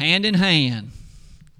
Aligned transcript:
hand 0.00 0.24
in 0.24 0.34
hand. 0.34 0.90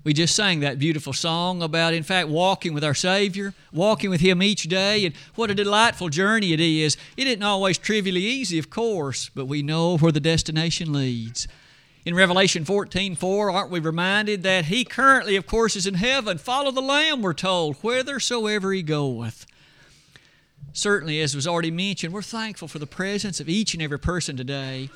We 0.02 0.14
just 0.14 0.34
sang 0.34 0.60
that 0.60 0.78
beautiful 0.78 1.12
song 1.12 1.62
about, 1.62 1.92
in 1.92 2.02
fact, 2.02 2.28
walking 2.28 2.72
with 2.72 2.82
our 2.82 2.94
Savior, 2.94 3.52
walking 3.70 4.08
with 4.08 4.22
Him 4.22 4.42
each 4.42 4.62
day, 4.62 5.04
and 5.04 5.14
what 5.34 5.50
a 5.50 5.54
delightful 5.54 6.08
journey 6.08 6.54
it 6.54 6.60
is. 6.60 6.96
It 7.18 7.26
isn't 7.26 7.42
always 7.42 7.76
trivially 7.76 8.22
easy, 8.22 8.58
of 8.58 8.70
course, 8.70 9.28
but 9.34 9.44
we 9.44 9.60
know 9.60 9.98
where 9.98 10.10
the 10.10 10.20
destination 10.20 10.90
leads. 10.90 11.46
In 12.06 12.14
Revelation 12.14 12.64
14 12.64 13.14
4, 13.14 13.50
aren't 13.50 13.70
we 13.70 13.78
reminded 13.78 14.42
that 14.42 14.64
He 14.64 14.86
currently, 14.86 15.36
of 15.36 15.46
course, 15.46 15.76
is 15.76 15.86
in 15.86 15.94
heaven? 15.94 16.38
Follow 16.38 16.70
the 16.70 16.80
Lamb, 16.80 17.20
we're 17.20 17.34
told, 17.34 17.76
whithersoever 17.76 18.72
He 18.72 18.82
goeth. 18.82 19.44
Certainly, 20.72 21.20
as 21.20 21.34
was 21.34 21.46
already 21.46 21.70
mentioned, 21.70 22.14
we're 22.14 22.22
thankful 22.22 22.68
for 22.68 22.78
the 22.78 22.86
presence 22.86 23.38
of 23.38 23.50
each 23.50 23.74
and 23.74 23.82
every 23.82 23.98
person 23.98 24.34
today. 24.34 24.88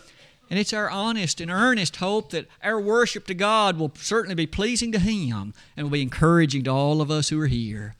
And 0.51 0.59
it's 0.59 0.73
our 0.73 0.91
honest 0.91 1.41
and 1.41 1.51
earnest 1.51 1.97
hope 1.97 2.31
that 2.31 2.49
our 2.63 2.81
worship 2.81 3.27
to 3.27 3.35
God 3.35 3.79
will 3.79 3.93
certainly 3.97 4.35
be 4.35 4.47
pleasing 4.47 4.93
to 4.93 4.99
Him 4.99 5.55
and 5.77 5.85
will 5.85 5.93
be 5.93 6.03
encouraging 6.03 6.64
to 6.64 6.71
all 6.71 7.01
of 7.01 7.11
us 7.11 7.31
who 7.31 7.41
are 7.41 7.46
here. 7.46 7.95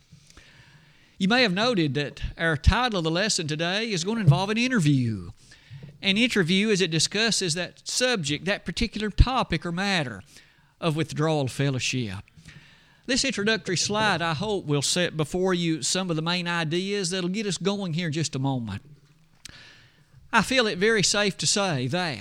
You 1.19 1.29
may 1.29 1.43
have 1.43 1.55
noted 1.55 1.95
that 1.95 2.21
our 2.37 2.57
title 2.57 2.99
of 2.99 3.05
the 3.05 3.11
lesson 3.11 3.47
today 3.47 3.91
is 3.91 4.05
going 4.05 4.17
to 4.17 4.23
involve 4.23 4.51
an 4.51 4.59
interview. 4.59 5.31
An 6.03 6.19
interview 6.19 6.71
as 6.71 6.81
it 6.81 6.91
discusses 6.91 7.55
that 7.55 7.89
subject, 7.89 8.45
that 8.45 8.67
particular 8.67 9.09
topic 9.09 9.65
or 9.65 9.73
matter 9.73 10.23
of 10.81 10.97
withdrawal 10.97 11.49
fellowship. 11.49 12.19
This 13.07 13.25
introductory 13.25 13.77
slide, 13.77 14.23
I 14.23 14.35
hope, 14.35 14.67
will 14.67 14.83
set 14.83 15.17
before 15.17 15.55
you 15.55 15.83
some 15.83 16.11
of 16.11 16.17
the 16.17 16.23
main 16.23 16.49
ideas 16.49 17.11
that'll 17.11 17.31
get 17.31 17.47
us 17.47 17.59
going 17.59 17.95
here 17.95 18.09
in 18.09 18.13
just 18.13 18.35
a 18.35 18.39
moment. 18.39 18.83
I 20.33 20.43
feel 20.43 20.67
it 20.67 20.79
very 20.79 21.03
safe 21.03 21.37
to 21.39 21.47
say 21.47 21.87
that 21.87 22.21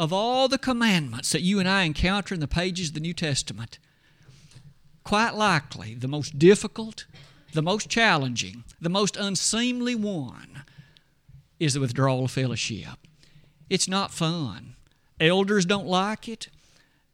of 0.00 0.14
all 0.14 0.48
the 0.48 0.56
commandments 0.56 1.30
that 1.30 1.42
you 1.42 1.60
and 1.60 1.68
I 1.68 1.82
encounter 1.82 2.34
in 2.34 2.40
the 2.40 2.48
pages 2.48 2.88
of 2.88 2.94
the 2.94 3.00
New 3.00 3.12
Testament, 3.12 3.78
quite 5.04 5.34
likely 5.34 5.94
the 5.94 6.08
most 6.08 6.38
difficult, 6.38 7.04
the 7.52 7.60
most 7.60 7.90
challenging, 7.90 8.64
the 8.80 8.88
most 8.88 9.14
unseemly 9.18 9.94
one 9.94 10.62
is 11.58 11.74
the 11.74 11.80
withdrawal 11.80 12.24
of 12.24 12.30
fellowship. 12.30 12.96
It's 13.68 13.88
not 13.88 14.10
fun. 14.10 14.72
Elders 15.20 15.66
don't 15.66 15.86
like 15.86 16.28
it. 16.28 16.48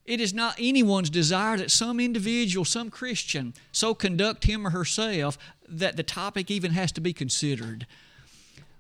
It 0.05 0.21
is 0.21 0.33
not 0.33 0.55
anyone's 0.57 1.11
desire 1.11 1.57
that 1.57 1.73
some 1.73 1.99
individual, 1.99 2.65
some 2.65 2.91
Christian, 2.91 3.53
so 3.73 3.95
conduct 3.95 4.45
him 4.45 4.65
or 4.65 4.71
herself 4.71 5.37
that 5.69 5.97
the 5.97 6.05
topic 6.05 6.53
even 6.53 6.71
has 6.71 6.93
to 6.93 7.01
be 7.01 7.13
considered. 7.13 7.85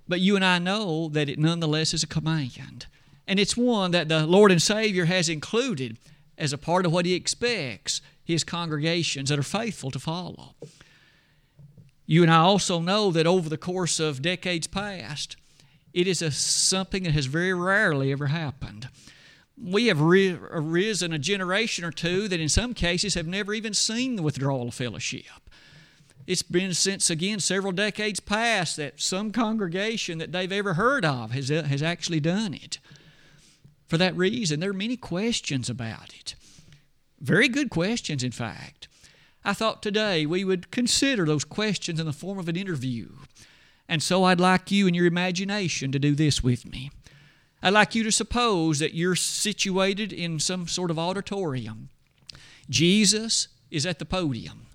But 0.06 0.20
you 0.20 0.36
and 0.36 0.44
I 0.44 0.60
know 0.60 1.08
that 1.08 1.28
it 1.28 1.40
nonetheless 1.40 1.92
is 1.92 2.04
a 2.04 2.06
command. 2.06 2.86
And 3.26 3.40
it's 3.40 3.56
one 3.56 3.90
that 3.90 4.08
the 4.08 4.26
Lord 4.26 4.52
and 4.52 4.62
Savior 4.62 5.06
has 5.06 5.28
included 5.28 5.98
as 6.38 6.52
a 6.52 6.58
part 6.58 6.86
of 6.86 6.92
what 6.92 7.06
He 7.06 7.14
expects 7.14 8.00
His 8.24 8.44
congregations 8.44 9.30
that 9.30 9.38
are 9.38 9.42
faithful 9.42 9.90
to 9.90 9.98
follow. 9.98 10.54
You 12.06 12.22
and 12.22 12.30
I 12.30 12.38
also 12.38 12.80
know 12.80 13.10
that 13.10 13.26
over 13.26 13.48
the 13.48 13.58
course 13.58 13.98
of 13.98 14.22
decades 14.22 14.68
past, 14.68 15.36
it 15.92 16.06
is 16.06 16.22
a, 16.22 16.30
something 16.30 17.02
that 17.02 17.14
has 17.14 17.26
very 17.26 17.52
rarely 17.52 18.12
ever 18.12 18.26
happened. 18.26 18.88
We 19.60 19.86
have 19.86 20.00
arisen 20.00 21.12
a 21.12 21.18
generation 21.18 21.84
or 21.84 21.90
two 21.90 22.28
that 22.28 22.38
in 22.38 22.48
some 22.48 22.74
cases 22.74 23.14
have 23.14 23.26
never 23.26 23.54
even 23.54 23.74
seen 23.74 24.16
the 24.16 24.22
withdrawal 24.22 24.68
of 24.68 24.74
fellowship. 24.74 25.24
It's 26.26 26.42
been 26.42 26.74
since, 26.74 27.08
again, 27.08 27.40
several 27.40 27.72
decades 27.72 28.20
past 28.20 28.76
that 28.76 29.00
some 29.00 29.32
congregation 29.32 30.18
that 30.18 30.32
they've 30.32 30.52
ever 30.52 30.74
heard 30.74 31.04
of 31.04 31.30
has, 31.30 31.50
uh, 31.50 31.62
has 31.62 31.82
actually 31.82 32.20
done 32.20 32.52
it. 32.52 32.78
For 33.86 33.96
that 33.98 34.16
reason, 34.16 34.60
there 34.60 34.70
are 34.70 34.74
many 34.74 34.96
questions 34.96 35.70
about 35.70 36.14
it. 36.14 36.34
Very 37.20 37.48
good 37.48 37.70
questions, 37.70 38.22
in 38.22 38.32
fact. 38.32 38.88
I 39.44 39.52
thought 39.52 39.82
today 39.82 40.26
we 40.26 40.44
would 40.44 40.70
consider 40.70 41.24
those 41.24 41.44
questions 41.44 42.00
in 42.00 42.06
the 42.06 42.12
form 42.12 42.38
of 42.38 42.48
an 42.48 42.56
interview. 42.56 43.10
And 43.88 44.02
so 44.02 44.24
I'd 44.24 44.40
like 44.40 44.72
you 44.72 44.86
in 44.86 44.94
your 44.94 45.06
imagination 45.06 45.92
to 45.92 45.98
do 45.98 46.14
this 46.14 46.42
with 46.42 46.66
me. 46.66 46.90
I'd 47.62 47.72
like 47.72 47.94
you 47.94 48.02
to 48.02 48.12
suppose 48.12 48.80
that 48.80 48.94
you're 48.94 49.16
situated 49.16 50.12
in 50.12 50.40
some 50.40 50.66
sort 50.66 50.90
of 50.90 50.98
auditorium. 50.98 51.88
Jesus 52.68 53.48
is 53.70 53.86
at 53.86 53.98
the 53.98 54.04
podium. 54.04 54.66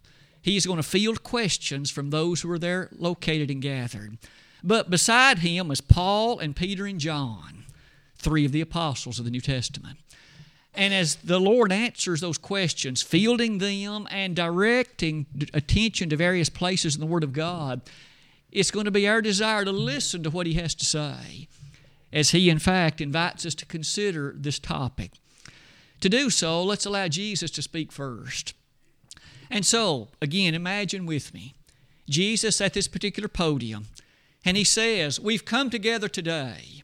He's 0.41 0.65
going 0.65 0.77
to 0.77 0.83
field 0.83 1.23
questions 1.23 1.91
from 1.91 2.09
those 2.09 2.41
who 2.41 2.51
are 2.51 2.59
there 2.59 2.89
located 2.93 3.51
and 3.51 3.61
gathered. 3.61 4.17
But 4.63 4.89
beside 4.89 5.39
him 5.39 5.69
is 5.69 5.81
Paul 5.81 6.39
and 6.39 6.55
Peter 6.55 6.85
and 6.85 6.99
John, 6.99 7.60
three 8.21 8.45
of 8.45 8.51
the 8.51 8.61
apostles 8.61 9.19
of 9.19 9.25
the 9.25 9.31
New 9.31 9.41
Testament. 9.41 9.99
And 10.73 10.93
as 10.93 11.15
the 11.15 11.39
Lord 11.39 11.71
answers 11.71 12.21
those 12.21 12.37
questions, 12.37 13.01
fielding 13.01 13.57
them 13.57 14.07
and 14.09 14.35
directing 14.35 15.25
attention 15.53 16.09
to 16.09 16.15
various 16.15 16.49
places 16.49 16.95
in 16.95 17.01
the 17.01 17.07
Word 17.07 17.23
of 17.23 17.33
God, 17.33 17.81
it's 18.51 18.71
going 18.71 18.85
to 18.85 18.91
be 18.91 19.07
our 19.07 19.21
desire 19.21 19.65
to 19.65 19.71
listen 19.71 20.23
to 20.23 20.29
what 20.29 20.47
He 20.47 20.53
has 20.53 20.73
to 20.75 20.85
say 20.85 21.47
as 22.13 22.31
He, 22.31 22.49
in 22.49 22.59
fact, 22.59 23.01
invites 23.01 23.45
us 23.45 23.55
to 23.55 23.65
consider 23.65 24.33
this 24.37 24.59
topic. 24.59 25.11
To 26.01 26.09
do 26.09 26.29
so, 26.29 26.63
let's 26.63 26.85
allow 26.85 27.07
Jesus 27.07 27.51
to 27.51 27.61
speak 27.61 27.91
first. 27.91 28.53
And 29.49 29.65
so, 29.65 30.07
again, 30.21 30.55
imagine 30.55 31.05
with 31.05 31.33
me 31.33 31.53
Jesus 32.09 32.61
at 32.61 32.73
this 32.73 32.87
particular 32.87 33.29
podium, 33.29 33.87
and 34.43 34.57
he 34.57 34.63
says, 34.63 35.19
We've 35.19 35.45
come 35.45 35.69
together 35.69 36.07
today, 36.07 36.83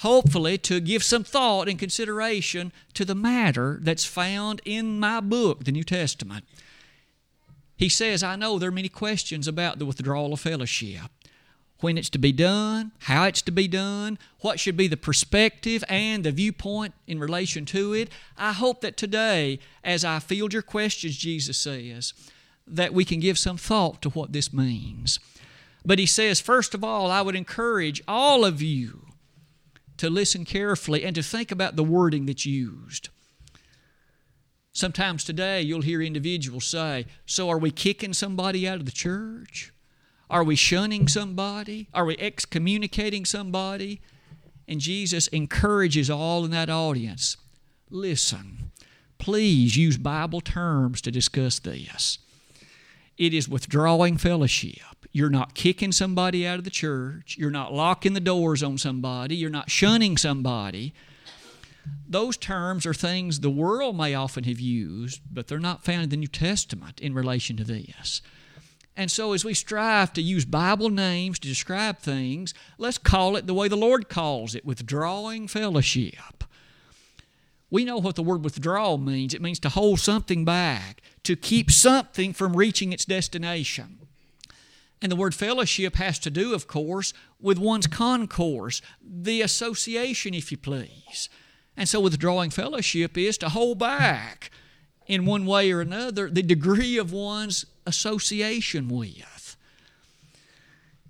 hopefully, 0.00 0.56
to 0.56 0.80
give 0.80 1.02
some 1.02 1.24
thought 1.24 1.68
and 1.68 1.78
consideration 1.78 2.72
to 2.94 3.04
the 3.04 3.14
matter 3.14 3.78
that's 3.82 4.04
found 4.04 4.60
in 4.64 4.98
my 4.98 5.20
book, 5.20 5.64
the 5.64 5.72
New 5.72 5.84
Testament. 5.84 6.44
He 7.76 7.88
says, 7.88 8.22
I 8.22 8.36
know 8.36 8.58
there 8.58 8.70
are 8.70 8.72
many 8.72 8.88
questions 8.88 9.46
about 9.46 9.78
the 9.78 9.86
withdrawal 9.86 10.32
of 10.32 10.40
fellowship 10.40 11.10
when 11.80 11.96
it's 11.96 12.10
to 12.10 12.18
be 12.18 12.32
done, 12.32 12.92
how 13.00 13.24
it's 13.24 13.42
to 13.42 13.52
be 13.52 13.68
done, 13.68 14.18
what 14.40 14.60
should 14.60 14.76
be 14.76 14.86
the 14.86 14.96
perspective 14.96 15.82
and 15.88 16.24
the 16.24 16.32
viewpoint 16.32 16.94
in 17.06 17.18
relation 17.18 17.64
to 17.66 17.94
it. 17.94 18.10
I 18.36 18.52
hope 18.52 18.82
that 18.82 18.96
today, 18.96 19.60
as 19.82 20.04
I 20.04 20.18
field 20.18 20.52
your 20.52 20.62
questions, 20.62 21.16
Jesus 21.16 21.56
says, 21.58 22.12
that 22.66 22.94
we 22.94 23.04
can 23.04 23.20
give 23.20 23.38
some 23.38 23.56
thought 23.56 24.00
to 24.02 24.10
what 24.10 24.32
this 24.32 24.52
means. 24.52 25.18
But 25.84 25.98
he 25.98 26.06
says, 26.06 26.40
first 26.40 26.74
of 26.74 26.84
all, 26.84 27.10
I 27.10 27.22
would 27.22 27.36
encourage 27.36 28.02
all 28.06 28.44
of 28.44 28.60
you 28.60 29.09
to 30.00 30.08
listen 30.08 30.46
carefully 30.46 31.04
and 31.04 31.14
to 31.14 31.22
think 31.22 31.52
about 31.52 31.76
the 31.76 31.84
wording 31.84 32.24
that's 32.24 32.46
used. 32.46 33.10
Sometimes 34.72 35.24
today 35.24 35.60
you'll 35.60 35.82
hear 35.82 36.00
individuals 36.00 36.64
say, 36.64 37.04
So 37.26 37.50
are 37.50 37.58
we 37.58 37.70
kicking 37.70 38.14
somebody 38.14 38.66
out 38.66 38.78
of 38.78 38.86
the 38.86 38.92
church? 38.92 39.74
Are 40.30 40.42
we 40.42 40.56
shunning 40.56 41.06
somebody? 41.06 41.88
Are 41.92 42.06
we 42.06 42.16
excommunicating 42.16 43.26
somebody? 43.26 44.00
And 44.66 44.80
Jesus 44.80 45.28
encourages 45.28 46.08
all 46.08 46.46
in 46.46 46.50
that 46.52 46.70
audience 46.70 47.36
listen, 47.90 48.70
please 49.18 49.76
use 49.76 49.98
Bible 49.98 50.40
terms 50.40 51.02
to 51.02 51.10
discuss 51.10 51.58
this. 51.58 52.18
It 53.18 53.34
is 53.34 53.50
withdrawing 53.50 54.16
fellowship. 54.16 54.89
You're 55.12 55.30
not 55.30 55.54
kicking 55.54 55.92
somebody 55.92 56.46
out 56.46 56.58
of 56.58 56.64
the 56.64 56.70
church. 56.70 57.36
You're 57.38 57.50
not 57.50 57.72
locking 57.72 58.12
the 58.12 58.20
doors 58.20 58.62
on 58.62 58.78
somebody. 58.78 59.34
You're 59.34 59.50
not 59.50 59.70
shunning 59.70 60.16
somebody. 60.16 60.94
Those 62.08 62.36
terms 62.36 62.86
are 62.86 62.94
things 62.94 63.40
the 63.40 63.50
world 63.50 63.96
may 63.96 64.14
often 64.14 64.44
have 64.44 64.60
used, 64.60 65.20
but 65.32 65.48
they're 65.48 65.58
not 65.58 65.84
found 65.84 66.04
in 66.04 66.08
the 66.10 66.16
New 66.16 66.28
Testament 66.28 67.00
in 67.00 67.14
relation 67.14 67.56
to 67.56 67.64
this. 67.64 68.22
And 68.96 69.10
so, 69.10 69.32
as 69.32 69.44
we 69.44 69.54
strive 69.54 70.12
to 70.12 70.22
use 70.22 70.44
Bible 70.44 70.90
names 70.90 71.38
to 71.38 71.48
describe 71.48 71.98
things, 71.98 72.52
let's 72.76 72.98
call 72.98 73.36
it 73.36 73.46
the 73.46 73.54
way 73.54 73.66
the 73.66 73.76
Lord 73.76 74.08
calls 74.08 74.54
it 74.54 74.64
withdrawing 74.64 75.48
fellowship. 75.48 76.44
We 77.70 77.84
know 77.84 77.98
what 77.98 78.16
the 78.16 78.22
word 78.22 78.44
withdrawal 78.44 78.98
means 78.98 79.32
it 79.32 79.40
means 79.40 79.60
to 79.60 79.68
hold 79.68 80.00
something 80.00 80.44
back, 80.44 81.00
to 81.22 81.36
keep 81.36 81.70
something 81.70 82.32
from 82.32 82.56
reaching 82.56 82.92
its 82.92 83.04
destination. 83.04 83.99
And 85.02 85.10
the 85.10 85.16
word 85.16 85.34
fellowship 85.34 85.96
has 85.96 86.18
to 86.20 86.30
do, 86.30 86.52
of 86.52 86.66
course, 86.66 87.12
with 87.40 87.58
one's 87.58 87.86
concourse, 87.86 88.82
the 89.02 89.40
association, 89.40 90.34
if 90.34 90.50
you 90.50 90.58
please. 90.58 91.28
And 91.76 91.88
so, 91.88 92.00
withdrawing 92.00 92.50
fellowship 92.50 93.16
is 93.16 93.38
to 93.38 93.48
hold 93.48 93.78
back 93.78 94.50
in 95.06 95.24
one 95.24 95.46
way 95.46 95.72
or 95.72 95.80
another 95.80 96.28
the 96.28 96.42
degree 96.42 96.98
of 96.98 97.12
one's 97.12 97.64
association 97.86 98.88
with. 98.88 99.56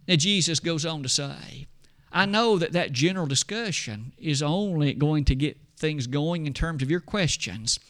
Now, 0.07 0.17
Jesus 0.17 0.61
goes 0.61 0.87
on 0.87 1.03
to 1.03 1.09
say, 1.09 1.67
I 2.13 2.27
know 2.27 2.59
that 2.59 2.73
that 2.73 2.93
general 2.93 3.27
discussion 3.27 4.13
is 4.19 4.43
only 4.43 4.95
going 4.95 5.25
to 5.27 5.35
get 5.35 5.59
things 5.77 6.07
going 6.07 6.47
in 6.47 6.53
terms 6.53 6.83
of 6.83 6.91
your 6.91 7.01
questions. 7.01 7.81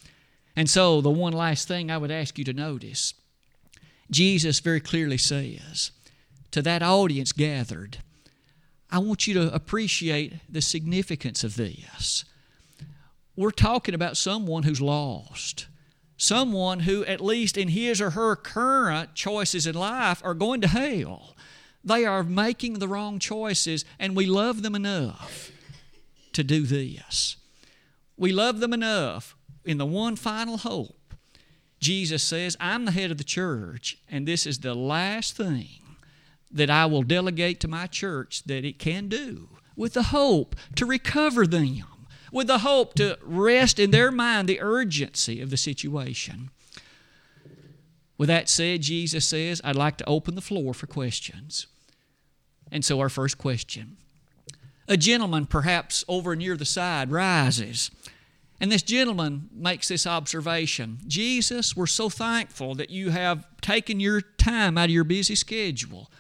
And 0.57 0.69
so, 0.69 1.01
the 1.01 1.11
one 1.11 1.33
last 1.33 1.69
thing 1.69 1.91
I 1.91 1.99
would 1.99 2.11
ask 2.11 2.39
you 2.39 2.45
to 2.45 2.53
notice 2.53 3.15
Jesus 4.11 4.61
very 4.61 4.81
clearly 4.81 5.19
says 5.19 5.93
to 6.51 6.63
that 6.63 6.83
audience 6.83 7.33
gathered, 7.33 7.99
I 8.91 8.99
want 8.99 9.27
you 9.27 9.35
to 9.35 9.55
appreciate 9.55 10.35
the 10.49 10.61
significance 10.61 11.45
of 11.45 11.57
this. 11.57 12.25
we're 13.37 13.51
talking 13.51 13.95
about 13.95 14.17
someone 14.17 14.65
who's 14.65 14.81
lost. 14.81 15.67
Someone 16.17 16.81
who, 16.81 17.03
at 17.07 17.23
least 17.23 17.57
in 17.57 17.69
his 17.69 17.99
or 17.99 18.11
her 18.11 18.37
current 18.37 19.15
choices 19.15 19.67
in 19.67 19.75
life, 19.75 20.21
are 20.23 20.35
going 20.35 20.61
to 20.61 20.69
hell. 20.69 21.35
They 21.83 22.05
are 22.05 22.23
making 22.23 22.75
the 22.75 22.89
wrong 22.89 23.19
choices, 23.19 23.87
and 23.99 24.15
we 24.15 24.27
love 24.27 24.61
them 24.61 24.75
enough 24.75 25.51
to 26.35 26.45
do 26.45 26.65
this. 26.65 27.37
We 28.19 28.33
love 28.33 28.61
them 28.61 28.75
enough 28.75 29.35
in 29.65 29.79
the 29.79 29.87
one 29.87 30.17
final 30.17 30.59
hope. 30.59 31.00
Jesus 31.81 32.23
says, 32.23 32.57
I'm 32.61 32.85
the 32.85 32.93
head 32.93 33.11
of 33.11 33.19
the 33.19 33.25
church, 33.25 33.99
and 34.09 34.29
this 34.29 34.47
is 34.47 34.59
the 34.59 34.75
last 34.75 35.37
thing 35.37 35.97
that 36.51 36.71
I 36.71 36.87
will 36.87 37.03
delegate 37.03 37.61
to 37.61 37.69
my 37.69 37.87
church 37.87 38.43
that 38.45 38.65
it 38.65 38.79
can 38.79 39.09
do 39.09 39.49
with 39.77 39.95
the 39.95 40.05
hope 40.05 40.57
to 40.77 40.85
recover 40.85 41.47
them, 41.47 42.07
with 42.33 42.49
the 42.49 42.59
hope 42.59 42.95
to 42.95 43.19
rest 43.23 43.79
in 43.79 43.93
their 43.93 44.11
mind 44.11 44.49
the 44.49 44.61
urgency 44.61 45.41
of 45.41 45.51
the 45.51 45.57
situation. 45.57 46.51
With 48.19 48.29
that 48.29 48.51
said, 48.51 48.83
Jesus 48.83 49.27
says, 49.27 49.63
I'd 49.65 49.77
like 49.77 49.97
to 49.97 50.09
open 50.09 50.35
the 50.35 50.43
floor 50.43 50.75
for 50.75 50.87
questions. 50.87 51.67
And 52.71 52.85
so, 52.85 53.01
our 53.01 53.09
first 53.09 53.39
question 53.39 53.97
a 54.87 54.97
gentleman, 54.97 55.47
perhaps 55.47 56.05
over 56.09 56.35
near 56.35 56.57
the 56.57 56.65
side, 56.65 57.13
rises. 57.13 57.93
And 58.61 58.71
this 58.71 58.83
gentleman 58.83 59.49
makes 59.53 59.89
this 59.89 60.07
observation 60.07 60.99
Jesus, 61.07 61.75
we're 61.75 61.87
so 61.87 62.09
thankful 62.09 62.75
that 62.75 62.91
you 62.91 63.11
have 63.11 63.47
taken 63.61 64.01
your 64.01 64.21
time 64.21 64.77
out 64.77 64.85
of 64.87 64.91
your 64.91 65.05
busy 65.05 65.35
schedule 65.35 66.11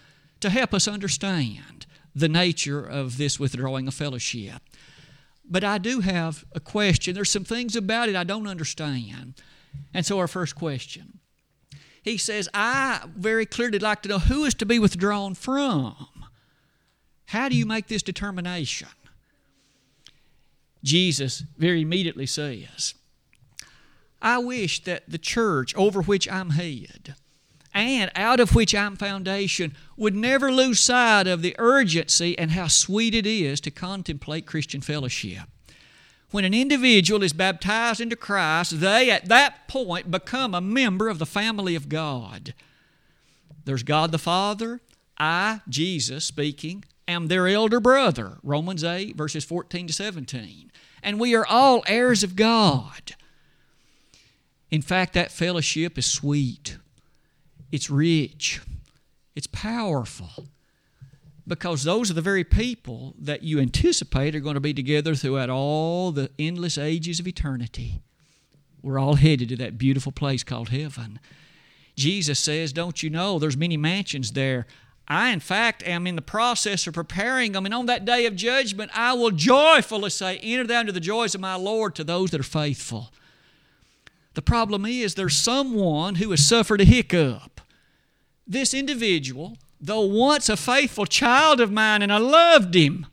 to 0.41 0.49
help 0.49 0.73
us 0.73 0.89
understand 0.89 1.87
the 2.15 2.29
nature 2.29 2.83
of 2.83 3.19
this 3.19 3.39
withdrawing 3.39 3.87
of 3.87 3.95
fellowship. 3.95 4.63
But 5.45 5.65
I 5.65 5.79
do 5.79 6.01
have 6.01 6.45
a 6.55 6.61
question. 6.61 7.15
There's 7.15 7.31
some 7.31 7.45
things 7.45 7.77
about 7.77 8.09
it 8.09 8.17
I 8.17 8.25
don't 8.25 8.47
understand. 8.47 9.35
And 9.93 10.07
so, 10.07 10.19
our 10.19 10.29
first 10.29 10.55
question 10.55 11.21
he 12.03 12.17
says, 12.17 12.49
I 12.55 13.03
very 13.15 13.47
clearly 13.47 13.79
like 13.79 14.03
to 14.03 14.09
know 14.09 14.19
who 14.19 14.45
is 14.45 14.55
to 14.55 14.67
be 14.67 14.79
withdrawn 14.79 15.35
from. 15.35 15.95
How 17.27 17.49
do 17.49 17.57
you 17.57 17.67
make 17.67 17.89
this 17.89 18.03
determination? 18.03 18.89
Jesus 20.83 21.45
very 21.57 21.83
immediately 21.83 22.27
says, 22.27 22.95
I 24.23 24.39
wish 24.39 24.85
that 24.85 25.09
the 25.09 25.19
church 25.19 25.75
over 25.77 26.03
which 26.03 26.31
I'm 26.31 26.51
head 26.51 27.15
and 27.73 28.11
out 28.15 28.41
of 28.41 28.55
which 28.55 28.75
I'm 28.75 28.97
foundation 28.97 29.75
would 29.97 30.15
never 30.15 30.51
lose 30.51 30.81
sight 30.81 31.27
of 31.27 31.43
the 31.43 31.55
urgency 31.59 32.39
and 32.39 32.51
how 32.51 32.67
sweet 32.67 33.15
it 33.15 33.27
is 33.27 33.61
to 33.63 33.71
contemplate 33.71 34.47
Christian 34.47 34.81
fellowship. 34.81 35.43
When 36.31 36.45
an 36.45 36.55
individual 36.55 37.23
is 37.23 37.33
baptized 37.33 38.01
into 38.01 38.17
Christ, 38.17 38.81
they 38.81 39.11
at 39.11 39.29
that 39.29 39.69
point 39.69 40.11
become 40.11 40.55
a 40.55 40.61
member 40.61 41.09
of 41.09 41.19
the 41.19 41.27
family 41.27 41.75
of 41.75 41.89
God. 41.89 42.55
There's 43.65 43.83
God 43.83 44.13
the 44.13 44.19
Father, 44.19 44.81
I, 45.19 45.61
Jesus, 45.69 46.25
speaking, 46.25 46.85
am 47.11 47.29
their 47.29 47.47
elder 47.49 47.81
brother. 47.81 48.39
Romans 48.43 48.85
8, 48.85 49.17
verses 49.17 49.45
14 49.45 49.89
to 49.89 49.93
17. 49.93 50.71
And 51.03 51.21
we 51.21 51.35
are 51.35 51.47
all 51.47 51.83
heirs 51.87 52.23
of 52.23 52.37
God. 52.37 53.15
In 54.71 54.83
fact, 54.83 55.15
that 55.15 55.33
fellowship 55.33 55.99
is 55.99 56.07
sweet, 56.07 56.79
it's 57.73 57.91
rich, 57.91 58.61
it's 59.35 59.49
powerful. 59.49 60.47
Because 61.47 61.83
those 61.83 62.13
are 62.13 62.15
the 62.15 62.21
very 62.21 62.45
people 62.45 63.15
that 63.19 63.43
you 63.43 63.59
anticipate 63.59 64.37
are 64.37 64.41
going 64.41 64.55
to 64.55 64.61
be 64.61 64.75
together 64.75 65.17
throughout 65.17 65.51
all 65.51 66.13
the 66.13 66.31
endless 66.39 66.79
ages 66.79 67.19
of 67.19 67.27
eternity. 67.27 68.03
We're 68.83 69.01
all 69.01 69.15
headed 69.15 69.49
to 69.49 69.57
that 69.57 69.77
beautiful 69.77 70.13
place 70.13 70.45
called 70.45 70.69
heaven. 70.69 71.19
Jesus 71.97 72.39
says, 72.39 72.73
Don't 72.73 73.03
you 73.03 73.11
know 73.11 73.39
there's 73.39 73.57
many 73.57 73.77
mansions 73.77 74.33
there? 74.33 74.67
I, 75.11 75.31
in 75.31 75.41
fact, 75.41 75.83
am 75.83 76.07
in 76.07 76.15
the 76.15 76.23
process 76.23 76.87
of 76.87 76.95
preparing 76.95 77.51
them. 77.51 77.65
And 77.65 77.75
on 77.75 77.87
that 77.87 78.05
day 78.05 78.27
of 78.27 78.37
judgment, 78.37 78.93
I 78.95 79.13
will 79.13 79.33
joyfully 79.33 80.09
say, 80.09 80.39
Enter 80.39 80.69
thou 80.69 80.81
into 80.83 80.93
the 80.93 81.01
joys 81.01 81.35
of 81.35 81.41
my 81.41 81.57
Lord 81.57 81.97
to 81.97 82.05
those 82.05 82.31
that 82.31 82.39
are 82.39 82.45
faithful. 82.45 83.13
The 84.35 84.43
problem 84.43 84.87
is, 84.87 85.17
there's 85.17 85.37
someone 85.37 86.15
who 86.15 86.31
has 86.31 86.47
suffered 86.47 86.81
a 86.81 86.85
hiccup. 86.85 87.61
This 88.47 88.73
individual, 88.73 89.59
though 89.81 90.03
once 90.03 90.49
a 90.49 90.57
faithful 90.57 91.07
child 91.07 91.61
of 91.61 91.73
mine, 91.73 92.03
and 92.03 92.13
I 92.13 92.19
loved 92.19 92.77
him, 92.77 93.07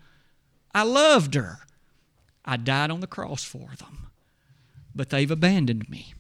I 0.76 0.84
loved 0.84 1.34
her, 1.34 1.62
I 2.46 2.58
died 2.58 2.92
on 2.92 3.00
the 3.00 3.08
cross 3.08 3.44
for 3.44 3.72
them. 3.80 4.10
But 4.94 5.10
they've 5.10 5.32
abandoned 5.32 5.90
me. 5.90 6.14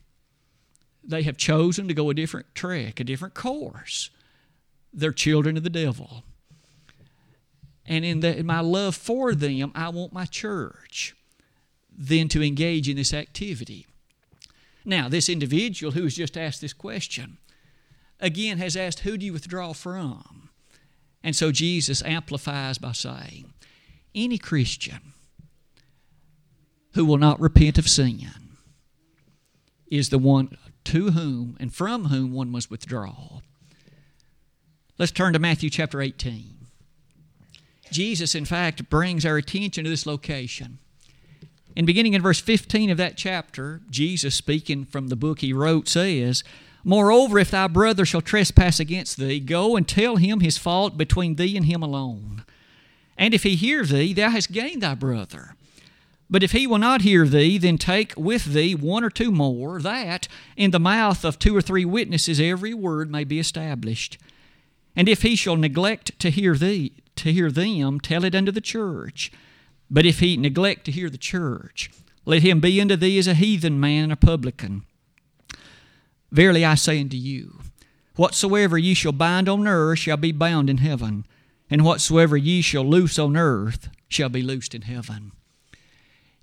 They 1.04 1.22
have 1.22 1.38
chosen 1.38 1.88
to 1.88 1.94
go 1.94 2.10
a 2.10 2.16
different 2.16 2.56
trek, 2.56 3.00
a 3.00 3.04
different 3.04 3.36
course 3.36 4.10
they're 4.94 5.12
children 5.12 5.58
of 5.58 5.64
the 5.64 5.70
devil. 5.70 6.24
And 7.86 8.04
in, 8.04 8.20
the, 8.20 8.38
in 8.38 8.46
my 8.46 8.60
love 8.60 8.96
for 8.96 9.34
them, 9.34 9.72
I 9.74 9.90
want 9.90 10.14
my 10.14 10.26
church 10.26 11.16
then 11.98 12.28
to 12.30 12.44
engage 12.44 12.88
in 12.88 12.98
this 12.98 13.14
activity. 13.14 13.88
Now, 14.86 15.10
this 15.10 15.30
individual 15.30 15.94
who 15.94 16.04
has 16.04 16.16
just 16.16 16.38
asked 16.38 16.62
this 16.62 16.74
question, 16.74 17.38
again 18.20 18.58
has 18.58 18.78
asked, 18.78 19.00
Who 19.00 19.18
do 19.18 19.26
you 19.26 19.34
withdraw 19.34 19.74
from? 19.74 20.50
And 21.24 21.36
so 21.36 21.52
Jesus 21.52 22.04
amplifies 22.04 22.78
by 22.78 22.92
saying, 22.92 23.54
Any 24.14 24.38
Christian 24.38 25.14
who 26.94 27.06
will 27.06 27.18
not 27.18 27.40
repent 27.40 27.78
of 27.78 27.90
sin 27.90 28.28
is 29.88 30.10
the 30.10 30.18
one 30.18 30.58
to 30.86 31.12
whom 31.12 31.58
and 31.60 31.74
from 31.74 32.06
whom 32.06 32.32
one 32.32 32.50
must 32.50 32.72
withdraw. 32.72 33.42
Let's 35.00 35.12
turn 35.12 35.34
to 35.34 35.40
Matthew 35.40 35.70
chapter 35.70 36.02
18. 36.02 36.56
Jesus, 37.92 38.34
in 38.34 38.46
fact, 38.46 38.90
brings 38.90 39.28
our 39.28 39.38
attention 39.38 39.84
to 39.84 39.90
this 39.92 40.08
location. 40.08 40.80
And 41.76 41.86
beginning 41.86 42.16
in 42.16 42.24
verse 42.24 42.40
15 42.40 42.90
of 42.90 42.98
that 42.98 43.16
chapter, 43.16 43.82
Jesus, 43.92 44.34
speaking 44.34 44.86
from 44.86 45.10
the 45.10 45.16
book 45.16 45.42
he 45.42 45.54
wrote, 45.54 45.88
says, 45.88 46.44
Moreover, 46.84 47.38
if 47.38 47.52
thy 47.52 47.68
brother 47.68 48.06
shall 48.06 48.22
trespass 48.22 48.80
against 48.80 49.18
thee, 49.18 49.40
go 49.40 49.76
and 49.76 49.88
tell 49.88 50.16
him 50.16 50.40
his 50.40 50.58
fault 50.58 50.98
between 50.98 51.36
thee 51.36 51.56
and 51.56 51.68
him 51.68 51.84
alone. 51.84 52.44
And 53.20 53.36
if 53.36 53.44
he 53.44 53.56
hear 53.56 53.86
thee, 53.86 54.14
thou 54.14 54.32
hast 54.32 54.52
gained 54.52 54.82
thy 54.82 54.96
brother. 54.96 55.54
But 56.28 56.42
if 56.42 56.54
he 56.54 56.66
will 56.66 56.80
not 56.80 57.02
hear 57.02 57.28
thee, 57.28 57.60
then 57.60 57.78
take 57.78 58.14
with 58.18 58.46
thee 58.46 58.74
one 58.74 59.04
or 59.04 59.12
two 59.12 59.32
more, 59.32 59.80
that 59.80 60.28
in 60.56 60.72
the 60.72 60.80
mouth 60.80 61.24
of 61.24 61.38
two 61.38 61.56
or 61.56 61.62
three 61.62 61.86
witnesses 61.86 62.40
every 62.40 62.74
word 62.74 63.12
may 63.12 63.24
be 63.24 63.38
established. 63.38 64.18
And 64.98 65.08
if 65.08 65.22
he 65.22 65.36
shall 65.36 65.56
neglect 65.56 66.20
to 66.20 66.32
hear 66.32 66.56
thee, 66.56 66.92
to 67.18 67.32
hear 67.32 67.52
them, 67.52 68.00
tell 68.00 68.26
it 68.26 68.34
unto 68.34 68.52
the 68.52 68.60
church. 68.60 69.32
But 69.92 70.08
if 70.08 70.20
he 70.20 70.36
neglect 70.36 70.86
to 70.86 70.92
hear 70.92 71.10
the 71.10 71.20
church, 71.20 71.92
let 72.26 72.42
him 72.42 72.60
be 72.60 72.82
unto 72.82 72.96
thee 72.96 73.20
as 73.20 73.28
a 73.28 73.36
heathen 73.36 73.80
man 73.80 74.06
and 74.06 74.14
a 74.14 74.18
publican. 74.18 74.86
Verily 76.32 76.66
I 76.66 76.74
say 76.74 77.00
unto 77.00 77.16
you, 77.16 77.60
whatsoever 78.16 78.78
ye 78.78 78.96
shall 78.96 79.12
bind 79.12 79.48
on 79.48 79.68
earth 79.68 80.00
shall 80.00 80.18
be 80.18 80.32
bound 80.32 80.68
in 80.68 80.78
heaven, 80.78 81.26
and 81.70 81.86
whatsoever 81.86 82.36
ye 82.36 82.62
shall 82.62 82.84
loose 82.84 83.20
on 83.20 83.38
earth 83.38 83.90
shall 84.10 84.30
be 84.30 84.42
loosed 84.42 84.74
in 84.74 84.82
heaven. 84.82 85.32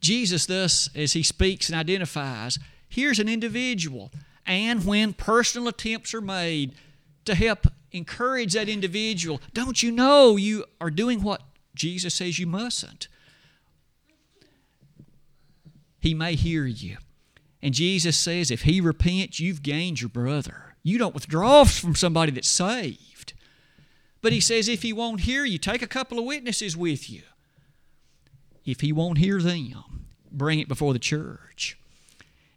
Jesus, 0.01 0.47
thus, 0.47 0.89
as 0.95 1.15
he 1.15 1.23
speaks 1.23 1.69
and 1.69 1.77
identifies, 1.77 2.59
here's 2.89 3.19
an 3.19 3.29
individual, 3.29 4.13
and 4.47 4.87
when 4.87 5.13
personal 5.13 5.69
attempts 5.69 6.15
are 6.15 6.21
made 6.21 6.75
to 7.25 7.35
help 7.35 7.67
encourage 7.95 8.53
that 8.53 8.69
individual. 8.69 9.41
Don't 9.55 9.83
you 9.83 9.91
know 9.91 10.37
you 10.37 10.65
are 10.81 10.91
doing 10.91 11.23
what 11.23 11.41
Jesus 11.75 12.15
says 12.15 12.39
you 12.39 12.47
mustn't? 12.47 13.09
He 16.01 16.13
may 16.13 16.35
hear 16.35 16.67
you. 16.67 16.99
And 17.63 17.73
Jesus 17.73 18.19
says, 18.19 18.51
if 18.51 18.63
he 18.63 18.81
repents, 18.81 19.41
you've 19.41 19.63
gained 19.63 20.03
your 20.03 20.11
brother. 20.11 20.77
You 20.83 20.99
don't 20.99 21.15
withdraw 21.15 21.65
from 21.65 21.95
somebody 21.95 22.31
that's 22.33 22.49
saved. 22.49 23.33
But 24.21 24.33
he 24.33 24.41
says, 24.41 24.69
if 24.69 24.83
he 24.83 24.93
won't 24.93 25.23
hear 25.23 25.45
you, 25.45 25.57
take 25.57 25.81
a 25.81 25.87
couple 25.87 26.19
of 26.19 26.27
witnesses 26.27 26.77
with 26.77 27.09
you. 27.09 27.23
If 28.67 28.81
he 28.81 28.93
won't 28.93 29.19
hear 29.19 29.41
them, 29.41 30.07
bring 30.31 30.59
it 30.59 30.69
before 30.69 30.93
the 30.93 30.99
church. 30.99 31.79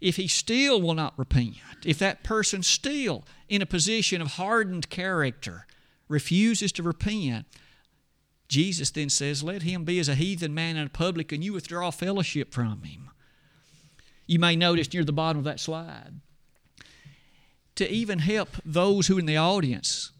If 0.01 0.17
he 0.17 0.27
still 0.27 0.81
will 0.81 0.93
not 0.93 1.13
repent, 1.17 1.55
if 1.85 1.99
that 1.99 2.23
person 2.23 2.63
still 2.63 3.23
in 3.49 3.61
a 3.61 3.65
position 3.65 4.21
of 4.21 4.33
hardened 4.33 4.89
character 4.89 5.65
refuses 6.07 6.71
to 6.73 6.83
repent, 6.83 7.45
Jesus 8.47 8.89
then 8.91 9.09
says, 9.09 9.43
Let 9.43 9.63
him 9.63 9.83
be 9.83 9.99
as 9.99 10.09
a 10.09 10.15
heathen 10.15 10.53
man 10.53 10.77
and 10.77 10.87
a 10.87 10.91
publican, 10.91 11.41
you 11.41 11.53
withdraw 11.53 11.91
fellowship 11.91 12.53
from 12.53 12.83
him. 12.83 13.09
You 14.25 14.39
may 14.39 14.55
notice 14.55 14.93
near 14.93 15.03
the 15.03 15.13
bottom 15.13 15.39
of 15.39 15.45
that 15.45 15.59
slide. 15.59 16.19
To 17.75 17.89
even 17.89 18.19
help 18.19 18.49
those 18.65 19.07
who 19.07 19.17
in 19.17 19.25
the 19.25 19.37
audience 19.37 20.11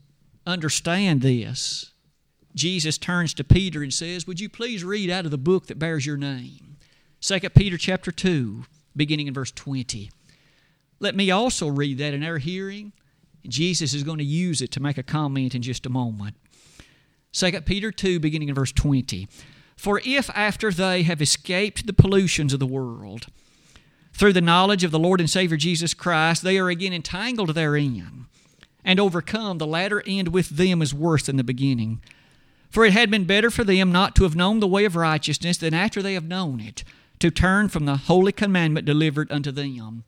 understand 0.45 1.21
this, 1.21 1.91
Jesus 2.55 2.97
turns 2.97 3.33
to 3.35 3.43
Peter 3.43 3.83
and 3.83 3.93
says, 3.93 4.27
Would 4.27 4.39
you 4.39 4.49
please 4.49 4.83
read 4.83 5.09
out 5.09 5.25
of 5.25 5.31
the 5.31 5.37
book 5.37 5.67
that 5.67 5.79
bears 5.79 6.05
your 6.05 6.17
name? 6.17 6.77
2 7.21 7.39
Peter 7.49 7.77
chapter 7.77 8.11
2, 8.11 8.63
beginning 8.95 9.27
in 9.27 9.33
verse 9.33 9.51
20. 9.51 10.09
Let 10.99 11.15
me 11.15 11.31
also 11.31 11.67
read 11.67 11.97
that 11.99 12.13
in 12.13 12.23
our 12.23 12.37
hearing. 12.37 12.93
Jesus 13.49 13.93
is 13.93 14.03
going 14.03 14.17
to 14.17 14.23
use 14.23 14.61
it 14.61 14.71
to 14.71 14.79
make 14.79 14.97
a 14.97 15.03
comment 15.03 15.55
in 15.55 15.61
just 15.61 15.85
a 15.85 15.89
moment. 15.89 16.35
2 17.33 17.61
Peter 17.61 17.91
2, 17.91 18.19
beginning 18.19 18.49
in 18.49 18.55
verse 18.55 18.71
20. 18.71 19.27
For 19.75 20.01
if 20.03 20.29
after 20.31 20.71
they 20.71 21.03
have 21.03 21.21
escaped 21.21 21.85
the 21.85 21.93
pollutions 21.93 22.53
of 22.53 22.59
the 22.59 22.65
world, 22.65 23.27
through 24.11 24.33
the 24.33 24.41
knowledge 24.41 24.83
of 24.83 24.89
the 24.89 24.97
Lord 24.97 25.19
and 25.19 25.29
Savior 25.29 25.57
Jesus 25.57 25.93
Christ, 25.93 26.41
they 26.41 26.57
are 26.57 26.69
again 26.69 26.93
entangled 26.93 27.53
therein, 27.53 28.25
and 28.83 28.99
overcome, 28.99 29.59
the 29.59 29.67
latter 29.67 30.01
end 30.07 30.29
with 30.29 30.49
them 30.49 30.81
is 30.81 30.93
worse 30.93 31.27
than 31.27 31.37
the 31.37 31.43
beginning. 31.43 32.01
For 32.71 32.83
it 32.83 32.93
had 32.93 33.11
been 33.11 33.25
better 33.25 33.51
for 33.51 33.63
them 33.63 33.91
not 33.91 34.15
to 34.15 34.23
have 34.23 34.35
known 34.35 34.59
the 34.59 34.67
way 34.67 34.85
of 34.85 34.95
righteousness 34.95 35.57
than 35.57 35.75
after 35.75 36.01
they 36.01 36.15
have 36.15 36.27
known 36.27 36.59
it, 36.59 36.83
to 37.19 37.29
turn 37.29 37.69
from 37.69 37.85
the 37.85 37.97
holy 37.97 38.31
commandment 38.31 38.85
delivered 38.85 39.31
unto 39.31 39.51
them. 39.51 40.03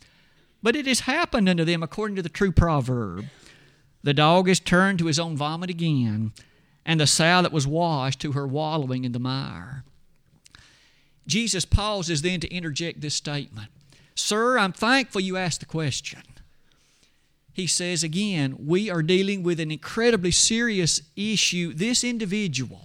But 0.62 0.76
it 0.76 0.86
has 0.88 1.02
happened 1.02 1.48
unto 1.48 1.64
them 1.64 1.84
according 1.84 2.16
to 2.18 2.22
the 2.22 2.30
true 2.30 2.52
proverb 2.52 3.26
The 4.04 4.14
dog 4.14 4.50
is 4.50 4.60
turned 4.60 5.00
to 5.00 5.08
his 5.08 5.20
own 5.20 5.36
vomit 5.38 5.70
again, 5.70 6.32
and 6.86 7.00
the 7.00 7.08
sow 7.08 7.42
that 7.42 7.52
was 7.52 7.68
washed 7.68 8.20
to 8.22 8.32
her 8.34 8.48
wallowing 8.48 9.04
in 9.04 9.12
the 9.12 9.20
mire. 9.20 9.84
Jesus 11.28 11.66
pauses 11.66 12.22
then 12.22 12.40
to 12.40 12.54
interject 12.54 13.02
this 13.02 13.14
statement 13.16 13.70
Sir, 14.16 14.58
I'm 14.58 14.74
thankful 14.74 15.22
you 15.22 15.38
asked 15.38 15.62
the 15.62 15.66
question. 15.66 16.22
He 17.54 17.68
says 17.68 18.04
again, 18.04 18.56
we 18.58 18.90
are 18.90 19.02
dealing 19.02 19.44
with 19.44 19.60
an 19.60 19.72
incredibly 19.72 20.32
serious 20.32 21.02
issue. 21.16 21.74
This 21.74 22.04
individual 22.04 22.84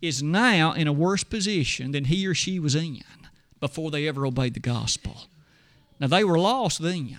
is 0.00 0.22
now 0.22 0.72
in 0.72 0.86
a 0.86 0.92
worse 0.92 1.24
position 1.24 1.92
than 1.92 2.06
he 2.06 2.26
or 2.26 2.34
she 2.34 2.58
was 2.58 2.74
in 2.74 3.02
before 3.60 3.90
they 3.90 4.06
ever 4.06 4.26
obeyed 4.26 4.54
the 4.54 4.60
gospel. 4.60 5.26
Now, 5.98 6.06
they 6.08 6.24
were 6.24 6.38
lost 6.38 6.82
then. 6.82 7.18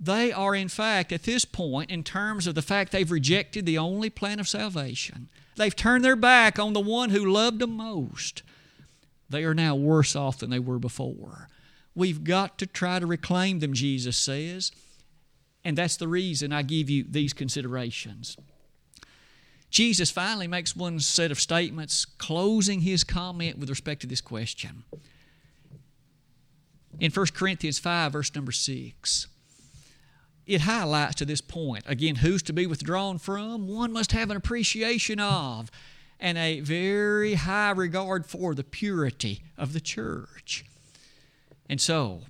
They 0.00 0.32
are, 0.32 0.54
in 0.54 0.68
fact, 0.68 1.12
at 1.12 1.22
this 1.22 1.44
point, 1.44 1.90
in 1.90 2.02
terms 2.02 2.46
of 2.46 2.54
the 2.54 2.62
fact 2.62 2.92
they've 2.92 3.10
rejected 3.10 3.64
the 3.64 3.78
only 3.78 4.10
plan 4.10 4.38
of 4.38 4.48
salvation, 4.48 5.28
they've 5.56 5.74
turned 5.74 6.04
their 6.04 6.16
back 6.16 6.58
on 6.58 6.72
the 6.72 6.80
one 6.80 7.10
who 7.10 7.24
loved 7.24 7.60
them 7.60 7.76
most. 7.76 8.42
They 9.30 9.44
are 9.44 9.54
now 9.54 9.74
worse 9.74 10.14
off 10.14 10.38
than 10.38 10.50
they 10.50 10.58
were 10.58 10.78
before. 10.78 11.48
We've 11.94 12.22
got 12.24 12.58
to 12.58 12.66
try 12.66 12.98
to 12.98 13.06
reclaim 13.06 13.60
them, 13.60 13.72
Jesus 13.72 14.16
says. 14.16 14.72
And 15.64 15.78
that's 15.78 15.96
the 15.96 16.08
reason 16.08 16.52
I 16.52 16.62
give 16.62 16.90
you 16.90 17.04
these 17.08 17.32
considerations. 17.32 18.36
Jesus 19.70 20.10
finally 20.10 20.46
makes 20.46 20.76
one 20.76 21.00
set 21.00 21.30
of 21.30 21.40
statements 21.40 22.04
closing 22.04 22.82
his 22.82 23.02
comment 23.02 23.58
with 23.58 23.70
respect 23.70 24.02
to 24.02 24.06
this 24.06 24.20
question. 24.20 24.84
In 27.00 27.10
1 27.10 27.26
Corinthians 27.34 27.78
5, 27.78 28.12
verse 28.12 28.34
number 28.34 28.52
6, 28.52 29.26
it 30.46 30.60
highlights 30.62 31.16
to 31.16 31.24
this 31.24 31.40
point 31.40 31.84
again, 31.86 32.16
who's 32.16 32.42
to 32.44 32.52
be 32.52 32.66
withdrawn 32.66 33.18
from? 33.18 33.66
One 33.66 33.92
must 33.92 34.12
have 34.12 34.30
an 34.30 34.36
appreciation 34.36 35.18
of 35.18 35.70
and 36.20 36.38
a 36.38 36.60
very 36.60 37.34
high 37.34 37.70
regard 37.70 38.26
for 38.26 38.54
the 38.54 38.64
purity 38.64 39.42
of 39.58 39.72
the 39.72 39.80
church. 39.80 40.64
And 41.68 41.80
so, 41.80 42.22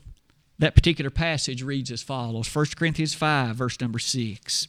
that 0.59 0.75
particular 0.75 1.11
passage 1.11 1.62
reads 1.62 1.90
as 1.90 2.02
follows 2.02 2.52
1 2.54 2.66
Corinthians 2.76 3.14
5, 3.14 3.56
verse 3.56 3.80
number 3.80 3.99
6. 3.99 4.68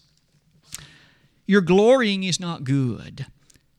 Your 1.46 1.62
glorying 1.62 2.24
is 2.24 2.40
not 2.40 2.64
good. 2.64 3.28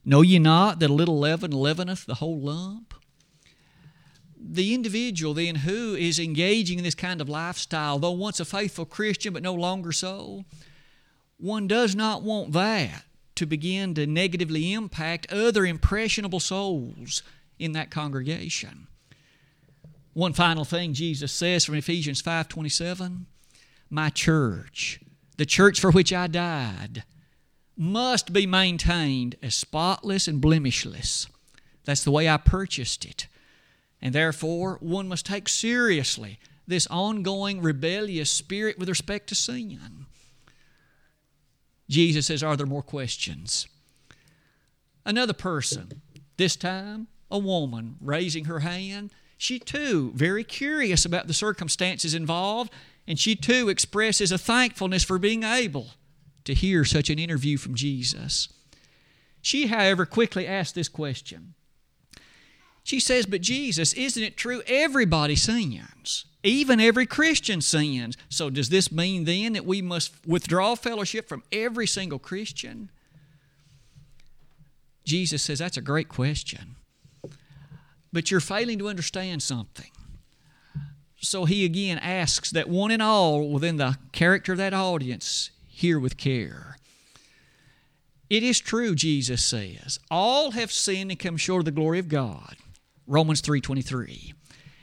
Know 0.04 0.22
ye 0.22 0.38
not 0.38 0.78
that 0.78 0.90
a 0.90 0.94
little 0.94 1.18
leaven 1.18 1.50
leaveneth 1.50 2.06
the 2.06 2.14
whole 2.14 2.38
lump? 2.38 2.94
The 4.38 4.74
individual, 4.74 5.34
then, 5.34 5.56
who 5.56 5.94
is 5.94 6.18
engaging 6.18 6.78
in 6.78 6.84
this 6.84 6.94
kind 6.94 7.20
of 7.20 7.28
lifestyle, 7.28 7.98
though 7.98 8.10
once 8.10 8.40
a 8.40 8.44
faithful 8.44 8.84
Christian 8.84 9.32
but 9.32 9.42
no 9.42 9.54
longer 9.54 9.92
so, 9.92 10.44
one 11.38 11.66
does 11.66 11.94
not 11.94 12.22
want 12.22 12.52
that 12.52 13.04
to 13.36 13.46
begin 13.46 13.94
to 13.94 14.06
negatively 14.06 14.72
impact 14.72 15.30
other 15.32 15.66
impressionable 15.66 16.40
souls 16.40 17.22
in 17.58 17.72
that 17.72 17.90
congregation. 17.90 18.86
One 20.12 20.32
final 20.32 20.64
thing 20.64 20.94
Jesus 20.94 21.32
says 21.32 21.64
from 21.64 21.74
Ephesians 21.74 22.22
5:27, 22.22 23.26
"My 23.90 24.08
church, 24.08 25.00
the 25.36 25.46
church 25.46 25.80
for 25.80 25.90
which 25.90 26.12
I 26.12 26.26
died, 26.26 27.04
must 27.76 28.32
be 28.32 28.46
maintained 28.46 29.36
as 29.42 29.54
spotless 29.54 30.26
and 30.26 30.40
blemishless. 30.40 31.26
That's 31.84 32.04
the 32.04 32.10
way 32.10 32.28
I 32.28 32.38
purchased 32.38 33.04
it. 33.04 33.26
And 34.00 34.14
therefore, 34.14 34.78
one 34.80 35.08
must 35.08 35.26
take 35.26 35.48
seriously 35.48 36.38
this 36.66 36.86
ongoing 36.88 37.62
rebellious 37.62 38.30
spirit 38.30 38.78
with 38.78 38.88
respect 38.88 39.28
to 39.28 39.34
sin." 39.34 40.06
Jesus 41.88 42.26
says, 42.26 42.42
Are 42.42 42.56
there 42.56 42.66
more 42.66 42.82
questions? 42.82 43.68
Another 45.04 45.32
person, 45.32 46.02
this 46.36 46.56
time 46.56 47.08
a 47.30 47.38
woman, 47.38 47.96
raising 48.00 48.46
her 48.46 48.60
hand 48.60 49.10
she 49.38 49.58
too 49.58 50.12
very 50.14 50.44
curious 50.44 51.04
about 51.04 51.26
the 51.26 51.34
circumstances 51.34 52.14
involved, 52.14 52.72
and 53.06 53.18
she 53.18 53.36
too 53.36 53.68
expresses 53.68 54.32
a 54.32 54.38
thankfulness 54.38 55.04
for 55.04 55.18
being 55.18 55.42
able 55.42 55.90
to 56.44 56.54
hear 56.54 56.84
such 56.84 57.10
an 57.10 57.18
interview 57.18 57.56
from 57.56 57.74
Jesus. 57.74 58.48
She, 59.42 59.66
however, 59.66 60.06
quickly 60.06 60.46
asks 60.46 60.72
this 60.72 60.88
question. 60.88 61.54
She 62.86 63.00
says, 63.00 63.26
But 63.26 63.42
Jesus, 63.42 63.92
isn't 63.92 64.22
it 64.22 64.36
true 64.36 64.62
everybody 64.66 65.36
sins? 65.36 66.24
Even 66.42 66.80
every 66.80 67.04
Christian 67.04 67.60
sins. 67.60 68.16
So 68.28 68.48
does 68.48 68.70
this 68.70 68.90
mean 68.90 69.24
then 69.24 69.52
that 69.52 69.66
we 69.66 69.82
must 69.82 70.14
withdraw 70.26 70.74
fellowship 70.74 71.28
from 71.28 71.42
every 71.52 71.86
single 71.86 72.18
Christian? 72.18 72.90
Jesus 75.04 75.42
says, 75.42 75.58
That's 75.58 75.76
a 75.76 75.82
great 75.82 76.08
question 76.08 76.76
but 78.16 78.30
you're 78.30 78.40
failing 78.40 78.78
to 78.78 78.88
understand 78.88 79.42
something. 79.42 79.90
So 81.20 81.44
he 81.44 81.66
again 81.66 81.98
asks 81.98 82.50
that 82.52 82.66
one 82.66 82.90
and 82.90 83.02
all 83.02 83.50
within 83.50 83.76
the 83.76 83.98
character 84.12 84.52
of 84.52 84.58
that 84.58 84.72
audience 84.72 85.50
hear 85.68 86.00
with 86.00 86.16
care. 86.16 86.78
It 88.30 88.42
is 88.42 88.58
true, 88.58 88.94
Jesus 88.94 89.44
says, 89.44 90.00
all 90.10 90.52
have 90.52 90.72
sinned 90.72 91.10
and 91.10 91.20
come 91.20 91.36
short 91.36 91.60
of 91.60 91.64
the 91.66 91.70
glory 91.72 91.98
of 91.98 92.08
God. 92.08 92.56
Romans 93.06 93.40
3:23. 93.40 94.34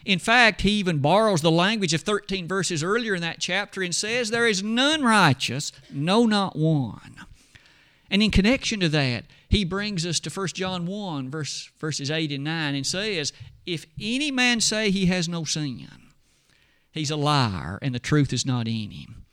In 0.05 0.19
fact, 0.19 0.61
he 0.61 0.71
even 0.71 0.99
borrows 0.99 1.41
the 1.41 1.51
language 1.51 1.93
of 1.93 2.01
13 2.01 2.47
verses 2.47 2.83
earlier 2.83 3.15
in 3.15 3.21
that 3.21 3.39
chapter 3.39 3.81
and 3.81 3.95
says, 3.95 4.29
There 4.29 4.47
is 4.47 4.61
none 4.61 5.01
righteous, 5.01 5.71
no, 5.89 6.25
not 6.25 6.57
one. 6.57 7.15
And 8.09 8.21
in 8.21 8.29
connection 8.29 8.81
to 8.81 8.89
that, 8.89 9.23
he 9.47 9.63
brings 9.63 10.05
us 10.05 10.19
to 10.21 10.29
1 10.29 10.47
John 10.49 10.85
1, 10.85 11.29
verse, 11.29 11.69
verses 11.79 12.11
8 12.11 12.31
and 12.33 12.43
9, 12.43 12.75
and 12.75 12.85
says, 12.85 13.31
If 13.65 13.85
any 13.99 14.29
man 14.29 14.59
say 14.59 14.91
he 14.91 15.05
has 15.05 15.29
no 15.29 15.45
sin, 15.45 15.87
he's 16.91 17.11
a 17.11 17.15
liar, 17.15 17.79
and 17.81 17.95
the 17.95 17.99
truth 17.99 18.33
is 18.33 18.45
not 18.45 18.67
in 18.67 18.91
him. 18.91 19.25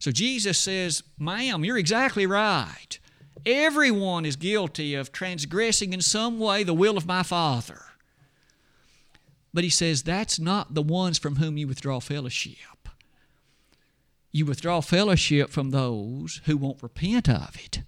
So 0.00 0.10
Jesus 0.10 0.58
says, 0.58 1.04
Ma'am, 1.18 1.64
you're 1.64 1.78
exactly 1.78 2.26
right. 2.26 2.98
Everyone 3.46 4.26
is 4.26 4.36
guilty 4.36 4.94
of 4.94 5.12
transgressing 5.12 5.92
in 5.92 6.00
some 6.00 6.38
way 6.38 6.64
the 6.64 6.74
will 6.74 6.96
of 6.96 7.06
my 7.06 7.22
Father. 7.22 7.89
But 9.52 9.64
he 9.64 9.70
says, 9.70 10.02
That's 10.02 10.38
not 10.38 10.74
the 10.74 10.82
ones 10.82 11.18
from 11.18 11.36
whom 11.36 11.56
you 11.56 11.66
withdraw 11.66 12.00
fellowship. 12.00 12.88
You 14.32 14.46
withdraw 14.46 14.80
fellowship 14.80 15.50
from 15.50 15.70
those 15.70 16.40
who 16.44 16.56
won't 16.56 16.82
repent 16.82 17.28
of 17.28 17.56
it 17.56 17.82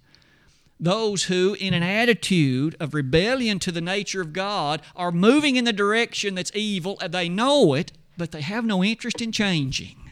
those 0.83 1.23
who, 1.25 1.55
in 1.59 1.73
an 1.73 1.81
attitude 1.81 2.75
of 2.79 2.93
rebellion 2.93 3.57
to 3.59 3.71
the 3.71 3.81
nature 3.81 4.21
of 4.21 4.33
God, 4.33 4.81
are 4.95 5.11
moving 5.11 5.55
in 5.55 5.63
the 5.63 5.73
direction 5.73 6.35
that's 6.35 6.51
evil, 6.53 6.97
and 7.01 7.13
they 7.13 7.29
know 7.29 7.73
it, 7.73 7.93
but 8.17 8.31
they 8.31 8.41
have 8.41 8.65
no 8.65 8.83
interest 8.83 9.21
in 9.21 9.31
changing. 9.31 10.11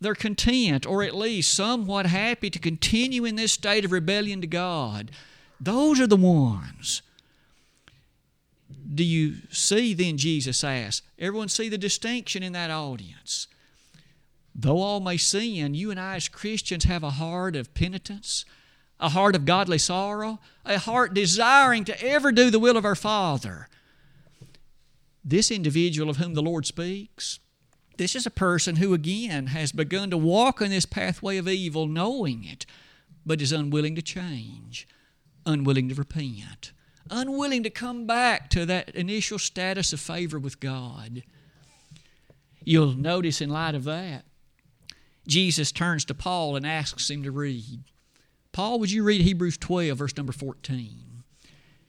They're 0.00 0.14
content, 0.14 0.86
or 0.86 1.02
at 1.02 1.16
least 1.16 1.52
somewhat 1.52 2.06
happy, 2.06 2.48
to 2.50 2.58
continue 2.60 3.24
in 3.24 3.34
this 3.34 3.52
state 3.52 3.84
of 3.84 3.92
rebellion 3.92 4.40
to 4.42 4.46
God. 4.46 5.10
Those 5.58 6.00
are 6.00 6.06
the 6.06 6.16
ones. 6.16 7.02
Do 8.94 9.04
you 9.04 9.36
see 9.50 9.94
then, 9.94 10.16
Jesus 10.16 10.64
asks? 10.64 11.02
Everyone 11.18 11.48
see 11.48 11.68
the 11.68 11.78
distinction 11.78 12.42
in 12.42 12.52
that 12.52 12.70
audience. 12.70 13.46
Though 14.54 14.80
all 14.80 15.00
may 15.00 15.18
sin, 15.18 15.74
you 15.74 15.90
and 15.90 16.00
I 16.00 16.16
as 16.16 16.28
Christians 16.28 16.84
have 16.84 17.02
a 17.02 17.10
heart 17.10 17.56
of 17.56 17.74
penitence 17.74 18.44
a 18.98 19.10
heart 19.10 19.36
of 19.36 19.44
godly 19.44 19.78
sorrow, 19.78 20.38
a 20.64 20.78
heart 20.78 21.14
desiring 21.14 21.84
to 21.84 22.02
ever 22.02 22.32
do 22.32 22.50
the 22.50 22.58
will 22.58 22.76
of 22.76 22.84
our 22.84 22.94
Father. 22.94 23.68
This 25.24 25.50
individual 25.50 26.08
of 26.08 26.16
whom 26.16 26.34
the 26.34 26.42
Lord 26.42 26.66
speaks, 26.66 27.40
this 27.98 28.14
is 28.14 28.26
a 28.26 28.30
person 28.30 28.76
who 28.76 28.94
again 28.94 29.48
has 29.48 29.72
begun 29.72 30.10
to 30.10 30.16
walk 30.16 30.60
in 30.60 30.70
this 30.70 30.86
pathway 30.86 31.36
of 31.38 31.48
evil, 31.48 31.86
knowing 31.86 32.44
it, 32.44 32.66
but 33.24 33.42
is 33.42 33.52
unwilling 33.52 33.94
to 33.96 34.02
change, 34.02 34.86
unwilling 35.44 35.88
to 35.88 35.94
repent, 35.94 36.72
unwilling 37.10 37.62
to 37.62 37.70
come 37.70 38.06
back 38.06 38.50
to 38.50 38.66
that 38.66 38.90
initial 38.90 39.38
status 39.38 39.92
of 39.92 40.00
favor 40.00 40.38
with 40.38 40.60
God. 40.60 41.22
You'll 42.64 42.94
notice 42.94 43.40
in 43.40 43.50
light 43.50 43.74
of 43.74 43.84
that, 43.84 44.24
Jesus 45.26 45.72
turns 45.72 46.04
to 46.06 46.14
Paul 46.14 46.56
and 46.56 46.66
asks 46.66 47.10
him 47.10 47.22
to 47.22 47.30
read. 47.30 47.84
Paul, 48.52 48.78
would 48.78 48.90
you 48.90 49.02
read 49.02 49.20
Hebrews 49.20 49.58
12, 49.58 49.98
verse 49.98 50.16
number 50.16 50.32
14? 50.32 51.22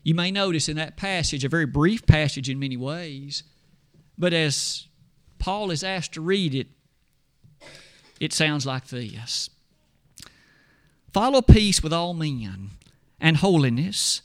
You 0.04 0.16
may 0.16 0.32
notice 0.32 0.70
in 0.70 0.78
that 0.78 0.98
passage, 0.98 1.44
a 1.44 1.50
very 1.50 1.66
brief 1.66 2.06
passage 2.06 2.50
in 2.50 2.60
many 2.60 2.78
ways, 2.78 3.44
but 4.18 4.34
as 4.34 4.88
Paul 5.40 5.72
is 5.72 5.84
asked 5.84 6.14
to 6.14 6.22
read 6.22 6.56
it, 6.56 6.68
it 8.20 8.34
sounds 8.34 8.66
like 8.66 8.88
this 8.88 9.50
Follow 11.14 11.42
peace 11.42 11.82
with 11.82 11.94
all 11.94 12.14
men 12.14 12.72
and 13.20 13.38
holiness, 13.38 14.22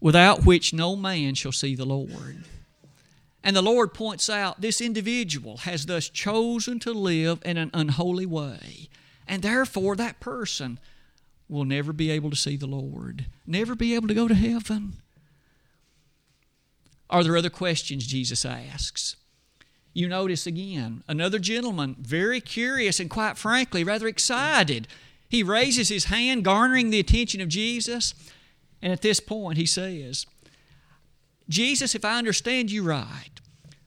without 0.00 0.44
which 0.44 0.72
no 0.72 0.96
man 0.96 1.34
shall 1.34 1.52
see 1.52 1.74
the 1.74 1.84
Lord. 1.84 2.44
And 3.42 3.54
the 3.54 3.62
Lord 3.62 3.94
points 3.94 4.28
out 4.28 4.60
this 4.60 4.80
individual 4.80 5.58
has 5.58 5.86
thus 5.86 6.08
chosen 6.08 6.80
to 6.80 6.92
live 6.92 7.40
in 7.44 7.56
an 7.56 7.70
unholy 7.72 8.26
way, 8.26 8.88
and 9.26 9.42
therefore 9.42 9.94
that 9.96 10.20
person 10.20 10.80
will 11.48 11.64
never 11.64 11.92
be 11.92 12.10
able 12.10 12.30
to 12.30 12.36
see 12.36 12.56
the 12.56 12.66
Lord, 12.66 13.26
never 13.46 13.74
be 13.74 13.94
able 13.94 14.08
to 14.08 14.14
go 14.14 14.26
to 14.26 14.34
heaven. 14.34 14.94
Are 17.08 17.22
there 17.22 17.36
other 17.36 17.50
questions 17.50 18.06
Jesus 18.06 18.44
asks? 18.44 19.14
You 19.92 20.08
notice 20.08 20.46
again, 20.46 21.04
another 21.08 21.38
gentleman, 21.38 21.96
very 22.00 22.40
curious 22.40 23.00
and 23.00 23.08
quite 23.08 23.38
frankly, 23.38 23.84
rather 23.84 24.08
excited. 24.08 24.88
He 25.28 25.42
raises 25.42 25.88
his 25.88 26.06
hand, 26.06 26.44
garnering 26.44 26.90
the 26.90 27.00
attention 27.00 27.40
of 27.40 27.48
Jesus. 27.48 28.12
And 28.82 28.92
at 28.92 29.02
this 29.02 29.20
point, 29.20 29.58
he 29.58 29.66
says, 29.66 30.26
Jesus, 31.48 31.94
if 31.94 32.04
I 32.04 32.18
understand 32.18 32.70
you 32.70 32.82
right, 32.82 33.30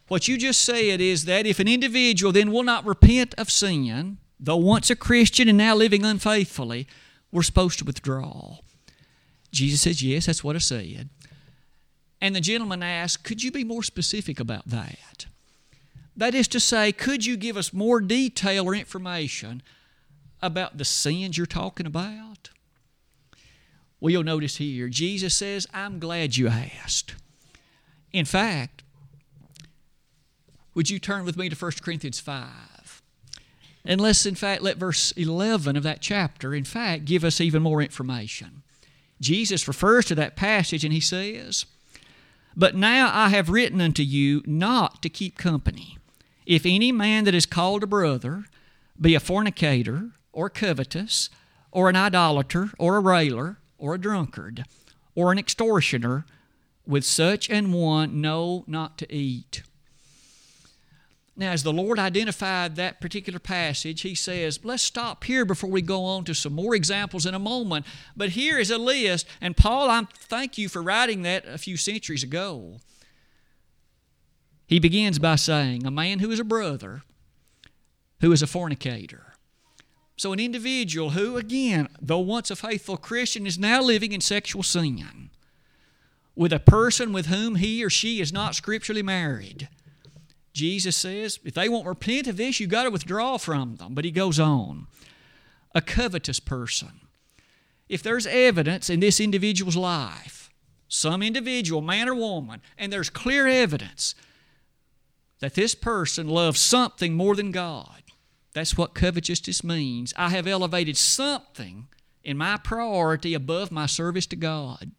what 0.08 0.28
you 0.28 0.38
just 0.38 0.64
said 0.64 1.02
is 1.02 1.26
that 1.26 1.46
if 1.46 1.60
an 1.60 1.68
individual 1.68 2.32
then 2.32 2.52
will 2.52 2.64
not 2.64 2.86
repent 2.86 3.36
of 3.38 3.52
sin, 3.52 4.18
though 4.40 4.58
once 4.58 4.90
a 4.90 4.96
Christian 4.96 5.48
and 5.48 5.58
now 5.58 5.76
living 5.76 6.04
unfaithfully, 6.04 6.88
we're 7.32 7.44
supposed 7.44 7.80
to 7.80 7.86
withdraw. 7.86 8.58
Jesus 9.52 9.82
says, 9.82 10.02
Yes, 10.02 10.26
that's 10.26 10.44
what 10.44 10.56
I 10.56 10.60
said. 10.60 11.10
And 12.22 12.36
the 12.36 12.42
gentleman 12.42 12.82
asked, 12.82 13.24
Could 13.24 13.44
you 13.44 13.52
be 13.52 13.64
more 13.64 13.84
specific 13.84 14.40
about 14.40 14.68
that? 14.68 15.28
That 16.20 16.36
is 16.36 16.50
to 16.50 16.60
say, 16.60 16.92
could 16.92 17.26
you 17.26 17.38
give 17.38 17.56
us 17.56 17.72
more 17.72 18.02
detail 18.02 18.66
or 18.66 18.76
information 18.76 19.64
about 20.42 20.78
the 20.78 20.84
sins 20.84 21.38
you're 21.38 21.46
talking 21.46 21.86
about? 21.86 22.50
Well, 24.00 24.12
you'll 24.12 24.24
notice 24.24 24.58
here, 24.58 24.88
Jesus 24.88 25.36
says, 25.36 25.68
I'm 25.74 26.00
glad 26.00 26.38
you 26.38 26.48
asked. 26.48 27.16
In 28.14 28.26
fact, 28.26 28.84
would 30.74 30.90
you 30.90 31.00
turn 31.00 31.26
with 31.26 31.38
me 31.38 31.50
to 31.50 31.56
1 31.56 31.72
Corinthians 31.82 32.20
5? 32.20 33.02
And 33.86 34.00
let's, 34.00 34.26
in 34.26 34.36
fact, 34.36 34.62
let 34.62 34.78
verse 34.78 35.12
11 35.14 35.76
of 35.76 35.84
that 35.84 36.02
chapter, 36.02 36.54
in 36.54 36.64
fact, 36.64 37.06
give 37.06 37.24
us 37.24 37.42
even 37.42 37.62
more 37.62 37.82
information. 37.82 38.64
Jesus 39.20 39.68
refers 39.68 40.06
to 40.06 40.16
that 40.16 40.36
passage 40.36 40.84
and 40.84 40.94
he 40.94 41.00
says, 41.00 41.66
But 42.56 42.76
now 42.76 43.12
I 43.14 43.30
have 43.30 43.50
written 43.50 43.82
unto 43.82 44.04
you 44.04 44.42
not 44.46 45.02
to 45.02 45.10
keep 45.10 45.38
company. 45.38 45.98
If 46.46 46.66
any 46.66 46.92
man 46.92 47.26
that 47.26 47.36
is 47.36 47.46
called 47.46 47.84
a 47.84 47.88
brother 47.88 48.46
be 49.00 49.16
a 49.16 49.20
fornicator, 49.20 50.12
or 50.34 50.50
covetous, 50.50 51.30
or 51.72 51.90
an 51.90 51.96
idolater, 51.96 52.70
or 52.78 52.98
a 52.98 53.02
railer, 53.02 53.58
or 53.80 53.96
a 53.96 53.98
drunkard, 53.98 54.66
or 55.16 55.32
an 55.32 55.40
extortioner, 55.40 56.26
with 56.86 57.06
such 57.06 57.50
an 57.50 57.72
one 57.72 58.22
know 58.22 58.64
not 58.68 58.98
to 58.98 59.14
eat. 59.14 59.64
Now, 61.36 61.52
as 61.52 61.64
the 61.64 61.72
Lord 61.72 61.98
identified 62.00 62.76
that 62.76 63.00
particular 63.00 63.40
passage, 63.40 64.02
He 64.02 64.14
says, 64.14 64.60
let's 64.64 64.84
stop 64.84 65.24
here 65.24 65.46
before 65.46 65.70
we 65.70 65.82
go 65.82 66.04
on 66.04 66.26
to 66.26 66.34
some 66.34 66.52
more 66.52 66.76
examples 66.76 67.26
in 67.26 67.34
a 67.34 67.40
moment. 67.40 67.86
But 68.18 68.32
here 68.32 68.60
is 68.60 68.70
a 68.70 68.78
list, 68.78 69.26
and 69.40 69.56
Paul, 69.56 69.90
I 69.90 70.06
thank 70.14 70.58
you 70.58 70.68
for 70.68 70.82
writing 70.82 71.22
that 71.22 71.46
a 71.48 71.58
few 71.58 71.78
centuries 71.78 72.24
ago. 72.24 72.80
He 74.68 74.80
begins 74.80 75.18
by 75.18 75.38
saying, 75.38 75.86
a 75.86 75.92
man 75.92 76.20
who 76.20 76.30
is 76.30 76.42
a 76.42 76.44
brother, 76.44 77.04
who 78.20 78.34
is 78.34 78.42
a 78.42 78.48
fornicator, 78.48 79.29
so, 80.20 80.34
an 80.34 80.40
individual 80.42 81.12
who, 81.12 81.38
again, 81.38 81.88
though 82.02 82.20
once 82.20 82.52
a 82.52 82.56
faithful 82.58 82.98
Christian, 82.98 83.48
is 83.48 83.58
now 83.58 83.82
living 83.82 84.12
in 84.12 84.20
sexual 84.20 84.64
sin 84.64 85.30
with 86.36 86.52
a 86.52 86.60
person 86.60 87.14
with 87.14 87.28
whom 87.28 87.56
he 87.56 87.82
or 87.86 87.90
she 87.90 88.20
is 88.20 88.34
not 88.34 88.54
scripturally 88.54 89.02
married. 89.02 89.70
Jesus 90.52 90.98
says, 90.98 91.40
if 91.46 91.54
they 91.54 91.70
won't 91.70 91.88
repent 91.88 92.28
of 92.28 92.36
this, 92.36 92.60
you've 92.60 92.70
got 92.70 92.84
to 92.84 92.90
withdraw 92.90 93.38
from 93.38 93.78
them. 93.78 93.94
But 93.94 94.04
he 94.04 94.12
goes 94.12 94.42
on. 94.42 94.88
A 95.74 95.80
covetous 95.80 96.42
person. 96.42 97.00
If 97.88 98.04
there's 98.04 98.28
evidence 98.28 98.90
in 98.90 99.00
this 99.00 99.22
individual's 99.22 99.78
life, 99.78 100.50
some 100.90 101.24
individual, 101.24 101.82
man 101.82 102.10
or 102.10 102.16
woman, 102.16 102.62
and 102.78 102.92
there's 102.92 103.10
clear 103.10 103.48
evidence 103.48 104.16
that 105.40 105.54
this 105.54 105.76
person 105.76 106.28
loves 106.28 106.60
something 106.60 107.14
more 107.14 107.38
than 107.38 107.52
God, 107.52 108.04
that's 108.54 108.78
what 108.78 108.94
covetousness 108.94 109.64
means. 109.64 110.14
I 110.18 110.30
have 110.30 110.48
elevated 110.48 110.98
something 110.98 111.88
in 112.24 112.38
my 112.38 112.58
priority 112.58 113.34
above 113.34 113.72
my 113.72 113.86
service 113.86 114.26
to 114.28 114.36
God. 114.36 114.92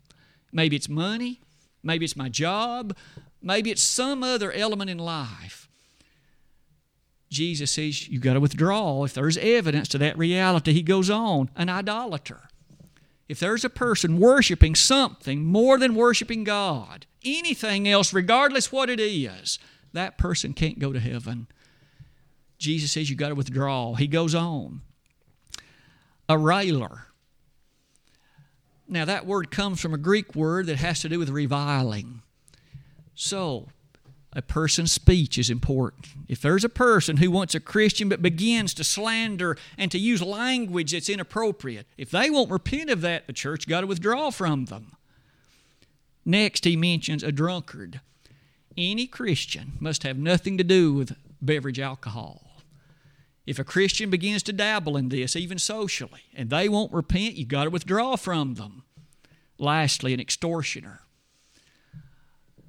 Maybe 0.52 0.76
it's 0.76 0.88
money, 0.88 1.40
maybe 1.82 2.04
it's 2.04 2.16
my 2.16 2.28
job, 2.28 2.96
maybe 3.42 3.70
it's 3.70 3.82
some 3.82 4.22
other 4.22 4.52
element 4.52 4.90
in 4.90 4.98
life. 4.98 5.68
Jesus 7.30 7.70
says 7.70 8.08
you've 8.08 8.22
got 8.22 8.34
to 8.34 8.40
withdraw 8.40 9.04
if 9.04 9.14
there's 9.14 9.36
evidence 9.38 9.88
to 9.88 9.98
that 9.98 10.18
reality. 10.18 10.72
He 10.72 10.82
goes 10.82 11.08
on, 11.08 11.50
an 11.54 11.68
idolater. 11.68 12.48
If 13.28 13.38
there's 13.38 13.64
a 13.64 13.70
person 13.70 14.18
worshiping 14.18 14.74
something 14.74 15.44
more 15.44 15.78
than 15.78 15.94
worshiping 15.94 16.42
God, 16.42 17.06
anything 17.24 17.88
else, 17.88 18.12
regardless 18.12 18.72
what 18.72 18.90
it 18.90 18.98
is, 18.98 19.60
that 19.92 20.18
person 20.18 20.52
can't 20.52 20.80
go 20.80 20.92
to 20.92 20.98
heaven. 20.98 21.46
Jesus 22.60 22.92
says 22.92 23.10
you 23.10 23.16
got 23.16 23.30
to 23.30 23.34
withdraw. 23.34 23.94
He 23.94 24.06
goes 24.06 24.34
on. 24.34 24.82
A 26.28 26.38
railer. 26.38 27.06
Now, 28.86 29.04
that 29.06 29.26
word 29.26 29.50
comes 29.50 29.80
from 29.80 29.94
a 29.94 29.98
Greek 29.98 30.34
word 30.34 30.66
that 30.66 30.76
has 30.76 31.00
to 31.00 31.08
do 31.08 31.18
with 31.18 31.30
reviling. 31.30 32.22
So, 33.14 33.68
a 34.32 34.42
person's 34.42 34.92
speech 34.92 35.38
is 35.38 35.48
important. 35.48 36.08
If 36.28 36.42
there's 36.42 36.64
a 36.64 36.68
person 36.68 37.16
who 37.16 37.30
wants 37.30 37.54
a 37.54 37.60
Christian 37.60 38.08
but 38.08 38.22
begins 38.22 38.74
to 38.74 38.84
slander 38.84 39.56
and 39.78 39.90
to 39.90 39.98
use 39.98 40.22
language 40.22 40.92
that's 40.92 41.08
inappropriate, 41.08 41.86
if 41.96 42.10
they 42.10 42.30
won't 42.30 42.50
repent 42.50 42.90
of 42.90 43.00
that, 43.00 43.26
the 43.26 43.32
church 43.32 43.66
got 43.66 43.80
to 43.80 43.86
withdraw 43.86 44.30
from 44.30 44.66
them. 44.66 44.92
Next, 46.24 46.64
he 46.64 46.76
mentions 46.76 47.22
a 47.22 47.32
drunkard. 47.32 48.00
Any 48.76 49.06
Christian 49.06 49.72
must 49.80 50.02
have 50.02 50.18
nothing 50.18 50.58
to 50.58 50.64
do 50.64 50.92
with 50.92 51.16
beverage 51.40 51.80
alcohol. 51.80 52.49
If 53.50 53.58
a 53.58 53.64
Christian 53.64 54.10
begins 54.10 54.44
to 54.44 54.52
dabble 54.52 54.96
in 54.96 55.08
this, 55.08 55.34
even 55.34 55.58
socially, 55.58 56.20
and 56.36 56.50
they 56.50 56.68
won't 56.68 56.92
repent, 56.92 57.34
you've 57.34 57.48
got 57.48 57.64
to 57.64 57.70
withdraw 57.70 58.14
from 58.14 58.54
them. 58.54 58.84
Lastly, 59.58 60.14
an 60.14 60.20
extortioner. 60.20 61.00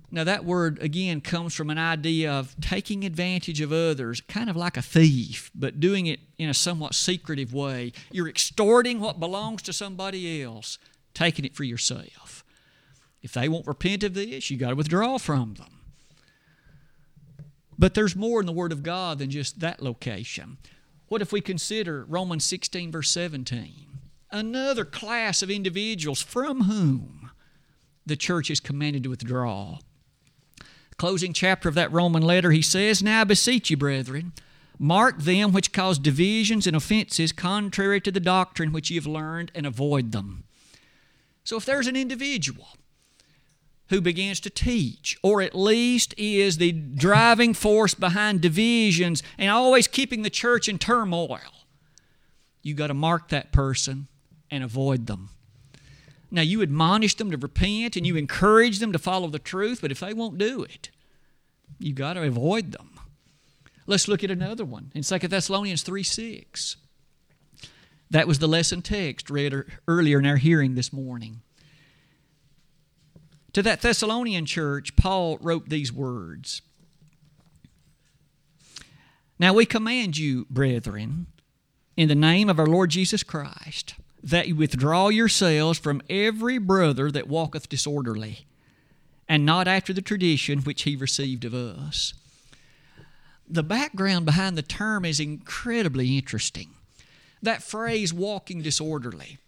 Now, 0.09 0.23
that 0.23 0.43
word 0.43 0.81
again 0.81 1.21
comes 1.21 1.53
from 1.53 1.69
an 1.69 1.77
idea 1.77 2.31
of 2.31 2.59
taking 2.61 3.03
advantage 3.03 3.61
of 3.61 3.71
others, 3.71 4.21
kind 4.21 4.49
of 4.49 4.55
like 4.55 4.75
a 4.75 4.81
thief, 4.81 5.51
but 5.53 5.79
doing 5.79 6.07
it 6.07 6.19
in 6.39 6.49
a 6.49 6.53
somewhat 6.55 6.95
secretive 6.95 7.53
way. 7.53 7.93
You're 8.11 8.27
extorting 8.27 8.99
what 8.99 9.19
belongs 9.19 9.61
to 9.61 9.73
somebody 9.73 10.41
else, 10.41 10.79
taking 11.13 11.45
it 11.45 11.55
for 11.55 11.63
yourself. 11.63 12.43
If 13.21 13.33
they 13.33 13.47
won't 13.47 13.67
repent 13.67 14.03
of 14.03 14.15
this, 14.15 14.49
you've 14.49 14.61
got 14.61 14.69
to 14.69 14.75
withdraw 14.75 15.19
from 15.19 15.53
them. 15.53 15.77
But 17.77 17.93
there's 17.93 18.15
more 18.15 18.39
in 18.39 18.47
the 18.47 18.51
Word 18.51 18.71
of 18.71 18.81
God 18.81 19.19
than 19.19 19.29
just 19.29 19.59
that 19.59 19.81
location. 19.81 20.57
What 21.11 21.21
if 21.21 21.33
we 21.33 21.41
consider 21.41 22.05
Romans 22.07 22.45
16, 22.45 22.89
verse 22.89 23.09
17? 23.09 23.97
Another 24.31 24.85
class 24.85 25.41
of 25.41 25.51
individuals 25.51 26.21
from 26.21 26.61
whom 26.61 27.31
the 28.05 28.15
church 28.15 28.49
is 28.49 28.61
commanded 28.61 29.03
to 29.03 29.09
withdraw. 29.09 29.79
Closing 30.95 31.33
chapter 31.33 31.67
of 31.67 31.75
that 31.75 31.91
Roman 31.91 32.23
letter, 32.23 32.51
he 32.51 32.61
says, 32.61 33.03
Now 33.03 33.19
I 33.19 33.23
beseech 33.25 33.69
you, 33.69 33.75
brethren, 33.75 34.31
mark 34.79 35.19
them 35.19 35.51
which 35.51 35.73
cause 35.73 35.99
divisions 35.99 36.65
and 36.65 36.77
offenses 36.77 37.33
contrary 37.33 37.99
to 37.99 38.11
the 38.11 38.21
doctrine 38.21 38.71
which 38.71 38.89
ye 38.89 38.95
have 38.95 39.05
learned, 39.05 39.51
and 39.53 39.65
avoid 39.65 40.13
them. 40.13 40.45
So 41.43 41.57
if 41.57 41.65
there's 41.65 41.87
an 41.87 41.97
individual 41.97 42.69
who 43.91 43.99
begins 44.01 44.39
to 44.39 44.49
teach, 44.49 45.17
or 45.21 45.41
at 45.41 45.53
least 45.53 46.15
is 46.17 46.57
the 46.57 46.71
driving 46.71 47.53
force 47.53 47.93
behind 47.93 48.39
divisions 48.39 49.21
and 49.37 49.49
always 49.49 49.85
keeping 49.85 50.21
the 50.21 50.29
church 50.29 50.69
in 50.69 50.79
turmoil. 50.79 51.67
You 52.63 52.73
got 52.73 52.87
to 52.87 52.93
mark 52.93 53.27
that 53.29 53.51
person 53.51 54.07
and 54.49 54.63
avoid 54.63 55.07
them. 55.07 55.29
Now, 56.31 56.41
you 56.41 56.61
admonish 56.61 57.15
them 57.15 57.31
to 57.31 57.37
repent 57.37 57.97
and 57.97 58.07
you 58.07 58.15
encourage 58.15 58.79
them 58.79 58.93
to 58.93 58.99
follow 58.99 59.27
the 59.27 59.39
truth, 59.39 59.79
but 59.81 59.91
if 59.91 59.99
they 59.99 60.13
won't 60.13 60.37
do 60.37 60.63
it, 60.63 60.89
you've 61.77 61.95
got 61.95 62.13
to 62.13 62.23
avoid 62.23 62.71
them. 62.71 62.97
Let's 63.87 64.07
look 64.07 64.23
at 64.23 64.31
another 64.31 64.63
one 64.63 64.93
in 64.95 65.03
2 65.03 65.19
Thessalonians 65.19 65.83
3 65.83 66.01
6. 66.01 66.77
That 68.09 68.27
was 68.27 68.39
the 68.39 68.47
lesson 68.47 68.81
text 68.81 69.29
read 69.29 69.53
earlier 69.85 70.19
in 70.19 70.25
our 70.25 70.37
hearing 70.37 70.75
this 70.75 70.93
morning. 70.93 71.41
To 73.53 73.61
that 73.63 73.81
Thessalonian 73.81 74.45
church, 74.45 74.95
Paul 74.95 75.37
wrote 75.41 75.69
these 75.69 75.91
words 75.91 76.61
Now 79.37 79.53
we 79.53 79.65
command 79.65 80.17
you, 80.17 80.45
brethren, 80.49 81.27
in 81.97 82.07
the 82.07 82.15
name 82.15 82.49
of 82.49 82.59
our 82.59 82.67
Lord 82.67 82.91
Jesus 82.91 83.23
Christ, 83.23 83.95
that 84.23 84.47
you 84.47 84.55
withdraw 84.55 85.09
yourselves 85.09 85.79
from 85.79 86.01
every 86.09 86.57
brother 86.57 87.11
that 87.11 87.27
walketh 87.27 87.67
disorderly, 87.67 88.45
and 89.27 89.45
not 89.45 89.67
after 89.67 89.91
the 89.93 90.01
tradition 90.01 90.59
which 90.59 90.83
he 90.83 90.95
received 90.95 91.43
of 91.43 91.53
us. 91.53 92.13
The 93.49 93.63
background 93.63 94.25
behind 94.25 94.57
the 94.57 94.61
term 94.61 95.03
is 95.03 95.19
incredibly 95.19 96.17
interesting. 96.17 96.69
That 97.41 97.63
phrase, 97.63 98.13
walking 98.13 98.61
disorderly. 98.61 99.39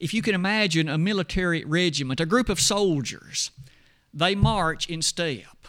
If 0.00 0.14
you 0.14 0.22
can 0.22 0.34
imagine 0.34 0.88
a 0.88 0.96
military 0.96 1.62
regiment, 1.62 2.20
a 2.20 2.26
group 2.26 2.48
of 2.48 2.58
soldiers, 2.58 3.50
they 4.14 4.34
march 4.34 4.88
in 4.88 5.02
step. 5.02 5.68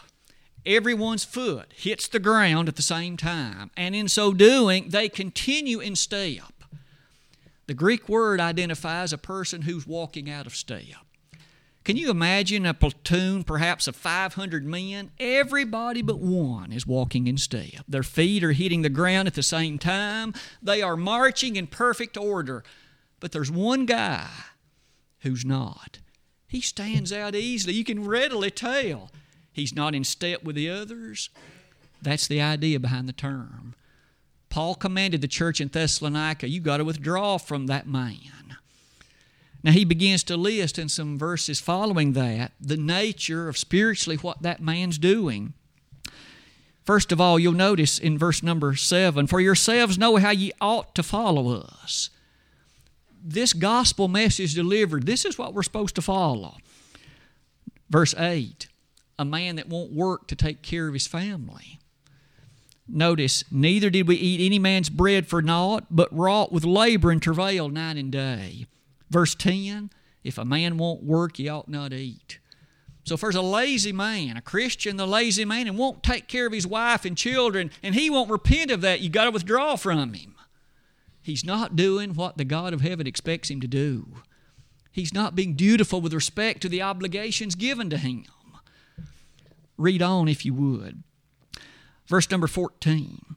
Everyone's 0.65 1.25
foot 1.25 1.73
hits 1.75 2.07
the 2.07 2.19
ground 2.19 2.69
at 2.69 2.77
the 2.77 2.81
same 2.81 3.17
time, 3.17 3.71
and 3.75 3.93
in 3.93 4.07
so 4.07 4.31
doing, 4.31 4.89
they 4.89 5.09
continue 5.09 5.79
in 5.79 5.97
step. 5.97 6.63
The 7.67 7.73
Greek 7.73 8.07
word 8.07 8.39
identifies 8.39 9.11
a 9.11 9.17
person 9.17 9.63
who's 9.63 9.85
walking 9.85 10.29
out 10.29 10.47
of 10.47 10.55
step. 10.55 11.05
Can 11.83 11.97
you 11.97 12.11
imagine 12.11 12.65
a 12.65 12.75
platoon, 12.75 13.43
perhaps 13.43 13.87
of 13.87 13.95
500 13.95 14.63
men? 14.63 15.11
Everybody 15.19 16.03
but 16.03 16.19
one 16.19 16.71
is 16.71 16.85
walking 16.85 17.27
in 17.27 17.37
step. 17.37 17.83
Their 17.87 18.03
feet 18.03 18.43
are 18.43 18.51
hitting 18.51 18.83
the 18.83 18.89
ground 18.89 19.27
at 19.27 19.33
the 19.33 19.43
same 19.43 19.79
time. 19.79 20.35
They 20.61 20.83
are 20.83 20.95
marching 20.95 21.55
in 21.55 21.65
perfect 21.67 22.17
order. 22.17 22.63
But 23.21 23.31
there's 23.31 23.51
one 23.51 23.85
guy 23.85 24.27
who's 25.19 25.45
not. 25.45 25.99
He 26.47 26.59
stands 26.59 27.13
out 27.13 27.33
easily. 27.33 27.73
You 27.73 27.85
can 27.85 28.05
readily 28.05 28.51
tell 28.51 29.09
he's 29.53 29.73
not 29.73 29.95
in 29.95 30.03
step 30.03 30.43
with 30.43 30.57
the 30.57 30.69
others. 30.69 31.29
That's 32.01 32.27
the 32.27 32.41
idea 32.41 32.79
behind 32.79 33.07
the 33.07 33.13
term. 33.13 33.75
Paul 34.49 34.75
commanded 34.75 35.21
the 35.21 35.29
church 35.29 35.61
in 35.61 35.69
Thessalonica, 35.69 36.49
you 36.49 36.59
got 36.59 36.77
to 36.77 36.83
withdraw 36.83 37.37
from 37.37 37.67
that 37.67 37.87
man. 37.87 38.57
Now 39.63 39.71
he 39.71 39.85
begins 39.85 40.23
to 40.23 40.35
list 40.35 40.79
in 40.79 40.89
some 40.89 41.17
verses 41.17 41.61
following 41.61 42.13
that 42.13 42.51
the 42.59 42.77
nature 42.77 43.47
of 43.47 43.57
spiritually 43.57 44.17
what 44.17 44.41
that 44.41 44.59
man's 44.59 44.97
doing. 44.97 45.53
First 46.83 47.11
of 47.11 47.21
all, 47.21 47.37
you'll 47.37 47.53
notice 47.53 47.99
in 47.99 48.17
verse 48.17 48.41
number 48.41 48.75
7 48.75 49.27
For 49.27 49.39
yourselves 49.39 49.97
know 49.99 50.17
how 50.17 50.31
ye 50.31 50.51
ought 50.59 50.95
to 50.95 51.03
follow 51.03 51.61
us. 51.61 52.09
This 53.23 53.53
gospel 53.53 54.07
message 54.07 54.55
delivered, 54.55 55.05
this 55.05 55.25
is 55.25 55.37
what 55.37 55.53
we're 55.53 55.63
supposed 55.63 55.95
to 55.95 56.01
follow. 56.01 56.57
Verse 57.89 58.15
8 58.17 58.67
A 59.19 59.25
man 59.25 59.57
that 59.57 59.69
won't 59.69 59.91
work 59.91 60.27
to 60.27 60.35
take 60.35 60.61
care 60.61 60.87
of 60.87 60.93
his 60.93 61.07
family. 61.07 61.79
Notice, 62.87 63.43
neither 63.51 63.89
did 63.89 64.07
we 64.07 64.15
eat 64.15 64.45
any 64.45 64.59
man's 64.59 64.89
bread 64.89 65.27
for 65.27 65.41
naught, 65.41 65.85
but 65.89 66.13
wrought 66.15 66.51
with 66.51 66.65
labor 66.65 67.11
and 67.11 67.21
travail 67.21 67.69
night 67.69 67.95
and 67.95 68.11
day. 68.11 68.65
Verse 69.09 69.35
10 69.35 69.91
If 70.23 70.37
a 70.37 70.45
man 70.45 70.77
won't 70.77 71.03
work, 71.03 71.37
he 71.37 71.47
ought 71.47 71.69
not 71.69 71.93
eat. 71.93 72.39
So 73.03 73.15
if 73.15 73.21
there's 73.21 73.35
a 73.35 73.41
lazy 73.41 73.91
man, 73.91 74.37
a 74.37 74.41
Christian, 74.41 74.97
the 74.97 75.07
lazy 75.07 75.45
man, 75.45 75.67
and 75.67 75.77
won't 75.77 76.03
take 76.03 76.27
care 76.27 76.47
of 76.47 76.53
his 76.53 76.67
wife 76.67 77.05
and 77.05 77.17
children, 77.17 77.71
and 77.81 77.95
he 77.95 78.09
won't 78.09 78.29
repent 78.29 78.71
of 78.71 78.81
that, 78.81 79.01
you 79.01 79.09
got 79.09 79.25
to 79.25 79.31
withdraw 79.31 79.75
from 79.75 80.13
him. 80.13 80.30
He's 81.21 81.45
not 81.45 81.75
doing 81.75 82.13
what 82.13 82.37
the 82.37 82.45
God 82.45 82.73
of 82.73 82.81
heaven 82.81 83.05
expects 83.05 83.49
him 83.49 83.61
to 83.61 83.67
do. 83.67 84.07
He's 84.91 85.13
not 85.13 85.35
being 85.35 85.55
dutiful 85.55 86.01
with 86.01 86.13
respect 86.13 86.61
to 86.61 86.69
the 86.69 86.81
obligations 86.81 87.55
given 87.55 87.89
to 87.89 87.97
him. 87.97 88.25
Read 89.77 90.01
on 90.01 90.27
if 90.27 90.45
you 90.45 90.53
would. 90.53 91.03
Verse 92.07 92.29
number 92.29 92.47
14. 92.47 93.35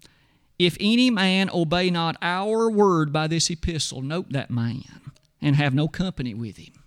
If 0.59 0.77
any 0.81 1.11
man 1.11 1.51
obey 1.53 1.91
not 1.91 2.17
our 2.23 2.71
word 2.71 3.13
by 3.13 3.27
this 3.27 3.51
epistle, 3.51 4.03
note 4.03 4.31
that 4.31 4.51
man, 4.51 5.13
and 5.41 5.57
have 5.57 5.75
no 5.75 5.89
company 5.89 6.35
with 6.35 6.57
him. 6.57 6.85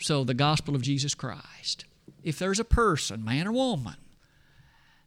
So, 0.00 0.24
the 0.24 0.34
gospel 0.34 0.74
of 0.74 0.82
Jesus 0.82 1.14
Christ. 1.14 1.84
If 2.22 2.38
there's 2.38 2.60
a 2.60 2.64
person, 2.64 3.24
man 3.24 3.46
or 3.46 3.52
woman, 3.52 3.96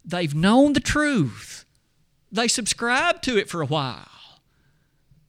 they've 0.03 0.33
known 0.33 0.73
the 0.73 0.79
truth, 0.79 1.65
they 2.31 2.47
subscribe 2.47 3.21
to 3.23 3.37
it 3.37 3.49
for 3.49 3.61
a 3.61 3.65
while, 3.65 4.07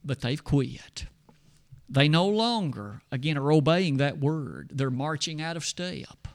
but 0.04 0.20
they've 0.20 0.42
quit. 0.42 1.06
They 1.88 2.08
no 2.08 2.26
longer, 2.26 3.02
again, 3.10 3.36
are 3.36 3.52
obeying 3.52 3.96
that 3.96 4.18
word. 4.18 4.70
They're 4.72 4.90
marching 4.90 5.42
out 5.42 5.56
of 5.56 5.64
step. 5.64 6.28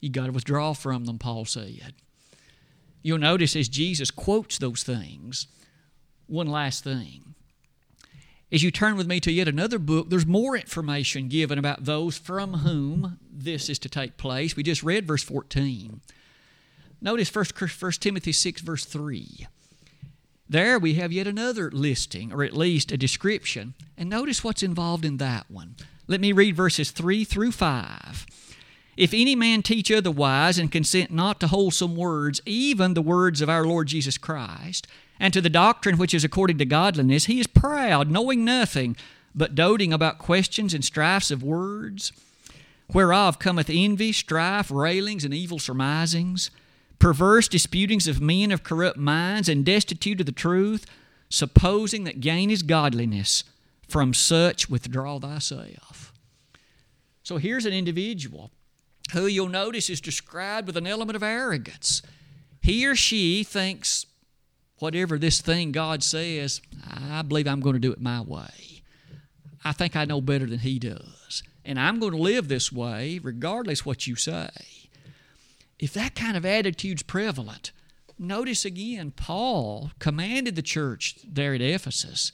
You 0.00 0.10
got 0.10 0.26
to 0.26 0.32
withdraw 0.32 0.74
from 0.74 1.06
them, 1.06 1.18
Paul 1.18 1.44
said. 1.44 1.94
You'll 3.02 3.18
notice 3.18 3.56
as 3.56 3.68
Jesus 3.68 4.10
quotes 4.10 4.58
those 4.58 4.82
things, 4.82 5.46
one 6.26 6.48
last 6.48 6.84
thing. 6.84 7.34
As 8.52 8.62
you 8.62 8.70
turn 8.70 8.96
with 8.96 9.06
me 9.06 9.20
to 9.20 9.30
yet 9.30 9.48
another 9.48 9.78
book, 9.78 10.10
there's 10.10 10.26
more 10.26 10.56
information 10.56 11.28
given 11.28 11.58
about 11.58 11.84
those 11.84 12.18
from 12.18 12.54
whom 12.54 13.18
this 13.32 13.68
is 13.68 13.78
to 13.80 13.88
take 13.88 14.16
place. 14.16 14.56
We 14.56 14.62
just 14.62 14.82
read 14.82 15.06
verse 15.06 15.22
14. 15.22 16.00
Notice 17.00 17.34
1, 17.34 17.44
1 17.78 17.92
Timothy 17.92 18.32
6, 18.32 18.60
verse 18.60 18.84
3. 18.84 19.46
There 20.50 20.80
we 20.80 20.94
have 20.94 21.12
yet 21.12 21.28
another 21.28 21.70
listing, 21.70 22.32
or 22.32 22.42
at 22.42 22.56
least 22.56 22.90
a 22.90 22.96
description. 22.96 23.74
And 23.96 24.10
notice 24.10 24.42
what's 24.42 24.64
involved 24.64 25.04
in 25.04 25.18
that 25.18 25.48
one. 25.48 25.76
Let 26.08 26.20
me 26.20 26.32
read 26.32 26.56
verses 26.56 26.90
3 26.90 27.22
through 27.22 27.52
5. 27.52 28.26
If 28.96 29.14
any 29.14 29.36
man 29.36 29.62
teach 29.62 29.92
otherwise 29.92 30.58
and 30.58 30.72
consent 30.72 31.12
not 31.12 31.38
to 31.38 31.46
wholesome 31.46 31.94
words, 31.94 32.40
even 32.44 32.94
the 32.94 33.00
words 33.00 33.40
of 33.40 33.48
our 33.48 33.64
Lord 33.64 33.86
Jesus 33.86 34.18
Christ, 34.18 34.88
and 35.20 35.32
to 35.32 35.40
the 35.40 35.48
doctrine 35.48 35.98
which 35.98 36.12
is 36.12 36.24
according 36.24 36.58
to 36.58 36.64
godliness, 36.64 37.26
he 37.26 37.38
is 37.38 37.46
proud, 37.46 38.10
knowing 38.10 38.44
nothing, 38.44 38.96
but 39.32 39.54
doting 39.54 39.92
about 39.92 40.18
questions 40.18 40.74
and 40.74 40.84
strifes 40.84 41.30
of 41.30 41.44
words, 41.44 42.10
whereof 42.92 43.38
cometh 43.38 43.70
envy, 43.72 44.10
strife, 44.10 44.68
railings, 44.68 45.24
and 45.24 45.32
evil 45.32 45.60
surmisings, 45.60 46.50
perverse 47.00 47.48
disputings 47.48 48.06
of 48.06 48.20
men 48.20 48.52
of 48.52 48.62
corrupt 48.62 48.96
minds, 48.98 49.48
and 49.48 49.66
destitute 49.66 50.20
of 50.20 50.26
the 50.26 50.32
truth, 50.32 50.86
supposing 51.28 52.04
that 52.04 52.20
gain 52.20 52.50
is 52.50 52.62
godliness. 52.62 53.42
From 53.88 54.14
such 54.14 54.70
withdraw 54.70 55.18
thyself. 55.18 56.12
So 57.24 57.38
here's 57.38 57.66
an 57.66 57.72
individual 57.72 58.52
who 59.12 59.26
you'll 59.26 59.48
notice 59.48 59.90
is 59.90 60.00
described 60.00 60.68
with 60.68 60.76
an 60.76 60.86
element 60.86 61.16
of 61.16 61.24
arrogance. 61.24 62.00
He 62.62 62.86
or 62.86 62.94
she 62.94 63.42
thinks, 63.42 64.06
whatever 64.78 65.18
this 65.18 65.40
thing 65.40 65.72
God 65.72 66.04
says, 66.04 66.60
I 66.88 67.22
believe 67.22 67.48
I'm 67.48 67.60
going 67.60 67.74
to 67.74 67.80
do 67.80 67.90
it 67.90 68.00
my 68.00 68.20
way. 68.20 68.82
I 69.64 69.72
think 69.72 69.96
I 69.96 70.04
know 70.04 70.20
better 70.20 70.46
than 70.46 70.60
he 70.60 70.78
does. 70.78 71.42
And 71.64 71.78
I'm 71.78 71.98
going 71.98 72.12
to 72.12 72.18
live 72.18 72.46
this 72.46 72.70
way 72.70 73.18
regardless 73.20 73.84
what 73.84 74.06
you 74.06 74.14
say. 74.14 74.50
If 75.80 75.94
that 75.94 76.14
kind 76.14 76.36
of 76.36 76.44
attitude's 76.44 77.02
prevalent, 77.02 77.72
notice 78.18 78.64
again, 78.64 79.12
Paul 79.12 79.90
commanded 79.98 80.54
the 80.54 80.62
church 80.62 81.16
there 81.26 81.54
at 81.54 81.62
Ephesus 81.62 82.32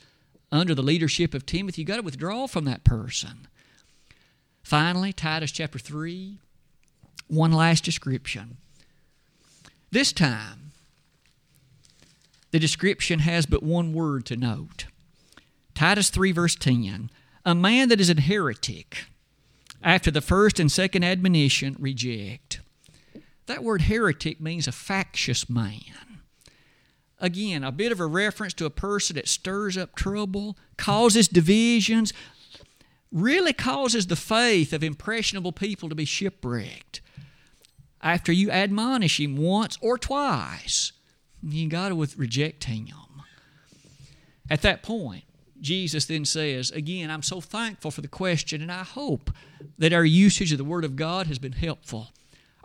under 0.52 0.74
the 0.74 0.82
leadership 0.82 1.32
of 1.32 1.46
Timothy, 1.46 1.82
you've 1.82 1.88
got 1.88 1.96
to 1.96 2.02
withdraw 2.02 2.46
from 2.46 2.64
that 2.64 2.84
person. 2.84 3.48
Finally, 4.62 5.12
Titus 5.12 5.52
chapter 5.52 5.78
3, 5.78 6.38
one 7.28 7.52
last 7.52 7.84
description. 7.84 8.56
This 9.90 10.12
time, 10.12 10.72
the 12.50 12.58
description 12.58 13.20
has 13.20 13.46
but 13.46 13.62
one 13.62 13.92
word 13.92 14.24
to 14.26 14.36
note 14.36 14.86
Titus 15.74 16.10
3, 16.10 16.32
verse 16.32 16.56
10 16.56 17.10
A 17.44 17.54
man 17.54 17.88
that 17.88 18.00
is 18.00 18.10
a 18.10 18.20
heretic, 18.20 19.04
after 19.82 20.10
the 20.10 20.20
first 20.20 20.58
and 20.58 20.70
second 20.70 21.04
admonition, 21.04 21.76
reject. 21.78 22.60
That 23.46 23.62
word 23.62 23.82
heretic 23.82 24.40
means 24.40 24.66
a 24.66 24.72
factious 24.72 25.48
man. 25.48 26.20
Again, 27.18 27.64
a 27.64 27.72
bit 27.72 27.92
of 27.92 28.00
a 28.00 28.06
reference 28.06 28.52
to 28.54 28.66
a 28.66 28.70
person 28.70 29.16
that 29.16 29.28
stirs 29.28 29.76
up 29.76 29.94
trouble, 29.94 30.58
causes 30.76 31.28
divisions, 31.28 32.12
really 33.10 33.52
causes 33.52 34.08
the 34.08 34.16
faith 34.16 34.72
of 34.72 34.84
impressionable 34.84 35.52
people 35.52 35.88
to 35.88 35.94
be 35.94 36.04
shipwrecked 36.04 37.00
after 38.06 38.30
you 38.30 38.50
admonish 38.52 39.18
him 39.18 39.36
once 39.36 39.76
or 39.80 39.98
twice, 39.98 40.92
you 41.42 41.68
got 41.68 41.88
to 41.88 42.08
reject 42.16 42.64
him. 42.64 42.86
At 44.48 44.62
that 44.62 44.84
point, 44.84 45.24
Jesus 45.60 46.06
then 46.06 46.24
says, 46.24 46.70
Again, 46.70 47.10
I'm 47.10 47.22
so 47.22 47.40
thankful 47.40 47.90
for 47.90 48.02
the 48.02 48.08
question, 48.08 48.62
and 48.62 48.70
I 48.70 48.84
hope 48.84 49.32
that 49.78 49.92
our 49.92 50.04
usage 50.04 50.52
of 50.52 50.58
the 50.58 50.64
Word 50.64 50.84
of 50.84 50.94
God 50.94 51.26
has 51.26 51.40
been 51.40 51.52
helpful. 51.52 52.10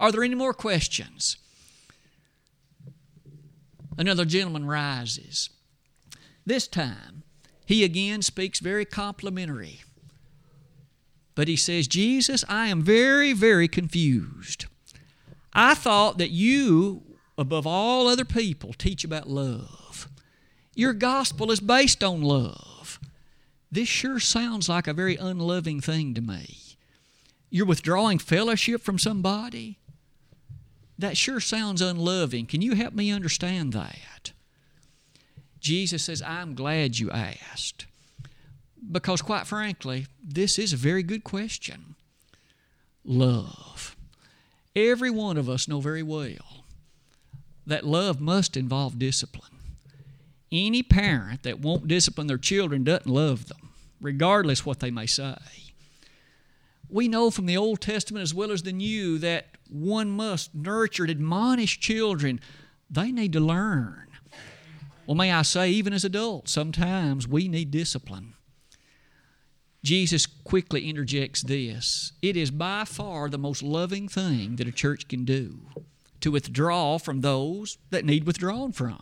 Are 0.02 0.12
there 0.12 0.24
any 0.24 0.34
more 0.34 0.54
questions? 0.54 1.38
Another 4.00 4.26
gentleman 4.26 4.66
rises. 4.66 5.52
This 6.44 6.68
time, 6.68 7.22
he 7.68 7.84
again 7.84 8.24
speaks 8.24 8.60
very 8.60 8.84
complimentary. 8.84 9.82
But 11.36 11.48
he 11.48 11.56
says, 11.56 11.88
Jesus, 11.88 12.44
I 12.50 12.68
am 12.68 12.82
very, 12.82 13.32
very 13.32 13.68
confused. 13.68 14.66
I 15.54 15.76
thought 15.76 16.18
that 16.18 16.32
you, 16.32 17.04
above 17.38 17.68
all 17.68 18.08
other 18.08 18.26
people, 18.26 18.74
teach 18.74 19.04
about 19.04 19.30
love. 19.30 20.10
Your 20.74 20.94
gospel 20.94 21.52
is 21.52 21.60
based 21.60 22.04
on 22.04 22.24
love. 22.24 23.00
This 23.72 23.88
sure 23.88 24.20
sounds 24.20 24.68
like 24.68 24.88
a 24.88 24.94
very 24.94 25.16
unloving 25.16 25.80
thing 25.80 26.16
to 26.16 26.22
me. 26.22 26.58
You're 27.52 27.68
withdrawing 27.68 28.18
fellowship 28.18 28.82
from 28.82 28.98
somebody? 28.98 29.78
That 31.02 31.18
sure 31.18 31.40
sounds 31.40 31.82
unloving. 31.82 32.46
Can 32.46 32.62
you 32.62 32.76
help 32.76 32.94
me 32.94 33.12
understand 33.12 33.74
that? 33.74 34.34
Jesus 35.60 36.04
says, 36.04 36.22
I'm 36.22 36.54
glad 36.54 37.00
you 37.00 37.10
asked. 37.10 37.88
Because, 38.92 39.24
quite 39.24 39.48
frankly, 39.48 40.06
this 40.24 40.60
is 40.60 40.74
a 40.74 40.78
very 40.78 41.02
good 41.02 41.24
question. 41.24 41.96
Love. 43.04 43.96
Every 44.76 45.10
one 45.10 45.38
of 45.38 45.50
us 45.50 45.68
know 45.68 45.82
very 45.82 46.04
well 46.04 46.66
that 47.66 47.84
love 47.84 48.22
must 48.22 48.56
involve 48.56 49.00
discipline. 49.00 49.58
Any 50.52 50.84
parent 50.84 51.42
that 51.42 51.62
won't 51.62 51.88
discipline 51.88 52.28
their 52.28 52.38
children 52.38 52.84
doesn't 52.84 53.08
love 53.08 53.48
them, 53.48 53.70
regardless 54.00 54.68
what 54.68 54.82
they 54.82 54.92
may 54.92 55.08
say. 55.08 55.36
We 56.92 57.08
know 57.08 57.32
from 57.32 57.46
the 57.46 57.56
Old 57.56 57.80
Testament 57.80 58.22
as 58.22 58.34
well 58.34 58.52
as 58.52 58.64
the 58.64 58.74
New 58.74 59.18
that 59.20 59.48
one 59.70 60.12
must 60.12 60.54
nurture 60.54 61.04
and 61.04 61.12
admonish 61.12 61.80
children. 61.80 62.42
They 62.90 63.14
need 63.14 63.32
to 63.34 63.40
learn. 63.40 64.08
Well, 65.08 65.16
may 65.16 65.32
I 65.32 65.42
say, 65.44 65.72
even 65.72 65.94
as 65.94 66.04
adults, 66.04 66.52
sometimes 66.52 67.28
we 67.28 67.48
need 67.48 67.72
discipline. 67.72 68.34
Jesus 69.84 70.26
quickly 70.26 70.90
interjects 70.90 71.42
this 71.42 72.12
It 72.22 72.36
is 72.36 72.52
by 72.52 72.84
far 72.86 73.30
the 73.30 73.38
most 73.38 73.64
loving 73.64 74.08
thing 74.10 74.58
that 74.58 74.68
a 74.68 74.72
church 74.72 75.08
can 75.08 75.24
do 75.24 75.62
to 76.20 76.32
withdraw 76.32 76.98
from 76.98 77.22
those 77.22 77.78
that 77.90 78.06
need 78.06 78.26
withdrawn 78.26 78.74
from. 78.74 79.02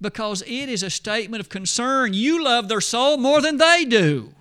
Because 0.00 0.42
it 0.42 0.68
is 0.68 0.82
a 0.82 0.90
statement 0.90 1.40
of 1.40 1.48
concern. 1.48 2.14
You 2.14 2.42
love 2.42 2.68
their 2.68 2.80
soul 2.80 3.18
more 3.18 3.40
than 3.40 3.58
they 3.58 3.84
do. 3.84 4.34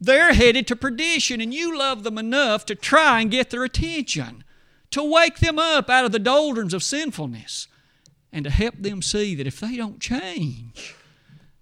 They're 0.00 0.32
headed 0.32 0.66
to 0.68 0.76
perdition, 0.76 1.40
and 1.40 1.52
you 1.52 1.78
love 1.78 2.04
them 2.04 2.16
enough 2.16 2.64
to 2.66 2.74
try 2.74 3.20
and 3.20 3.30
get 3.30 3.50
their 3.50 3.64
attention, 3.64 4.44
to 4.92 5.02
wake 5.02 5.40
them 5.40 5.58
up 5.58 5.90
out 5.90 6.06
of 6.06 6.12
the 6.12 6.18
doldrums 6.18 6.72
of 6.72 6.82
sinfulness, 6.82 7.68
and 8.32 8.44
to 8.44 8.50
help 8.50 8.76
them 8.78 9.02
see 9.02 9.34
that 9.34 9.46
if 9.46 9.60
they 9.60 9.76
don't 9.76 10.00
change, 10.00 10.94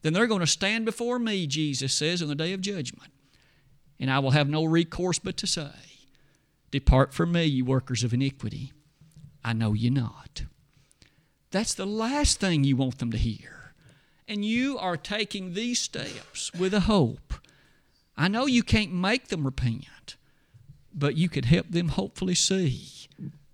then 0.03 0.12
they're 0.12 0.27
going 0.27 0.40
to 0.40 0.46
stand 0.46 0.85
before 0.85 1.18
me, 1.18 1.46
Jesus 1.46 1.92
says, 1.92 2.22
on 2.22 2.29
the 2.29 2.35
day 2.35 2.53
of 2.53 2.61
judgment. 2.61 3.12
And 3.98 4.11
I 4.11 4.20
will 4.20 4.31
have 4.31 4.48
no 4.48 4.64
recourse 4.64 5.18
but 5.18 5.37
to 5.38 5.46
say, 5.46 5.70
Depart 6.70 7.12
from 7.12 7.33
me, 7.33 7.44
you 7.44 7.64
workers 7.64 8.05
of 8.05 8.12
iniquity. 8.12 8.72
I 9.42 9.55
know 9.55 9.72
you 9.72 9.90
not. 9.90 10.44
That's 11.51 11.74
the 11.74 11.87
last 11.87 12.38
thing 12.38 12.62
you 12.62 12.77
want 12.77 12.98
them 12.98 13.11
to 13.11 13.18
hear. 13.18 13.72
And 14.29 14.44
you 14.44 14.79
are 14.79 14.98
taking 14.98 15.55
these 15.55 15.81
steps 15.81 16.53
with 16.53 16.74
a 16.74 16.81
hope. 16.81 17.33
I 18.18 18.26
know 18.26 18.46
you 18.46 18.64
can't 18.64 18.92
make 18.92 19.28
them 19.28 19.44
repent, 19.44 20.16
but 20.92 21.16
you 21.16 21.28
could 21.28 21.44
help 21.44 21.70
them 21.70 21.90
hopefully 21.90 22.35
see 22.35 23.07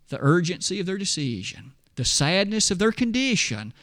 the 0.09 0.19
urgency 0.21 0.81
of 0.81 0.87
their 0.87 0.97
decision, 0.97 1.73
the 1.97 2.05
sadness 2.05 2.71
of 2.71 2.79
their 2.79 2.91
condition, 2.91 3.75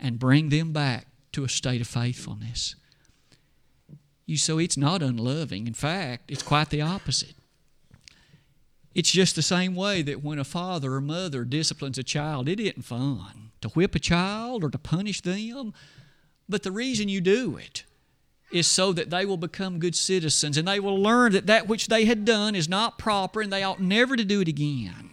and 0.00 0.18
bring 0.18 0.48
them 0.48 0.72
back 0.72 1.06
to 1.30 1.44
a 1.44 1.48
state 1.48 1.80
of 1.80 1.86
faithfulness. 1.86 2.74
You 4.26 4.36
so 4.36 4.58
it's 4.58 4.76
not 4.76 5.02
unloving. 5.02 5.68
In 5.68 5.74
fact, 5.74 6.30
it's 6.32 6.42
quite 6.42 6.70
the 6.70 6.82
opposite. 6.82 7.36
It's 8.94 9.10
just 9.10 9.36
the 9.36 9.42
same 9.42 9.74
way 9.76 10.02
that 10.02 10.22
when 10.22 10.38
a 10.38 10.44
father 10.44 10.94
or 10.94 11.00
mother 11.00 11.44
disciplines 11.44 11.96
a 11.96 12.02
child, 12.02 12.48
it 12.48 12.58
isn't 12.58 12.82
fun 12.82 13.52
to 13.60 13.68
whip 13.70 13.94
a 13.94 14.00
child 14.00 14.64
or 14.64 14.70
to 14.70 14.78
punish 14.78 15.20
them. 15.20 15.72
But 16.48 16.64
the 16.64 16.72
reason 16.72 17.08
you 17.08 17.20
do 17.20 17.56
it 17.56 17.84
is 18.52 18.66
so 18.66 18.92
that 18.92 19.10
they 19.10 19.24
will 19.24 19.36
become 19.36 19.78
good 19.78 19.94
citizens 19.94 20.56
and 20.56 20.68
they 20.68 20.80
will 20.80 21.00
learn 21.00 21.32
that 21.32 21.46
that 21.46 21.66
which 21.66 21.88
they 21.88 22.04
had 22.04 22.24
done 22.24 22.54
is 22.54 22.68
not 22.68 22.98
proper 22.98 23.40
and 23.40 23.52
they 23.52 23.62
ought 23.62 23.80
never 23.80 24.16
to 24.16 24.24
do 24.24 24.40
it 24.40 24.48
again. 24.48 25.10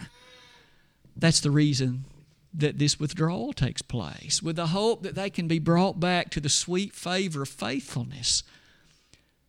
That's 1.15 1.39
the 1.39 1.51
reason 1.51 2.05
that 2.53 2.79
this 2.79 2.99
withdrawal 2.99 3.53
takes 3.53 3.81
place, 3.81 4.41
with 4.41 4.55
the 4.55 4.67
hope 4.67 5.03
that 5.03 5.15
they 5.15 5.29
can 5.29 5.47
be 5.47 5.59
brought 5.59 5.99
back 5.99 6.29
to 6.31 6.39
the 6.39 6.49
sweet 6.49 6.93
favor 6.93 7.43
of 7.43 7.49
faithfulness. 7.49 8.43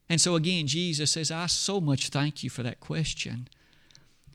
And 0.08 0.20
so 0.20 0.34
again, 0.34 0.66
Jesus 0.66 1.12
says, 1.12 1.30
I 1.30 1.46
so 1.46 1.80
much 1.80 2.08
thank 2.08 2.42
you 2.42 2.50
for 2.50 2.62
that 2.62 2.80
question. 2.80 3.48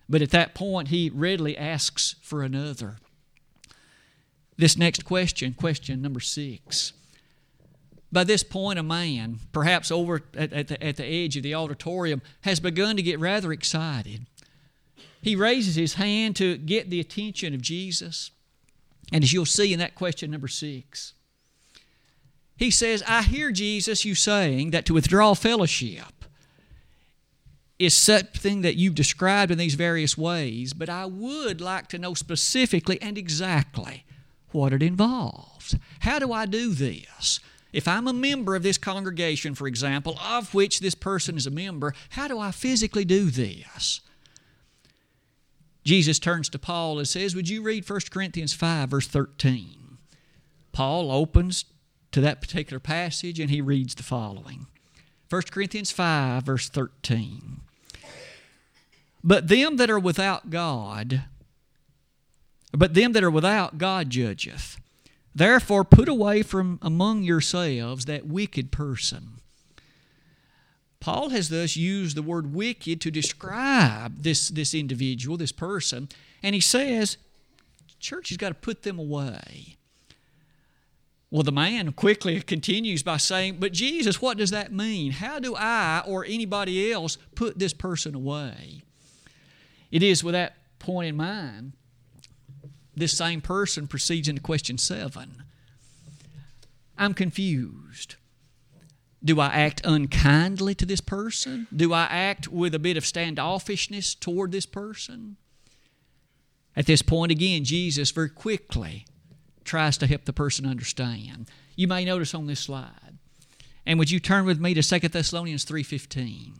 But 0.08 0.22
at 0.22 0.32
that 0.32 0.54
point, 0.54 0.88
he 0.88 1.10
readily 1.14 1.58
asks 1.58 2.16
for 2.22 2.42
another. 2.42 2.98
This 4.58 4.78
next 4.78 5.04
question, 5.04 5.54
question 5.54 6.02
number 6.02 6.20
six. 6.20 6.94
By 8.12 8.24
this 8.24 8.44
point, 8.44 8.80
a 8.80 8.84
man, 8.84 9.40
perhaps 9.52 9.92
over 9.92 10.22
at, 10.38 10.54
at, 10.54 10.68
the, 10.68 10.84
at 10.84 10.98
the 10.98 11.06
edge 11.06 11.36
of 11.38 11.44
the 11.44 11.56
auditorium, 11.56 12.22
has 12.42 12.60
begun 12.60 12.96
to 12.96 13.02
get 13.02 13.20
rather 13.20 13.52
excited. 13.52 14.26
He 15.22 15.36
raises 15.36 15.76
his 15.76 15.96
hand 15.96 16.36
to 16.38 16.58
get 16.58 16.90
the 16.90 17.00
attention 17.00 17.54
of 17.54 17.62
Jesus. 17.62 18.32
And 19.12 19.24
as 19.24 19.34
you'll 19.34 19.46
see 19.46 19.74
in 19.74 19.80
that 19.80 19.96
question 19.96 20.32
number 20.32 20.48
six, 20.48 21.14
he 22.58 22.72
says, 22.72 23.04
I 23.08 23.24
hear 23.24 23.52
Jesus, 23.52 24.06
you 24.06 24.16
saying 24.16 24.72
that 24.72 24.86
to 24.86 24.94
withdraw 24.94 25.34
fellowship 25.34 26.26
is 27.78 27.94
something 27.94 28.62
that 28.62 28.76
you've 28.76 28.96
described 28.96 29.52
in 29.52 29.58
these 29.58 29.76
various 29.76 30.18
ways, 30.18 30.74
but 30.74 30.90
I 30.90 31.06
would 31.06 31.60
like 31.60 31.90
to 31.90 31.98
know 31.98 32.14
specifically 32.14 33.02
and 33.02 33.18
exactly 33.18 34.06
what 34.52 34.72
it 34.72 34.82
involves. 34.82 35.76
How 36.00 36.20
do 36.20 36.32
I 36.32 36.46
do 36.46 36.74
this? 36.74 37.42
If 37.76 37.90
I'm 37.90 38.08
a 38.08 38.14
member 38.14 38.56
of 38.56 38.64
this 38.64 38.78
congregation, 38.78 39.54
for 39.54 39.68
example, 39.68 40.18
of 40.26 40.54
which 40.54 40.80
this 40.80 40.96
person 40.96 41.36
is 41.36 41.46
a 41.46 41.52
member, 41.52 41.94
how 42.12 42.30
do 42.30 42.40
I 42.40 42.52
physically 42.52 43.04
do 43.04 43.26
this? 43.30 44.00
Jesus 45.84 46.18
turns 46.18 46.48
to 46.50 46.58
Paul 46.58 47.00
and 47.00 47.08
says, 47.08 47.36
Would 47.36 47.50
you 47.50 47.62
read 47.62 47.88
1 47.88 48.00
Corinthians 48.10 48.54
5, 48.54 48.90
verse 48.90 49.08
13? 49.10 49.98
Paul 50.72 51.12
opens 51.12 51.66
to 52.14 52.22
that 52.22 52.40
particular 52.40 52.80
passage 52.80 53.42
and 53.42 53.50
he 53.50 53.60
reads 53.60 53.94
the 53.94 54.04
following 54.04 54.68
1 55.30 55.42
Corinthians 55.52 55.92
5, 55.92 56.44
verse 56.44 56.70
13. 56.70 57.60
But 59.22 59.50
them 59.50 59.76
that 59.76 59.90
are 59.90 60.00
without 60.00 60.50
God, 60.50 61.26
but 62.72 62.94
them 62.94 63.12
that 63.12 63.24
are 63.24 63.30
without 63.30 63.78
God 63.78 64.10
judgeth. 64.10 64.78
Therefore, 65.36 65.84
put 65.84 66.08
away 66.08 66.42
from 66.42 66.80
among 66.82 67.24
yourselves 67.24 68.06
that 68.06 68.26
wicked 68.26 68.72
person. 68.72 69.42
Paul 71.02 71.30
has 71.30 71.50
thus 71.50 71.76
used 71.76 72.16
the 72.16 72.24
word 72.24 72.56
wicked 72.56 73.02
to 73.02 73.12
describe 73.12 74.24
this, 74.24 74.48
this 74.48 74.74
individual, 74.74 75.38
this 75.38 75.52
person, 75.52 76.08
and 76.42 76.56
he 76.56 76.62
says, 76.62 77.18
church 78.00 78.30
has 78.30 78.38
got 78.38 78.50
to 78.50 78.56
put 78.56 78.84
them 78.84 78.98
away. 78.98 79.78
Well, 81.32 81.44
the 81.44 81.52
man 81.52 81.92
quickly 81.92 82.40
continues 82.42 83.04
by 83.04 83.18
saying, 83.18 83.58
But 83.60 83.74
Jesus, 83.74 84.22
what 84.22 84.38
does 84.38 84.52
that 84.52 84.72
mean? 84.72 85.12
How 85.12 85.40
do 85.40 85.56
I 85.56 86.04
or 86.08 86.24
anybody 86.24 86.92
else 86.92 87.18
put 87.36 87.60
this 87.60 87.74
person 87.74 88.16
away? 88.16 88.84
It 89.92 90.02
is 90.02 90.24
with 90.24 90.34
that 90.34 90.56
point 90.80 91.10
in 91.10 91.18
mind, 91.18 91.74
this 92.96 93.18
same 93.18 93.42
person 93.42 93.88
proceeds 93.88 94.28
into 94.28 94.42
question 94.42 94.78
seven. 94.78 95.44
I'm 96.98 97.14
confused. 97.14 98.16
Do 99.24 99.40
I 99.40 99.48
act 99.48 99.82
unkindly 99.84 100.76
to 100.76 100.86
this 100.86 101.02
person? 101.02 101.68
Do 101.76 101.94
I 101.94 102.04
act 102.04 102.48
with 102.48 102.76
a 102.76 102.80
bit 102.80 102.96
of 102.96 103.04
standoffishness 103.04 104.20
toward 104.20 104.52
this 104.52 104.68
person? 104.68 105.38
At 106.76 106.86
this 106.86 107.02
point, 107.02 107.32
again, 107.32 107.64
Jesus 107.64 108.12
very 108.12 108.30
quickly 108.30 109.06
tries 109.64 109.98
to 109.98 110.08
help 110.08 110.26
the 110.26 110.34
person 110.34 110.68
understand. 110.68 111.50
You 111.76 111.88
may 111.88 112.06
notice 112.06 112.36
on 112.36 112.46
this 112.46 112.60
slide. 112.60 113.18
And 113.86 113.98
would 114.00 114.12
you 114.12 114.20
turn 114.20 114.46
with 114.46 114.60
me 114.60 114.74
to 114.74 114.84
2 114.84 115.10
Thessalonians 115.10 115.66
3:15? 115.66 116.54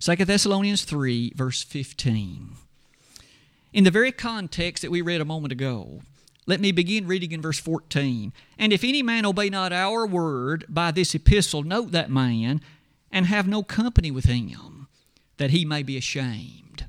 2 0.00 0.24
Thessalonians 0.24 0.84
3 0.84 1.32
verse 1.34 1.62
15. 1.62 2.56
In 3.72 3.84
the 3.84 3.90
very 3.90 4.12
context 4.12 4.82
that 4.82 4.90
we 4.90 5.02
read 5.02 5.20
a 5.20 5.26
moment 5.26 5.52
ago, 5.52 6.00
Let 6.48 6.60
me 6.60 6.72
begin 6.72 7.06
reading 7.06 7.32
in 7.32 7.42
verse 7.42 7.58
14. 7.58 8.32
And 8.58 8.72
if 8.72 8.82
any 8.82 9.02
man 9.02 9.26
obey 9.26 9.50
not 9.50 9.70
our 9.70 10.06
word 10.06 10.64
by 10.66 10.90
this 10.90 11.14
epistle, 11.14 11.62
note 11.62 11.92
that 11.92 12.10
man, 12.10 12.62
and 13.12 13.26
have 13.26 13.46
no 13.46 13.62
company 13.62 14.10
with 14.10 14.24
him, 14.24 14.88
that 15.36 15.50
he 15.50 15.66
may 15.66 15.82
be 15.82 15.98
ashamed. 15.98 16.86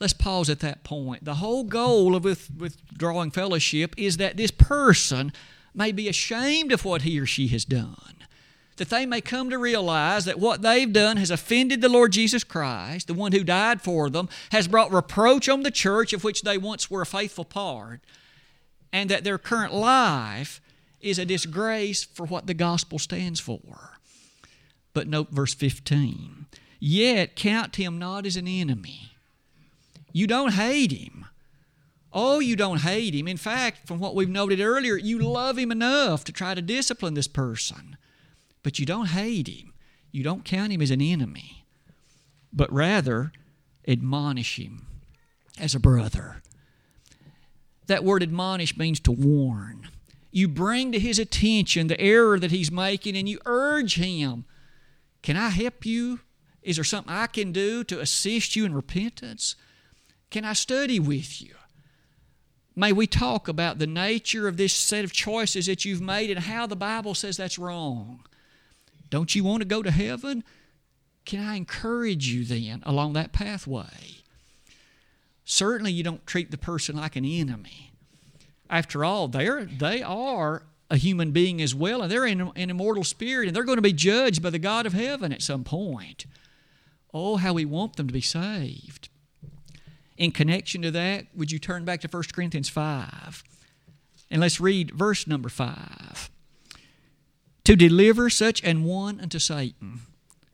Let's 0.00 0.14
pause 0.14 0.48
at 0.48 0.60
that 0.60 0.84
point. 0.84 1.26
The 1.26 1.34
whole 1.34 1.64
goal 1.64 2.16
of 2.16 2.24
withdrawing 2.24 3.30
fellowship 3.30 3.94
is 3.98 4.16
that 4.16 4.38
this 4.38 4.50
person 4.50 5.34
may 5.74 5.92
be 5.92 6.08
ashamed 6.08 6.72
of 6.72 6.86
what 6.86 7.02
he 7.02 7.20
or 7.20 7.26
she 7.26 7.48
has 7.48 7.66
done. 7.66 8.21
That 8.76 8.88
they 8.88 9.04
may 9.06 9.20
come 9.20 9.50
to 9.50 9.58
realize 9.58 10.24
that 10.24 10.40
what 10.40 10.62
they've 10.62 10.92
done 10.92 11.18
has 11.18 11.30
offended 11.30 11.80
the 11.80 11.88
Lord 11.88 12.12
Jesus 12.12 12.42
Christ, 12.42 13.06
the 13.06 13.14
one 13.14 13.32
who 13.32 13.44
died 13.44 13.82
for 13.82 14.08
them, 14.08 14.28
has 14.50 14.66
brought 14.66 14.92
reproach 14.92 15.48
on 15.48 15.62
the 15.62 15.70
church 15.70 16.12
of 16.12 16.24
which 16.24 16.42
they 16.42 16.56
once 16.56 16.90
were 16.90 17.02
a 17.02 17.06
faithful 17.06 17.44
part, 17.44 18.00
and 18.92 19.10
that 19.10 19.24
their 19.24 19.38
current 19.38 19.74
life 19.74 20.60
is 21.00 21.18
a 21.18 21.24
disgrace 21.24 22.04
for 22.04 22.24
what 22.24 22.46
the 22.46 22.54
gospel 22.54 22.98
stands 22.98 23.40
for. 23.40 23.98
But 24.94 25.08
note 25.08 25.30
verse 25.30 25.54
15 25.54 26.46
Yet 26.80 27.36
count 27.36 27.76
him 27.76 27.98
not 27.98 28.26
as 28.26 28.36
an 28.36 28.48
enemy. 28.48 29.12
You 30.12 30.26
don't 30.26 30.54
hate 30.54 30.92
him. 30.92 31.26
Oh, 32.12 32.40
you 32.40 32.56
don't 32.56 32.80
hate 32.80 33.14
him. 33.14 33.26
In 33.26 33.36
fact, 33.36 33.86
from 33.86 33.98
what 33.98 34.14
we've 34.14 34.28
noted 34.28 34.60
earlier, 34.60 34.96
you 34.96 35.18
love 35.18 35.58
him 35.58 35.72
enough 35.72 36.24
to 36.24 36.32
try 36.32 36.54
to 36.54 36.60
discipline 36.60 37.14
this 37.14 37.28
person. 37.28 37.96
But 38.62 38.78
you 38.78 38.86
don't 38.86 39.08
hate 39.08 39.48
him. 39.48 39.72
You 40.10 40.22
don't 40.22 40.44
count 40.44 40.72
him 40.72 40.82
as 40.82 40.90
an 40.90 41.00
enemy, 41.00 41.64
but 42.52 42.72
rather 42.72 43.32
admonish 43.88 44.58
him 44.58 44.86
as 45.58 45.74
a 45.74 45.80
brother. 45.80 46.42
That 47.86 48.04
word 48.04 48.22
admonish 48.22 48.76
means 48.76 49.00
to 49.00 49.12
warn. 49.12 49.88
You 50.30 50.48
bring 50.48 50.92
to 50.92 50.98
his 50.98 51.18
attention 51.18 51.88
the 51.88 52.00
error 52.00 52.38
that 52.38 52.50
he's 52.50 52.70
making 52.70 53.16
and 53.16 53.28
you 53.28 53.38
urge 53.44 53.96
him 53.96 54.44
Can 55.22 55.36
I 55.36 55.50
help 55.50 55.86
you? 55.86 56.20
Is 56.62 56.76
there 56.76 56.84
something 56.84 57.12
I 57.12 57.26
can 57.26 57.52
do 57.52 57.84
to 57.84 58.00
assist 58.00 58.56
you 58.56 58.64
in 58.64 58.74
repentance? 58.74 59.56
Can 60.30 60.44
I 60.44 60.52
study 60.52 60.98
with 60.98 61.42
you? 61.42 61.54
May 62.74 62.92
we 62.92 63.06
talk 63.06 63.48
about 63.48 63.78
the 63.78 63.86
nature 63.86 64.48
of 64.48 64.56
this 64.56 64.72
set 64.72 65.04
of 65.04 65.12
choices 65.12 65.66
that 65.66 65.84
you've 65.84 66.00
made 66.00 66.30
and 66.30 66.40
how 66.40 66.66
the 66.66 66.76
Bible 66.76 67.14
says 67.14 67.36
that's 67.36 67.58
wrong. 67.58 68.24
Don't 69.12 69.34
you 69.34 69.44
want 69.44 69.60
to 69.60 69.66
go 69.66 69.82
to 69.82 69.90
heaven? 69.90 70.42
Can 71.26 71.46
I 71.46 71.56
encourage 71.56 72.28
you 72.28 72.46
then 72.46 72.82
along 72.86 73.12
that 73.12 73.30
pathway? 73.30 74.22
Certainly, 75.44 75.92
you 75.92 76.02
don't 76.02 76.26
treat 76.26 76.50
the 76.50 76.56
person 76.56 76.96
like 76.96 77.14
an 77.14 77.26
enemy. 77.26 77.92
After 78.70 79.04
all, 79.04 79.28
they're, 79.28 79.66
they 79.66 80.02
are 80.02 80.62
a 80.90 80.96
human 80.96 81.30
being 81.30 81.60
as 81.60 81.74
well, 81.74 82.00
and 82.00 82.10
they're 82.10 82.24
an 82.24 82.52
immortal 82.56 83.04
spirit, 83.04 83.48
and 83.48 83.54
they're 83.54 83.64
going 83.64 83.76
to 83.76 83.82
be 83.82 83.92
judged 83.92 84.42
by 84.42 84.48
the 84.48 84.58
God 84.58 84.86
of 84.86 84.94
heaven 84.94 85.30
at 85.30 85.42
some 85.42 85.62
point. 85.62 86.24
Oh, 87.12 87.36
how 87.36 87.52
we 87.52 87.66
want 87.66 87.96
them 87.96 88.06
to 88.06 88.14
be 88.14 88.22
saved. 88.22 89.10
In 90.16 90.32
connection 90.32 90.80
to 90.80 90.90
that, 90.90 91.26
would 91.36 91.52
you 91.52 91.58
turn 91.58 91.84
back 91.84 92.00
to 92.00 92.08
1 92.08 92.22
Corinthians 92.32 92.70
5? 92.70 93.44
And 94.30 94.40
let's 94.40 94.58
read 94.58 94.92
verse 94.92 95.26
number 95.26 95.50
5. 95.50 96.30
To 97.64 97.76
deliver 97.76 98.28
such 98.28 98.62
an 98.64 98.84
one 98.84 99.20
unto 99.20 99.38
Satan 99.38 100.00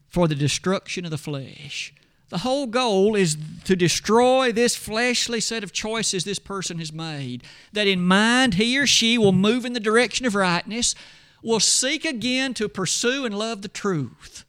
for 0.08 0.28
the 0.28 0.34
destruction 0.34 1.04
of 1.04 1.10
the 1.10 1.18
flesh 1.18 1.92
the 2.30 2.38
whole 2.38 2.66
goal 2.66 3.16
is 3.16 3.38
to 3.64 3.74
destroy 3.74 4.52
this 4.52 4.76
fleshly 4.76 5.40
set 5.40 5.64
of 5.64 5.72
choices 5.72 6.24
this 6.24 6.38
person 6.38 6.78
has 6.78 6.92
made. 6.92 7.42
That 7.72 7.86
in 7.86 8.02
mind, 8.02 8.54
he 8.54 8.78
or 8.78 8.86
she 8.86 9.16
will 9.16 9.32
move 9.32 9.64
in 9.64 9.72
the 9.72 9.80
direction 9.80 10.26
of 10.26 10.34
rightness, 10.34 10.94
will 11.42 11.60
seek 11.60 12.04
again 12.04 12.52
to 12.54 12.68
pursue 12.68 13.24
and 13.24 13.38
love 13.38 13.62
the 13.62 13.68
truth. 13.68 14.44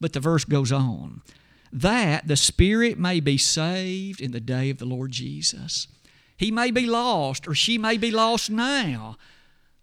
But 0.00 0.14
the 0.14 0.20
verse 0.20 0.44
goes 0.44 0.72
on 0.72 1.22
that 1.72 2.26
the 2.26 2.36
Spirit 2.36 2.98
may 2.98 3.20
be 3.20 3.36
saved 3.36 4.20
in 4.20 4.32
the 4.32 4.40
day 4.40 4.70
of 4.70 4.78
the 4.78 4.84
Lord 4.84 5.10
Jesus. 5.10 5.88
He 6.36 6.50
may 6.50 6.70
be 6.70 6.86
lost, 6.86 7.46
or 7.46 7.54
she 7.54 7.76
may 7.76 7.98
be 7.98 8.10
lost 8.10 8.50
now, 8.50 9.16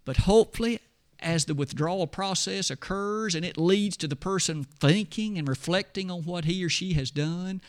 but 0.04 0.18
hopefully 0.18 0.80
as 1.24 1.46
the 1.46 1.54
withdrawal 1.54 2.06
process 2.06 2.70
occurs 2.70 3.34
and 3.34 3.44
it 3.44 3.56
leads 3.56 3.96
to 3.96 4.06
the 4.06 4.14
person 4.14 4.64
thinking 4.64 5.38
and 5.38 5.48
reflecting 5.48 6.10
on 6.10 6.22
what 6.22 6.44
he 6.44 6.62
or 6.62 6.68
she 6.68 6.92
has 6.92 7.10
done, 7.10 7.60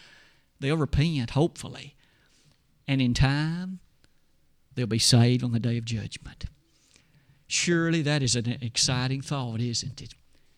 they'll 0.60 0.78
repent, 0.78 1.32
hopefully. 1.32 1.96
And 2.88 3.02
in 3.02 3.14
time, 3.14 3.80
they'll 4.76 4.86
be 4.86 5.00
saved 5.00 5.44
on 5.44 5.54
the 5.54 5.60
day 5.60 5.78
of 5.78 5.86
judgment. 5.86 6.46
Surely 7.48 8.02
that 8.02 8.22
is 8.22 8.36
an 8.36 8.58
exciting 8.62 9.22
thought, 9.22 9.62
isn't 9.62 10.02
it? 10.02 10.14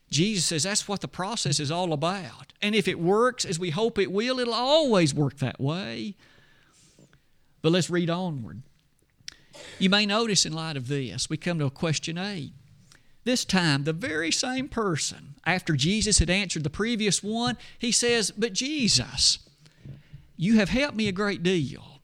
Jesus 0.10 0.46
says 0.46 0.64
that's 0.64 0.88
what 0.88 1.02
the 1.02 1.08
process 1.08 1.60
is 1.60 1.70
all 1.70 1.94
about. 1.94 2.54
And 2.62 2.74
if 2.74 2.88
it 2.88 3.00
works 3.00 3.46
as 3.46 3.60
we 3.60 3.70
hope 3.70 4.00
it 4.00 4.12
will, 4.12 4.40
it'll 4.40 4.54
always 4.54 5.14
work 5.14 5.38
that 5.38 5.60
way. 5.60 6.16
But 7.62 7.74
let's 7.74 7.90
read 7.90 8.10
onward. 8.10 8.64
You 9.80 9.90
may 9.90 10.06
notice 10.06 10.46
in 10.46 10.54
light 10.54 10.78
of 10.78 10.88
this, 10.88 11.30
we 11.30 11.38
come 11.38 11.60
to 11.60 11.66
a 11.66 11.72
question 11.72 12.18
8. 12.18 12.54
This 13.28 13.44
time, 13.44 13.84
the 13.84 13.92
very 13.92 14.32
same 14.32 14.70
person, 14.70 15.36
after 15.46 15.76
Jesus 15.76 16.20
had 16.20 16.30
answered 16.30 16.64
the 16.64 16.70
previous 16.70 17.22
one, 17.22 17.58
he 17.78 17.92
says, 17.92 18.32
But 18.32 18.54
Jesus, 18.54 19.40
you 20.38 20.56
have 20.56 20.70
helped 20.70 20.96
me 20.96 21.10
a 21.10 21.12
great 21.12 21.44
deal, 21.44 22.00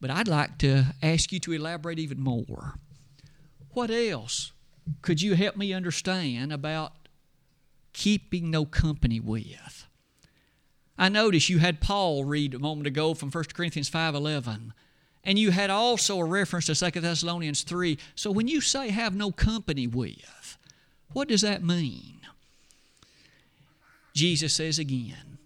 but 0.00 0.08
I'd 0.08 0.28
like 0.28 0.56
to 0.58 0.94
ask 1.02 1.32
you 1.32 1.40
to 1.40 1.52
elaborate 1.52 1.98
even 1.98 2.20
more. 2.20 2.76
What 3.70 3.90
else 3.90 4.52
could 5.02 5.20
you 5.20 5.34
help 5.34 5.56
me 5.56 5.72
understand 5.72 6.52
about 6.52 6.92
keeping 7.92 8.48
no 8.48 8.64
company 8.64 9.18
with? 9.18 9.88
I 10.96 11.08
notice 11.08 11.48
you 11.48 11.58
had 11.58 11.80
Paul 11.80 12.22
read 12.22 12.54
a 12.54 12.60
moment 12.60 12.86
ago 12.86 13.14
from 13.14 13.32
1 13.32 13.52
Corinthians 13.52 13.90
5:11 13.90 14.72
and 15.26 15.38
you 15.40 15.50
had 15.50 15.70
also 15.70 16.20
a 16.20 16.24
reference 16.24 16.66
to 16.66 16.90
2 16.90 17.00
Thessalonians 17.00 17.62
3. 17.62 17.98
So 18.14 18.30
when 18.30 18.46
you 18.46 18.60
say 18.60 18.90
have 18.90 19.14
no 19.14 19.32
company 19.32 19.88
with, 19.88 20.56
what 21.12 21.26
does 21.26 21.40
that 21.40 21.64
mean? 21.64 22.20
Jesus 24.14 24.54
says 24.54 24.78
again, 24.78 25.38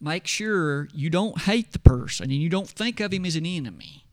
make 0.00 0.26
sure 0.26 0.88
you 0.92 1.08
don't 1.08 1.42
hate 1.42 1.72
the 1.72 1.78
person 1.78 2.24
and 2.24 2.42
you 2.42 2.48
don't 2.48 2.68
think 2.68 2.98
of 2.98 3.12
him 3.12 3.24
as 3.24 3.36
an 3.36 3.46
enemy. 3.46 4.04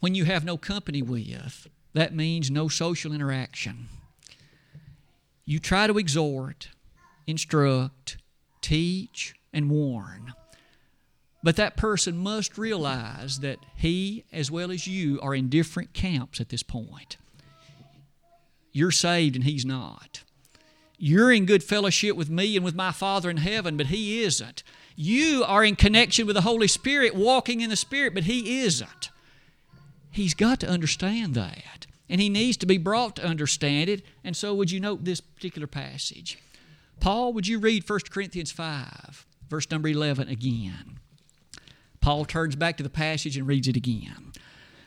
When 0.00 0.14
you 0.14 0.26
have 0.26 0.44
no 0.44 0.58
company 0.58 1.00
with, 1.00 1.66
that 1.94 2.14
means 2.14 2.50
no 2.50 2.68
social 2.68 3.14
interaction. 3.14 3.88
You 5.46 5.58
try 5.58 5.86
to 5.86 5.96
exhort, 5.96 6.68
instruct, 7.26 8.18
teach, 8.60 9.34
and 9.54 9.70
warn. 9.70 10.34
But 11.44 11.56
that 11.56 11.76
person 11.76 12.16
must 12.16 12.56
realize 12.56 13.40
that 13.40 13.58
he, 13.76 14.24
as 14.32 14.50
well 14.50 14.70
as 14.70 14.86
you, 14.86 15.20
are 15.20 15.34
in 15.34 15.50
different 15.50 15.92
camps 15.92 16.40
at 16.40 16.48
this 16.48 16.62
point. 16.62 17.18
You're 18.72 18.90
saved 18.90 19.36
and 19.36 19.44
he's 19.44 19.66
not. 19.66 20.22
You're 20.96 21.30
in 21.30 21.44
good 21.44 21.62
fellowship 21.62 22.16
with 22.16 22.30
me 22.30 22.56
and 22.56 22.64
with 22.64 22.74
my 22.74 22.92
Father 22.92 23.28
in 23.28 23.36
heaven, 23.36 23.76
but 23.76 23.88
he 23.88 24.22
isn't. 24.22 24.62
You 24.96 25.44
are 25.46 25.62
in 25.62 25.76
connection 25.76 26.26
with 26.26 26.34
the 26.34 26.40
Holy 26.40 26.66
Spirit, 26.66 27.14
walking 27.14 27.60
in 27.60 27.68
the 27.68 27.76
Spirit, 27.76 28.14
but 28.14 28.24
he 28.24 28.60
isn't. 28.60 29.10
He's 30.10 30.32
got 30.32 30.60
to 30.60 30.68
understand 30.68 31.34
that. 31.34 31.86
And 32.08 32.22
he 32.22 32.30
needs 32.30 32.56
to 32.56 32.66
be 32.66 32.78
brought 32.78 33.16
to 33.16 33.24
understand 33.24 33.90
it. 33.90 34.02
And 34.24 34.34
so, 34.34 34.54
would 34.54 34.70
you 34.70 34.80
note 34.80 35.04
this 35.04 35.20
particular 35.20 35.66
passage? 35.66 36.38
Paul, 37.00 37.34
would 37.34 37.46
you 37.46 37.58
read 37.58 37.86
1 37.86 38.00
Corinthians 38.10 38.50
5, 38.50 39.26
verse 39.50 39.70
number 39.70 39.88
11 39.88 40.28
again? 40.28 41.00
Paul 42.04 42.26
turns 42.26 42.54
back 42.54 42.76
to 42.76 42.82
the 42.82 42.90
passage 42.90 43.38
and 43.38 43.46
reads 43.46 43.66
it 43.66 43.78
again. 43.78 44.32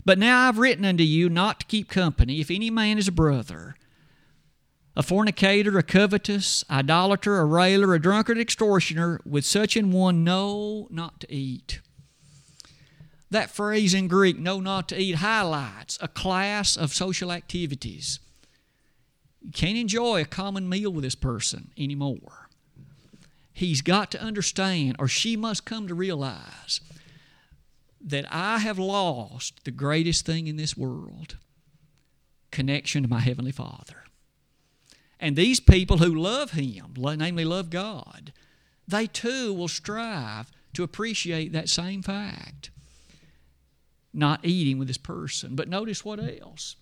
But 0.06 0.19
now 0.19 0.47
I've 0.47 0.60
written 0.60 0.86
unto 0.86 1.03
you 1.03 1.30
not 1.30 1.62
to 1.62 1.65
keep 1.65 1.89
company 1.89 2.39
if 2.39 2.51
any 2.51 2.69
man 2.69 2.99
is 2.99 3.08
a 3.08 3.12
brother, 3.12 3.75
a 4.95 5.01
fornicator, 5.01 5.80
a 5.80 5.82
covetous, 5.82 6.63
idolater, 6.69 7.39
a 7.39 7.45
railer, 7.45 7.95
a 7.95 7.99
drunkard, 7.99 8.38
extortioner, 8.38 9.20
with 9.26 9.45
such 9.45 9.76
an 9.76 9.91
one 9.91 10.24
no 10.24 10.88
not 10.91 11.22
to 11.22 11.34
eat. 11.34 11.82
That 13.32 13.49
phrase 13.49 13.95
in 13.95 14.07
Greek, 14.07 14.38
no 14.38 14.59
not 14.59 14.88
to 14.89 15.01
eat, 15.01 15.15
highlights 15.15 15.97
a 15.99 16.07
class 16.07 16.78
of 16.78 16.93
social 16.93 17.32
activities. 17.32 18.20
You 19.41 19.51
can't 19.51 19.76
enjoy 19.76 20.22
a 20.22 20.26
common 20.26 20.70
meal 20.70 20.93
with 20.93 21.03
this 21.03 21.15
person 21.15 21.72
anymore. 21.76 22.47
He's 23.51 23.82
got 23.82 24.11
to 24.11 24.22
understand, 24.22 24.97
or 24.99 25.07
she 25.07 25.36
must 25.36 25.65
come 25.65 25.88
to 25.88 25.95
realize, 25.95 26.80
that 28.08 28.26
I 28.34 28.60
have 28.60 28.80
lost 28.80 29.66
the 29.66 29.72
greatest 29.72 30.26
thing 30.26 30.47
in 30.47 30.55
this 30.55 30.78
world 30.78 31.38
connection 32.51 33.03
to 33.03 33.10
my 33.10 33.20
Heavenly 33.20 33.51
Father. 33.51 34.05
And 35.20 35.36
these 35.36 35.60
people 35.60 35.97
who 35.97 36.16
love 36.16 36.51
Him, 36.51 36.93
namely 36.95 37.43
love 37.43 37.70
God, 37.70 38.32
they 38.88 39.08
too 39.08 39.53
will 39.53 39.68
strive 39.68 40.49
to 40.74 40.84
appreciate 40.84 41.51
that 41.51 41.68
same 41.70 42.01
fact. 42.01 42.72
not 44.18 44.43
eating 44.43 44.80
with 44.80 44.88
this 44.88 44.97
person. 44.97 45.55
But 45.55 45.70
notice 45.70 46.03
what 46.03 46.20
else. 46.20 46.76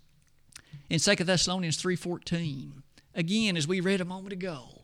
In 0.89 0.99
2 0.99 1.15
Thessalonians 1.15 1.77
3:14, 1.77 2.83
again 3.13 3.57
as 3.57 3.67
we 3.67 3.79
read 3.79 4.01
a 4.01 4.05
moment 4.05 4.33
ago, 4.33 4.83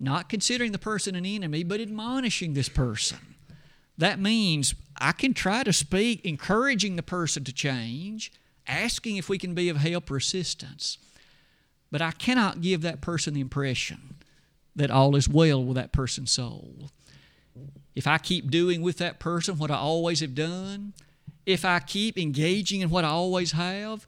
not 0.00 0.28
considering 0.28 0.72
the 0.72 0.78
person 0.78 1.14
an 1.14 1.24
enemy, 1.24 1.62
but 1.62 1.80
admonishing 1.80 2.54
this 2.54 2.68
person. 2.68 3.33
That 3.96 4.18
means 4.18 4.74
I 4.98 5.12
can 5.12 5.34
try 5.34 5.62
to 5.62 5.72
speak, 5.72 6.24
encouraging 6.24 6.96
the 6.96 7.02
person 7.02 7.44
to 7.44 7.52
change, 7.52 8.32
asking 8.66 9.16
if 9.16 9.28
we 9.28 9.38
can 9.38 9.54
be 9.54 9.68
of 9.68 9.76
help 9.76 10.10
or 10.10 10.16
assistance. 10.16 10.98
But 11.90 12.02
I 12.02 12.10
cannot 12.10 12.60
give 12.60 12.82
that 12.82 13.00
person 13.00 13.34
the 13.34 13.40
impression 13.40 14.16
that 14.74 14.90
all 14.90 15.14
is 15.14 15.28
well 15.28 15.64
with 15.64 15.76
that 15.76 15.92
person's 15.92 16.32
soul. 16.32 16.90
If 17.94 18.06
I 18.06 18.18
keep 18.18 18.50
doing 18.50 18.82
with 18.82 18.98
that 18.98 19.20
person 19.20 19.58
what 19.58 19.70
I 19.70 19.76
always 19.76 20.20
have 20.20 20.34
done, 20.34 20.94
if 21.46 21.64
I 21.64 21.78
keep 21.78 22.18
engaging 22.18 22.80
in 22.80 22.90
what 22.90 23.04
I 23.04 23.08
always 23.08 23.52
have, 23.52 24.06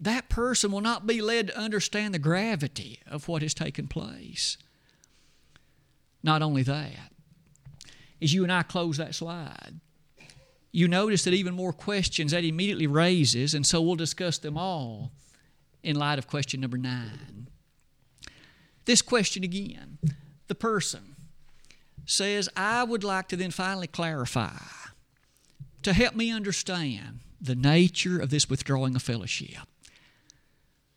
that 0.00 0.28
person 0.28 0.72
will 0.72 0.80
not 0.80 1.06
be 1.06 1.22
led 1.22 1.48
to 1.48 1.58
understand 1.58 2.12
the 2.12 2.18
gravity 2.18 2.98
of 3.06 3.28
what 3.28 3.42
has 3.42 3.54
taken 3.54 3.86
place. 3.86 4.56
Not 6.22 6.42
only 6.42 6.62
that, 6.64 7.12
as 8.24 8.32
you 8.32 8.42
and 8.42 8.52
I 8.52 8.62
close 8.62 8.96
that 8.96 9.14
slide, 9.14 9.78
you 10.72 10.88
notice 10.88 11.22
that 11.24 11.34
even 11.34 11.54
more 11.54 11.72
questions 11.72 12.32
that 12.32 12.42
immediately 12.42 12.86
raises, 12.86 13.54
and 13.54 13.64
so 13.64 13.80
we'll 13.80 13.94
discuss 13.94 14.38
them 14.38 14.56
all 14.56 15.12
in 15.82 15.94
light 15.94 16.18
of 16.18 16.26
question 16.26 16.60
number 16.60 16.78
nine. 16.78 17.48
This 18.86 19.02
question 19.02 19.44
again 19.44 19.98
the 20.48 20.54
person 20.54 21.16
says, 22.06 22.48
I 22.56 22.84
would 22.84 23.04
like 23.04 23.28
to 23.28 23.36
then 23.36 23.50
finally 23.50 23.86
clarify 23.86 24.58
to 25.82 25.92
help 25.92 26.14
me 26.14 26.30
understand 26.30 27.20
the 27.40 27.54
nature 27.54 28.18
of 28.18 28.30
this 28.30 28.48
withdrawing 28.50 28.94
of 28.96 29.02
fellowship. 29.02 29.68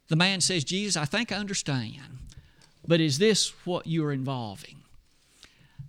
The 0.07 0.15
man 0.15 0.41
says, 0.41 0.63
Jesus, 0.63 0.97
I 0.97 1.05
think 1.05 1.31
I 1.31 1.35
understand, 1.35 2.19
but 2.87 2.99
is 2.99 3.19
this 3.19 3.53
what 3.65 3.87
you 3.87 4.05
are 4.05 4.11
involving? 4.13 4.76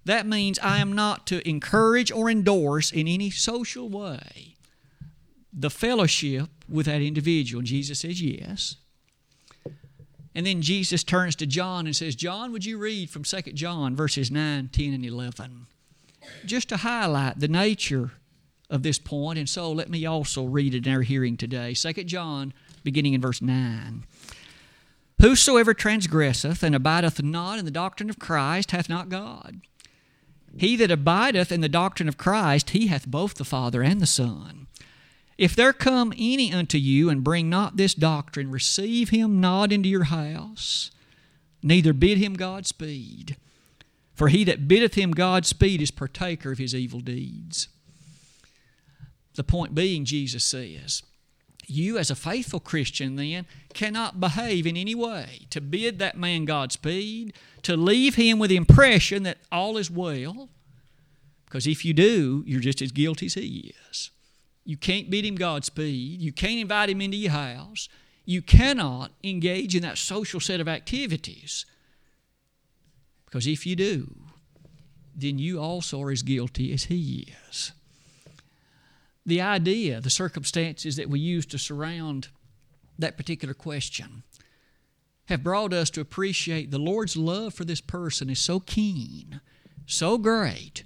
That 0.08 0.26
means 0.26 0.58
I 0.60 0.78
am 0.78 0.94
not 0.94 1.26
to 1.26 1.46
encourage 1.46 2.10
or 2.10 2.30
endorse 2.30 2.90
in 2.90 3.06
any 3.06 3.28
social 3.28 3.90
way 3.90 4.54
the 5.52 5.68
fellowship 5.68 6.48
with 6.66 6.86
that 6.86 7.02
individual. 7.02 7.58
And 7.58 7.68
Jesus 7.68 7.98
says, 7.98 8.22
Yes. 8.22 8.76
And 10.34 10.46
then 10.46 10.62
Jesus 10.62 11.04
turns 11.04 11.36
to 11.36 11.46
John 11.46 11.84
and 11.84 11.94
says, 11.94 12.14
John, 12.14 12.52
would 12.52 12.64
you 12.64 12.78
read 12.78 13.10
from 13.10 13.22
2 13.22 13.52
John 13.52 13.94
verses 13.94 14.30
9, 14.30 14.70
10, 14.72 14.94
and 14.94 15.04
11? 15.04 15.66
Just 16.46 16.70
to 16.70 16.78
highlight 16.78 17.38
the 17.38 17.48
nature 17.48 18.12
of 18.70 18.82
this 18.82 18.98
point, 18.98 19.38
and 19.38 19.48
so 19.48 19.70
let 19.70 19.90
me 19.90 20.06
also 20.06 20.44
read 20.44 20.74
it 20.74 20.86
in 20.86 20.94
our 20.94 21.02
hearing 21.02 21.36
today. 21.36 21.74
2 21.74 21.92
John, 22.04 22.54
beginning 22.82 23.12
in 23.12 23.20
verse 23.20 23.42
9. 23.42 24.04
Whosoever 25.20 25.74
transgresseth 25.74 26.62
and 26.62 26.74
abideth 26.74 27.22
not 27.22 27.58
in 27.58 27.66
the 27.66 27.70
doctrine 27.70 28.08
of 28.08 28.18
Christ 28.18 28.70
hath 28.70 28.88
not 28.88 29.10
God. 29.10 29.60
He 30.56 30.76
that 30.76 30.90
abideth 30.90 31.52
in 31.52 31.60
the 31.60 31.68
doctrine 31.68 32.08
of 32.08 32.16
Christ, 32.16 32.70
he 32.70 32.86
hath 32.86 33.06
both 33.06 33.34
the 33.34 33.44
Father 33.44 33.82
and 33.82 34.00
the 34.00 34.06
Son. 34.06 34.66
If 35.36 35.54
there 35.54 35.72
come 35.72 36.12
any 36.18 36.52
unto 36.52 36.78
you 36.78 37.08
and 37.10 37.22
bring 37.22 37.48
not 37.48 37.76
this 37.76 37.94
doctrine, 37.94 38.50
receive 38.50 39.10
him 39.10 39.40
not 39.40 39.72
into 39.72 39.88
your 39.88 40.04
house, 40.04 40.90
neither 41.62 41.92
bid 41.92 42.18
him 42.18 42.34
Godspeed. 42.34 43.36
For 44.14 44.28
he 44.28 44.42
that 44.44 44.66
biddeth 44.66 44.94
him 44.94 45.12
Godspeed 45.12 45.80
is 45.80 45.92
partaker 45.92 46.50
of 46.50 46.58
his 46.58 46.74
evil 46.74 46.98
deeds. 46.98 47.68
The 49.36 49.44
point 49.44 49.76
being, 49.76 50.04
Jesus 50.04 50.42
says, 50.42 51.04
you 51.68 51.98
as 51.98 52.10
a 52.10 52.14
faithful 52.14 52.60
Christian 52.60 53.16
then 53.16 53.46
cannot 53.74 54.20
behave 54.20 54.66
in 54.66 54.76
any 54.76 54.94
way 54.94 55.46
to 55.50 55.60
bid 55.60 55.98
that 55.98 56.16
man 56.16 56.44
Godspeed, 56.44 57.34
to 57.62 57.76
leave 57.76 58.14
him 58.14 58.38
with 58.38 58.50
the 58.50 58.56
impression 58.56 59.22
that 59.24 59.38
all 59.52 59.76
is 59.76 59.90
well, 59.90 60.48
because 61.44 61.66
if 61.66 61.84
you 61.84 61.94
do, 61.94 62.42
you're 62.46 62.60
just 62.60 62.82
as 62.82 62.92
guilty 62.92 63.26
as 63.26 63.34
he 63.34 63.74
is. 63.90 64.10
You 64.64 64.76
can't 64.76 65.08
bid 65.08 65.24
him 65.24 65.36
Godspeed. 65.36 66.20
You 66.20 66.32
can't 66.32 66.60
invite 66.60 66.90
him 66.90 67.00
into 67.00 67.16
your 67.16 67.32
house. 67.32 67.88
You 68.26 68.42
cannot 68.42 69.12
engage 69.24 69.74
in 69.74 69.82
that 69.82 69.96
social 69.96 70.40
set 70.40 70.60
of 70.60 70.68
activities. 70.68 71.64
Because 73.24 73.46
if 73.46 73.64
you 73.64 73.76
do, 73.76 74.14
then 75.16 75.38
you 75.38 75.58
also 75.58 76.02
are 76.02 76.10
as 76.10 76.22
guilty 76.22 76.72
as 76.72 76.84
he 76.84 77.32
is 77.48 77.72
the 79.28 79.40
idea, 79.42 80.00
the 80.00 80.10
circumstances 80.10 80.96
that 80.96 81.10
we 81.10 81.20
use 81.20 81.44
to 81.46 81.58
surround 81.58 82.28
that 82.98 83.18
particular 83.18 83.52
question 83.52 84.22
have 85.26 85.44
brought 85.44 85.74
us 85.74 85.90
to 85.90 86.00
appreciate 86.00 86.70
the 86.70 86.78
Lord's 86.78 87.14
love 87.14 87.52
for 87.52 87.66
this 87.66 87.82
person 87.82 88.30
is 88.30 88.38
so 88.38 88.58
keen, 88.58 89.42
so 89.86 90.16
great, 90.16 90.82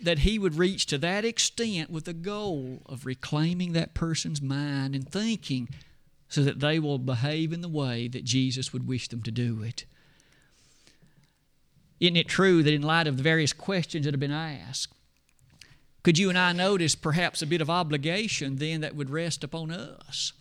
that 0.00 0.20
He 0.20 0.38
would 0.38 0.54
reach 0.54 0.86
to 0.86 0.98
that 0.98 1.24
extent 1.24 1.90
with 1.90 2.04
the 2.04 2.12
goal 2.12 2.80
of 2.86 3.04
reclaiming 3.04 3.72
that 3.72 3.92
person's 3.92 4.40
mind 4.40 4.94
and 4.94 5.10
thinking 5.10 5.68
so 6.28 6.44
that 6.44 6.60
they 6.60 6.78
will 6.78 6.98
behave 6.98 7.52
in 7.52 7.60
the 7.60 7.68
way 7.68 8.06
that 8.06 8.22
Jesus 8.22 8.72
would 8.72 8.86
wish 8.86 9.08
them 9.08 9.22
to 9.22 9.32
do 9.32 9.64
it. 9.64 9.84
Isn't 11.98 12.16
it 12.16 12.28
true 12.28 12.62
that 12.62 12.72
in 12.72 12.82
light 12.82 13.08
of 13.08 13.16
the 13.16 13.22
various 13.24 13.52
questions 13.52 14.04
that 14.04 14.14
have 14.14 14.20
been 14.20 14.30
asked, 14.30 14.94
could 16.02 16.18
you 16.18 16.28
and 16.28 16.38
I 16.38 16.52
notice 16.52 16.94
perhaps 16.94 17.42
a 17.42 17.46
bit 17.46 17.60
of 17.60 17.70
obligation 17.70 18.56
then 18.56 18.80
that 18.80 18.94
would 18.94 19.10
rest 19.10 19.42
upon 19.42 19.70
us? 19.70 20.32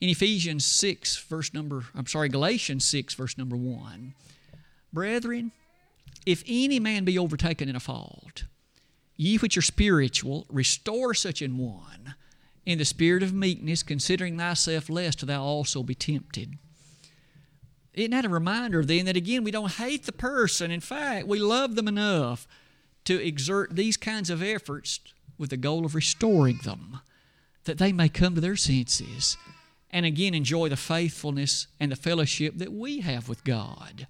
In 0.00 0.08
Ephesians 0.08 0.64
6, 0.64 1.16
verse 1.24 1.54
number, 1.54 1.84
I'm 1.94 2.06
sorry, 2.06 2.28
Galatians 2.28 2.84
6, 2.84 3.14
verse 3.14 3.38
number 3.38 3.56
1. 3.56 4.14
Brethren, 4.92 5.52
if 6.24 6.44
any 6.46 6.78
man 6.78 7.04
be 7.04 7.18
overtaken 7.18 7.68
in 7.68 7.76
a 7.76 7.80
fault, 7.80 8.44
ye 9.16 9.36
which 9.38 9.56
are 9.56 9.62
spiritual, 9.62 10.46
restore 10.48 11.14
such 11.14 11.40
an 11.40 11.56
one 11.58 12.14
in 12.66 12.78
the 12.78 12.84
spirit 12.84 13.22
of 13.22 13.32
meekness, 13.32 13.82
considering 13.82 14.36
thyself 14.36 14.90
lest 14.90 15.26
thou 15.26 15.42
also 15.42 15.82
be 15.82 15.94
tempted. 15.94 16.58
Isn't 17.94 18.10
that 18.10 18.24
a 18.26 18.28
reminder 18.28 18.84
then 18.84 19.06
that 19.06 19.16
again 19.16 19.44
we 19.44 19.50
don't 19.50 19.72
hate 19.72 20.04
the 20.04 20.12
person? 20.12 20.70
In 20.70 20.80
fact, 20.80 21.26
we 21.26 21.38
love 21.38 21.76
them 21.76 21.88
enough 21.88 22.46
to 23.06 23.24
exert 23.24 23.74
these 23.74 23.96
kinds 23.96 24.30
of 24.30 24.42
efforts 24.42 25.00
with 25.38 25.50
the 25.50 25.56
goal 25.56 25.84
of 25.84 25.94
restoring 25.94 26.58
them, 26.58 27.00
that 27.64 27.78
they 27.78 27.92
may 27.92 28.08
come 28.08 28.34
to 28.34 28.40
their 28.40 28.56
senses 28.56 29.36
and 29.90 30.04
again 30.04 30.34
enjoy 30.34 30.68
the 30.68 30.76
faithfulness 30.76 31.68
and 31.80 31.90
the 31.90 31.96
fellowship 31.96 32.58
that 32.58 32.72
we 32.72 33.00
have 33.00 33.28
with 33.28 33.44
God. 33.44 34.06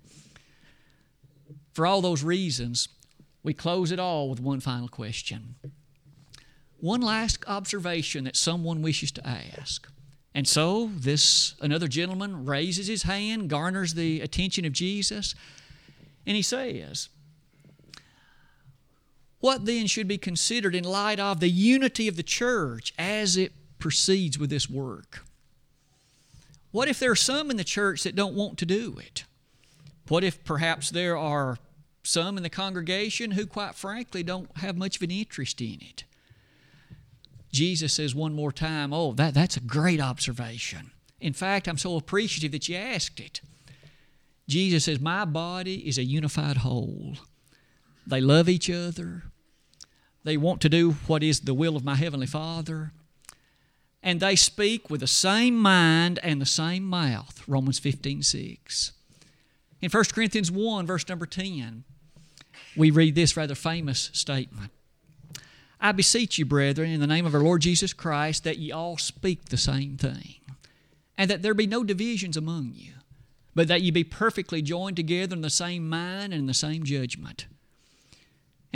For 1.73 1.87
all 1.87 2.01
those 2.01 2.25
reasons, 2.25 2.89
we 3.43 3.55
close 3.55 3.93
it 3.93 4.01
all 4.01 4.29
with 4.29 4.41
one 4.41 4.61
final 4.61 4.89
question. 4.89 5.57
One 6.79 7.01
last 7.01 7.39
observation 7.47 8.25
that 8.25 8.37
someone 8.37 8.83
wishes 8.83 9.13
to 9.13 9.27
ask. 9.27 9.89
And 10.35 10.47
so, 10.47 10.91
this 10.95 11.55
another 11.61 11.89
gentleman 11.89 12.45
raises 12.45 12.89
his 12.89 13.05
hand, 13.05 13.49
garners 13.49 13.95
the 13.95 14.21
attention 14.21 14.65
of 14.65 14.73
Jesus, 14.73 15.35
and 16.27 16.37
he 16.37 16.43
says, 16.43 17.09
what 19.47 19.65
then 19.65 19.87
should 19.87 20.09
be 20.09 20.19
considered 20.19 20.75
in 20.75 20.83
light 20.83 21.21
of 21.21 21.39
the 21.39 21.49
unity 21.49 22.09
of 22.09 22.17
the 22.17 22.25
church 22.25 22.93
as 22.99 23.37
it 23.37 23.53
proceeds 23.79 24.41
with 24.41 24.51
this 24.51 24.69
work? 24.69 25.25
What 26.73 26.89
if 26.89 26.99
there 26.99 27.13
are 27.13 27.15
some 27.15 27.49
in 27.53 27.57
the 27.57 27.63
church 27.63 28.03
that 28.03 28.17
don't 28.17 28.35
want 28.35 28.59
to 28.59 28.67
do 28.67 28.97
it? 28.99 29.23
What 30.09 30.25
if 30.25 30.43
perhaps 30.43 30.91
there 30.91 31.17
are 31.17 31.59
some 32.03 32.37
in 32.37 32.43
the 32.43 32.51
congregation 32.51 33.31
who, 33.31 33.47
quite 33.47 33.77
frankly, 33.77 34.25
don't 34.25 34.51
have 34.57 34.77
much 34.77 34.97
of 34.97 35.03
an 35.03 35.13
interest 35.13 35.61
in 35.61 35.79
it? 35.81 36.03
Jesus 37.53 37.93
says 37.93 38.17
one 38.17 38.35
more 38.35 38.51
time, 38.51 38.93
Oh, 38.93 39.13
that, 39.13 39.33
that's 39.33 39.57
a 39.57 39.61
great 39.61 40.01
observation. 40.01 40.91
In 41.21 41.35
fact, 41.35 41.69
I'm 41.69 41.79
so 41.79 41.95
appreciative 41.95 42.51
that 42.51 42.69
you 42.69 42.75
asked 42.75 43.21
it. 43.21 43.41
Jesus 44.49 44.87
says, 44.87 44.99
My 44.99 45.25
body 45.25 45.87
is 45.87 45.99
a 45.99 46.05
unified 46.05 46.57
whole. 46.57 47.15
They 48.09 48.21
love 48.21 48.49
each 48.49 48.69
other. 48.69 49.23
They 50.27 50.37
want 50.37 50.61
to 50.63 50.69
do 50.69 50.97
what 51.07 51.23
is 51.23 51.39
the 51.39 51.55
will 51.55 51.77
of 51.77 51.85
my 51.85 51.95
Heavenly 51.95 52.27
Father. 52.27 52.91
And 54.03 54.19
they 54.19 54.35
speak 54.35 54.91
with 54.91 54.99
the 54.99 55.07
same 55.07 55.57
mind 55.57 56.19
and 56.21 56.41
the 56.41 56.47
same 56.47 56.83
mouth. 56.83 57.45
Romans 57.47 57.79
15 57.79 58.25
6. 58.25 58.93
In 59.81 59.89
1 59.89 60.05
Corinthians 60.13 60.51
1, 60.51 60.85
verse 60.85 61.09
number 61.09 61.27
10, 61.27 61.85
we 62.77 62.91
read 62.91 63.15
this 63.15 63.37
rather 63.37 63.55
famous 63.55 64.11
statement 64.13 64.73
I 65.81 65.93
beseech 65.93 66.39
you, 66.39 66.45
brethren, 66.45 66.91
in 66.91 66.99
the 66.99 67.07
name 67.07 67.25
of 67.25 67.33
our 67.33 67.43
Lord 67.43 67.63
Jesus 67.63 67.93
Christ, 67.93 68.43
that 68.43 68.59
ye 68.59 68.73
all 68.73 68.99
speak 68.99 69.45
the 69.45 69.57
same 69.57 69.97
thing, 69.97 70.41
and 71.17 71.31
that 71.31 71.43
there 71.43 71.55
be 71.55 71.69
no 71.69 71.85
divisions 71.85 72.37
among 72.37 72.73
you, 72.75 72.95
but 73.55 73.69
that 73.69 73.83
ye 73.83 73.93
be 73.93 74.03
perfectly 74.03 74.61
joined 74.61 74.97
together 74.97 75.37
in 75.37 75.43
the 75.43 75.51
same 75.51 75.89
mind 75.89 76.33
and 76.33 76.41
in 76.41 76.47
the 76.47 76.55
same 76.55 76.83
judgment. 76.83 77.47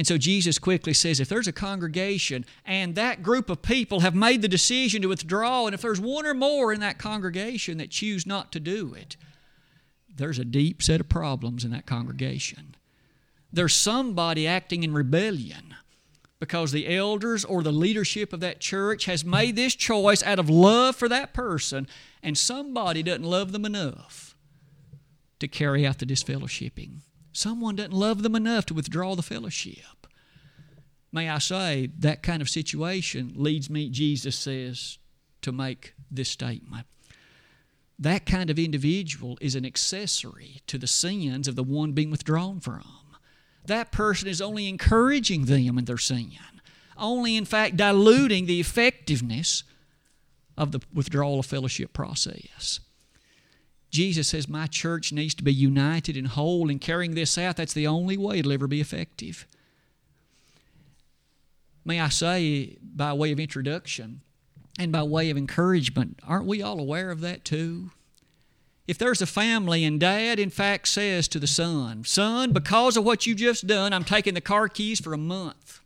And 0.00 0.06
so 0.06 0.16
Jesus 0.16 0.58
quickly 0.58 0.94
says 0.94 1.20
if 1.20 1.28
there's 1.28 1.46
a 1.46 1.52
congregation 1.52 2.46
and 2.64 2.94
that 2.94 3.22
group 3.22 3.50
of 3.50 3.60
people 3.60 4.00
have 4.00 4.14
made 4.14 4.40
the 4.40 4.48
decision 4.48 5.02
to 5.02 5.08
withdraw, 5.08 5.66
and 5.66 5.74
if 5.74 5.82
there's 5.82 6.00
one 6.00 6.24
or 6.24 6.32
more 6.32 6.72
in 6.72 6.80
that 6.80 6.96
congregation 6.96 7.76
that 7.76 7.90
choose 7.90 8.24
not 8.24 8.50
to 8.52 8.60
do 8.60 8.94
it, 8.94 9.18
there's 10.16 10.38
a 10.38 10.44
deep 10.46 10.82
set 10.82 11.00
of 11.00 11.10
problems 11.10 11.66
in 11.66 11.70
that 11.72 11.84
congregation. 11.84 12.76
There's 13.52 13.74
somebody 13.74 14.46
acting 14.46 14.84
in 14.84 14.94
rebellion 14.94 15.74
because 16.38 16.72
the 16.72 16.96
elders 16.96 17.44
or 17.44 17.62
the 17.62 17.70
leadership 17.70 18.32
of 18.32 18.40
that 18.40 18.58
church 18.58 19.04
has 19.04 19.22
made 19.22 19.54
this 19.54 19.74
choice 19.74 20.22
out 20.22 20.38
of 20.38 20.48
love 20.48 20.96
for 20.96 21.10
that 21.10 21.34
person, 21.34 21.86
and 22.22 22.38
somebody 22.38 23.02
doesn't 23.02 23.22
love 23.22 23.52
them 23.52 23.66
enough 23.66 24.34
to 25.40 25.46
carry 25.46 25.86
out 25.86 25.98
the 25.98 26.06
disfellowshipping. 26.06 27.00
Someone 27.32 27.76
doesn't 27.76 27.92
love 27.92 28.22
them 28.22 28.34
enough 28.34 28.66
to 28.66 28.74
withdraw 28.74 29.14
the 29.14 29.22
fellowship. 29.22 30.06
May 31.12 31.28
I 31.28 31.38
say, 31.38 31.90
that 31.98 32.22
kind 32.22 32.40
of 32.40 32.48
situation 32.48 33.32
leads 33.34 33.68
me, 33.68 33.88
Jesus 33.90 34.36
says, 34.36 34.98
to 35.42 35.52
make 35.52 35.94
this 36.10 36.28
statement. 36.28 36.86
That 37.98 38.26
kind 38.26 38.48
of 38.48 38.58
individual 38.58 39.36
is 39.40 39.54
an 39.54 39.66
accessory 39.66 40.62
to 40.66 40.78
the 40.78 40.86
sins 40.86 41.48
of 41.48 41.56
the 41.56 41.62
one 41.62 41.92
being 41.92 42.10
withdrawn 42.10 42.60
from. 42.60 42.84
That 43.66 43.92
person 43.92 44.28
is 44.28 44.40
only 44.40 44.68
encouraging 44.68 45.44
them 45.44 45.78
in 45.78 45.84
their 45.84 45.98
sin, 45.98 46.32
only, 46.96 47.36
in 47.36 47.44
fact, 47.44 47.76
diluting 47.76 48.46
the 48.46 48.60
effectiveness 48.60 49.64
of 50.56 50.72
the 50.72 50.80
withdrawal 50.94 51.40
of 51.40 51.46
fellowship 51.46 51.92
process. 51.92 52.80
Jesus 53.90 54.28
says, 54.28 54.48
My 54.48 54.66
church 54.66 55.12
needs 55.12 55.34
to 55.34 55.44
be 55.44 55.52
united 55.52 56.16
and 56.16 56.28
whole 56.28 56.70
in 56.70 56.78
carrying 56.78 57.14
this 57.14 57.36
out. 57.36 57.56
That's 57.56 57.72
the 57.72 57.86
only 57.86 58.16
way 58.16 58.38
it'll 58.38 58.52
ever 58.52 58.66
be 58.66 58.80
effective. 58.80 59.46
May 61.84 62.00
I 62.00 62.08
say, 62.08 62.76
by 62.82 63.12
way 63.12 63.32
of 63.32 63.40
introduction 63.40 64.20
and 64.78 64.92
by 64.92 65.02
way 65.02 65.30
of 65.30 65.36
encouragement, 65.36 66.20
aren't 66.26 66.46
we 66.46 66.62
all 66.62 66.78
aware 66.78 67.10
of 67.10 67.20
that 67.20 67.44
too? 67.44 67.90
If 68.86 68.98
there's 68.98 69.22
a 69.22 69.26
family 69.26 69.84
and 69.84 70.00
dad, 70.00 70.38
in 70.38 70.50
fact, 70.50 70.88
says 70.88 71.28
to 71.28 71.38
the 71.38 71.46
son, 71.46 72.04
Son, 72.04 72.52
because 72.52 72.96
of 72.96 73.04
what 73.04 73.24
you've 73.24 73.38
just 73.38 73.66
done, 73.66 73.92
I'm 73.92 74.04
taking 74.04 74.34
the 74.34 74.40
car 74.40 74.68
keys 74.68 75.00
for 75.00 75.12
a 75.12 75.18
month. 75.18 75.80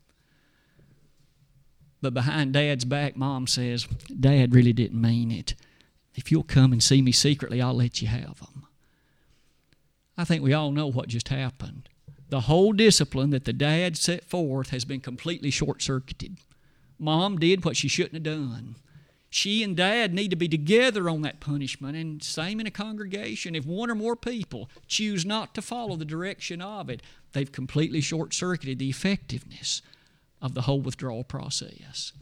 But 2.01 2.15
behind 2.15 2.53
dad's 2.53 2.85
back, 2.85 3.17
mom 3.17 3.47
says, 3.47 3.87
Dad 4.09 4.55
really 4.55 4.73
didn't 4.73 5.01
mean 5.01 5.31
it. 5.31 5.55
If 6.15 6.31
you'll 6.31 6.45
come 6.45 6.73
and 6.73 6.83
see 6.83 7.03
me 7.03 7.13
secretly, 7.13 7.61
I'll 7.61 7.75
let 7.75 8.01
you 8.01 8.09
have 8.09 8.39
them. 8.39 8.67
I 10.17 10.25
think 10.25 10.43
we 10.43 10.53
all 10.53 10.71
know 10.71 10.87
what 10.87 11.09
just 11.09 11.29
happened. 11.29 11.89
The 12.29 12.43
whole 12.43 12.73
discipline 12.73 13.31
that 13.31 13.45
the 13.45 13.53
dad 13.53 13.97
set 13.97 14.25
forth 14.25 14.71
has 14.71 14.85
been 14.85 15.01
completely 15.01 15.51
short 15.51 15.83
circuited. 15.83 16.39
Mom 16.99 17.39
did 17.39 17.65
what 17.65 17.77
she 17.77 17.89
shouldn't 17.89 18.15
have 18.15 18.23
done. 18.23 18.77
She 19.29 19.65
and 19.65 19.77
dad 19.77 20.15
need 20.15 20.31
to 20.31 20.37
be 20.37 20.49
together 20.49 21.11
on 21.11 21.23
that 21.23 21.41
punishment, 21.41 21.97
and 21.97 22.23
same 22.23 22.61
in 22.61 22.69
a 22.69 22.71
congregation. 22.71 23.57
If 23.57 23.67
one 23.67 23.91
or 23.91 23.97
more 23.97 24.15
people 24.15 24.71
choose 24.87 25.27
not 25.27 25.55
to 25.57 25.63
follow 25.63 25.97
the 25.97 26.05
direction 26.05 26.63
of 26.63 26.89
it, 26.89 27.03
they've 27.33 27.51
completely 27.51 28.01
short 28.01 28.33
circuited 28.33 28.79
the 28.79 28.91
effectiveness 28.91 29.83
of 30.41 30.55
the 30.55 30.63
whole 30.63 30.81
withdrawal 30.81 31.25
process. 31.25 32.13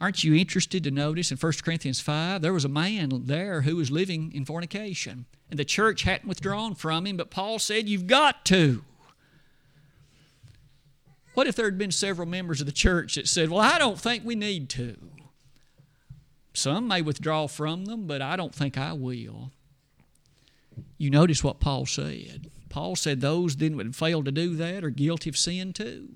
Aren't 0.00 0.22
you 0.22 0.34
interested 0.34 0.84
to 0.84 0.90
notice 0.90 1.30
in 1.32 1.36
1 1.36 1.52
Corinthians 1.62 2.00
5? 2.00 2.40
There 2.40 2.52
was 2.52 2.64
a 2.64 2.68
man 2.68 3.10
there 3.24 3.62
who 3.62 3.76
was 3.76 3.90
living 3.90 4.32
in 4.32 4.44
fornication, 4.44 5.26
and 5.50 5.58
the 5.58 5.64
church 5.64 6.02
hadn't 6.02 6.28
withdrawn 6.28 6.74
from 6.74 7.06
him, 7.06 7.16
but 7.16 7.30
Paul 7.30 7.58
said, 7.58 7.88
You've 7.88 8.06
got 8.06 8.44
to. 8.46 8.84
What 11.34 11.46
if 11.46 11.56
there 11.56 11.66
had 11.66 11.78
been 11.78 11.92
several 11.92 12.28
members 12.28 12.60
of 12.60 12.66
the 12.66 12.72
church 12.72 13.16
that 13.16 13.28
said, 13.28 13.50
Well, 13.50 13.60
I 13.60 13.78
don't 13.78 13.98
think 13.98 14.24
we 14.24 14.34
need 14.34 14.68
to? 14.70 14.96
Some 16.52 16.88
may 16.88 17.02
withdraw 17.02 17.46
from 17.46 17.84
them, 17.84 18.06
but 18.06 18.22
I 18.22 18.36
don't 18.36 18.54
think 18.54 18.76
I 18.76 18.92
will. 18.92 19.52
You 20.96 21.10
notice 21.10 21.42
what 21.42 21.60
Paul 21.60 21.86
said. 21.86 22.50
Paul 22.68 22.96
said 22.96 23.20
those 23.20 23.56
that 23.56 23.72
would 23.72 23.96
fail 23.96 24.22
to 24.22 24.32
do 24.32 24.54
that 24.56 24.84
are 24.84 24.90
guilty 24.90 25.30
of 25.30 25.36
sin 25.36 25.72
too. 25.72 26.08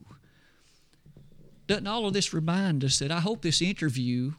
Doesn't 1.67 1.87
all 1.87 2.07
of 2.07 2.13
this 2.13 2.33
remind 2.33 2.85
us 2.85 2.99
that 2.99 3.13
I 3.13 3.21
hope 3.21 3.43
this 3.43 3.63
interview 3.63 4.33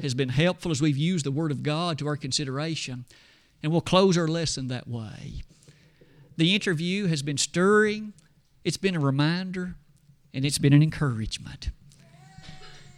has 0.00 0.14
been 0.14 0.30
helpful 0.30 0.70
as 0.70 0.80
we've 0.80 0.96
used 0.96 1.26
the 1.26 1.30
Word 1.30 1.50
of 1.50 1.62
God 1.62 1.98
to 1.98 2.06
our 2.06 2.16
consideration, 2.16 3.04
and 3.62 3.70
we'll 3.70 3.80
close 3.80 4.16
our 4.16 4.28
lesson 4.28 4.68
that 4.68 4.88
way. 4.88 5.42
The 6.36 6.54
interview 6.54 7.06
has 7.06 7.22
been 7.22 7.36
stirring, 7.36 8.14
it's 8.64 8.78
been 8.78 8.96
a 8.96 9.00
reminder, 9.00 9.74
and 10.32 10.44
it's 10.44 10.58
been 10.58 10.72
an 10.72 10.82
encouragement. 10.82 11.70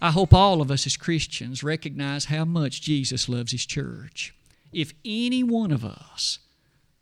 I 0.00 0.10
hope 0.10 0.32
all 0.32 0.60
of 0.60 0.70
us 0.70 0.86
as 0.86 0.96
Christians 0.96 1.62
recognize 1.62 2.26
how 2.26 2.44
much 2.44 2.82
Jesus 2.82 3.28
loves 3.28 3.52
His 3.52 3.66
church. 3.66 4.34
If 4.72 4.92
any 5.04 5.42
one 5.42 5.72
of 5.72 5.84
us 5.84 6.38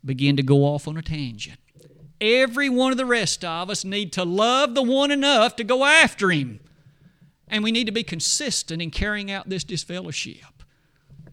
begin 0.03 0.35
to 0.37 0.43
go 0.43 0.65
off 0.65 0.87
on 0.87 0.97
a 0.97 1.01
tangent, 1.01 1.59
every 2.19 2.69
one 2.69 2.91
of 2.91 2.97
the 2.97 3.05
rest 3.05 3.45
of 3.45 3.69
us 3.69 3.85
need 3.85 4.11
to 4.13 4.23
love 4.23 4.73
the 4.73 4.83
one 4.83 5.11
enough 5.11 5.55
to 5.57 5.63
go 5.63 5.85
after 5.85 6.31
Him 6.31 6.59
and 7.51 7.63
we 7.63 7.71
need 7.71 7.85
to 7.85 7.91
be 7.91 8.03
consistent 8.03 8.81
in 8.81 8.89
carrying 8.89 9.29
out 9.29 9.49
this 9.49 9.65
disfellowship. 9.65 10.63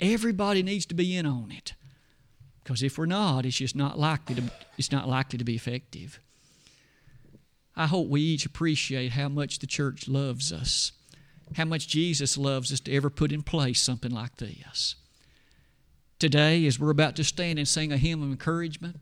Everybody 0.00 0.62
needs 0.62 0.84
to 0.86 0.94
be 0.94 1.16
in 1.16 1.24
on 1.24 1.52
it. 1.52 1.74
Because 2.62 2.82
if 2.82 2.98
we're 2.98 3.06
not, 3.06 3.46
it's 3.46 3.56
just 3.56 3.76
not 3.76 3.98
likely 3.98 4.34
to, 4.34 4.42
it's 4.76 4.92
not 4.92 5.08
likely 5.08 5.38
to 5.38 5.44
be 5.44 5.54
effective. 5.54 6.20
I 7.76 7.86
hope 7.86 8.08
we 8.08 8.20
each 8.20 8.44
appreciate 8.44 9.12
how 9.12 9.28
much 9.28 9.60
the 9.60 9.66
church 9.66 10.08
loves 10.08 10.52
us, 10.52 10.92
how 11.56 11.64
much 11.64 11.86
Jesus 11.86 12.36
loves 12.36 12.72
us 12.72 12.80
to 12.80 12.92
ever 12.92 13.08
put 13.08 13.30
in 13.30 13.42
place 13.42 13.80
something 13.80 14.10
like 14.10 14.36
this. 14.36 14.96
Today, 16.18 16.66
as 16.66 16.80
we're 16.80 16.90
about 16.90 17.14
to 17.16 17.24
stand 17.24 17.60
and 17.60 17.68
sing 17.68 17.92
a 17.92 17.96
hymn 17.96 18.22
of 18.22 18.30
encouragement, 18.30 18.96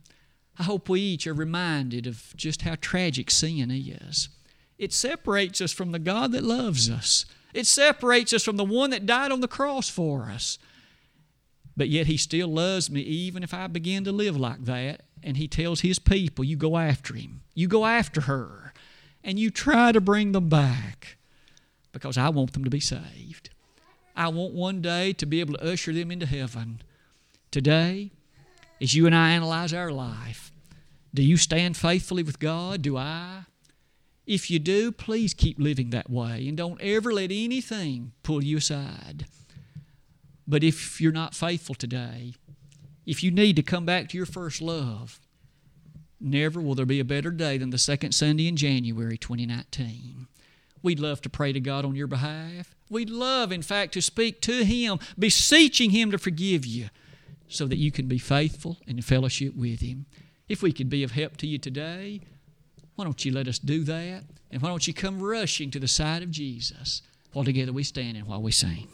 I 0.58 0.64
hope 0.64 0.90
we 0.90 1.00
each 1.00 1.26
are 1.26 1.34
reminded 1.34 2.06
of 2.06 2.34
just 2.36 2.62
how 2.62 2.76
tragic 2.78 3.30
sin 3.30 3.70
is. 3.70 4.28
It 4.78 4.92
separates 4.92 5.60
us 5.60 5.72
from 5.72 5.92
the 5.92 5.98
God 5.98 6.32
that 6.32 6.42
loves 6.42 6.90
us. 6.90 7.24
It 7.54 7.66
separates 7.66 8.32
us 8.32 8.44
from 8.44 8.56
the 8.56 8.64
one 8.64 8.90
that 8.90 9.06
died 9.06 9.32
on 9.32 9.40
the 9.40 9.48
cross 9.48 9.88
for 9.88 10.24
us. 10.24 10.58
But 11.76 11.88
yet 11.88 12.06
He 12.06 12.16
still 12.16 12.48
loves 12.48 12.90
me 12.90 13.00
even 13.00 13.42
if 13.42 13.54
I 13.54 13.66
begin 13.66 14.04
to 14.04 14.12
live 14.12 14.36
like 14.36 14.64
that. 14.64 15.02
And 15.22 15.36
He 15.36 15.48
tells 15.48 15.80
His 15.80 15.98
people, 15.98 16.44
You 16.44 16.56
go 16.56 16.76
after 16.76 17.14
Him, 17.14 17.42
you 17.54 17.68
go 17.68 17.86
after 17.86 18.22
her, 18.22 18.72
and 19.24 19.38
you 19.38 19.50
try 19.50 19.92
to 19.92 20.00
bring 20.00 20.32
them 20.32 20.48
back 20.48 21.16
because 21.92 22.18
I 22.18 22.28
want 22.28 22.52
them 22.52 22.64
to 22.64 22.70
be 22.70 22.80
saved. 22.80 23.50
I 24.14 24.28
want 24.28 24.52
one 24.54 24.82
day 24.82 25.12
to 25.14 25.26
be 25.26 25.40
able 25.40 25.54
to 25.54 25.72
usher 25.72 25.92
them 25.92 26.10
into 26.10 26.26
heaven. 26.26 26.82
Today, 27.50 28.12
as 28.80 28.94
you 28.94 29.06
and 29.06 29.14
I 29.14 29.30
analyze 29.30 29.72
our 29.72 29.90
life, 29.90 30.52
do 31.14 31.22
you 31.22 31.38
stand 31.38 31.76
faithfully 31.76 32.22
with 32.22 32.38
God? 32.38 32.82
Do 32.82 32.96
I? 32.98 33.44
If 34.26 34.50
you 34.50 34.58
do, 34.58 34.90
please 34.90 35.32
keep 35.32 35.58
living 35.58 35.90
that 35.90 36.10
way 36.10 36.48
and 36.48 36.56
don't 36.56 36.80
ever 36.80 37.12
let 37.12 37.30
anything 37.30 38.12
pull 38.24 38.42
you 38.42 38.56
aside. 38.56 39.26
But 40.48 40.64
if 40.64 41.00
you're 41.00 41.12
not 41.12 41.34
faithful 41.34 41.74
today, 41.74 42.34
if 43.04 43.22
you 43.22 43.30
need 43.30 43.54
to 43.56 43.62
come 43.62 43.86
back 43.86 44.08
to 44.08 44.16
your 44.16 44.26
first 44.26 44.60
love, 44.60 45.20
never 46.20 46.60
will 46.60 46.74
there 46.74 46.86
be 46.86 47.00
a 47.00 47.04
better 47.04 47.30
day 47.30 47.56
than 47.58 47.70
the 47.70 47.78
second 47.78 48.12
Sunday 48.12 48.48
in 48.48 48.56
January 48.56 49.16
2019. 49.16 50.26
We'd 50.82 51.00
love 51.00 51.20
to 51.22 51.30
pray 51.30 51.52
to 51.52 51.60
God 51.60 51.84
on 51.84 51.94
your 51.94 52.06
behalf. 52.06 52.74
We'd 52.88 53.10
love, 53.10 53.50
in 53.52 53.62
fact, 53.62 53.94
to 53.94 54.02
speak 54.02 54.40
to 54.42 54.64
Him, 54.64 54.98
beseeching 55.18 55.90
Him 55.90 56.10
to 56.10 56.18
forgive 56.18 56.66
you 56.66 56.90
so 57.48 57.66
that 57.66 57.78
you 57.78 57.92
can 57.92 58.06
be 58.06 58.18
faithful 58.18 58.78
in 58.86 59.00
fellowship 59.02 59.54
with 59.54 59.80
Him. 59.80 60.06
If 60.48 60.62
we 60.62 60.72
could 60.72 60.88
be 60.88 61.02
of 61.02 61.12
help 61.12 61.36
to 61.38 61.46
you 61.46 61.58
today, 61.58 62.20
why 62.96 63.04
don't 63.04 63.24
you 63.24 63.32
let 63.32 63.46
us 63.46 63.58
do 63.58 63.84
that? 63.84 64.24
And 64.50 64.62
why 64.62 64.68
don't 64.68 64.86
you 64.86 64.94
come 64.94 65.22
rushing 65.22 65.70
to 65.70 65.78
the 65.78 65.88
side 65.88 66.22
of 66.22 66.30
Jesus 66.30 67.02
while 67.32 67.44
together 67.44 67.72
we 67.72 67.84
stand 67.84 68.16
and 68.16 68.26
while 68.26 68.42
we 68.42 68.52
sing? 68.52 68.88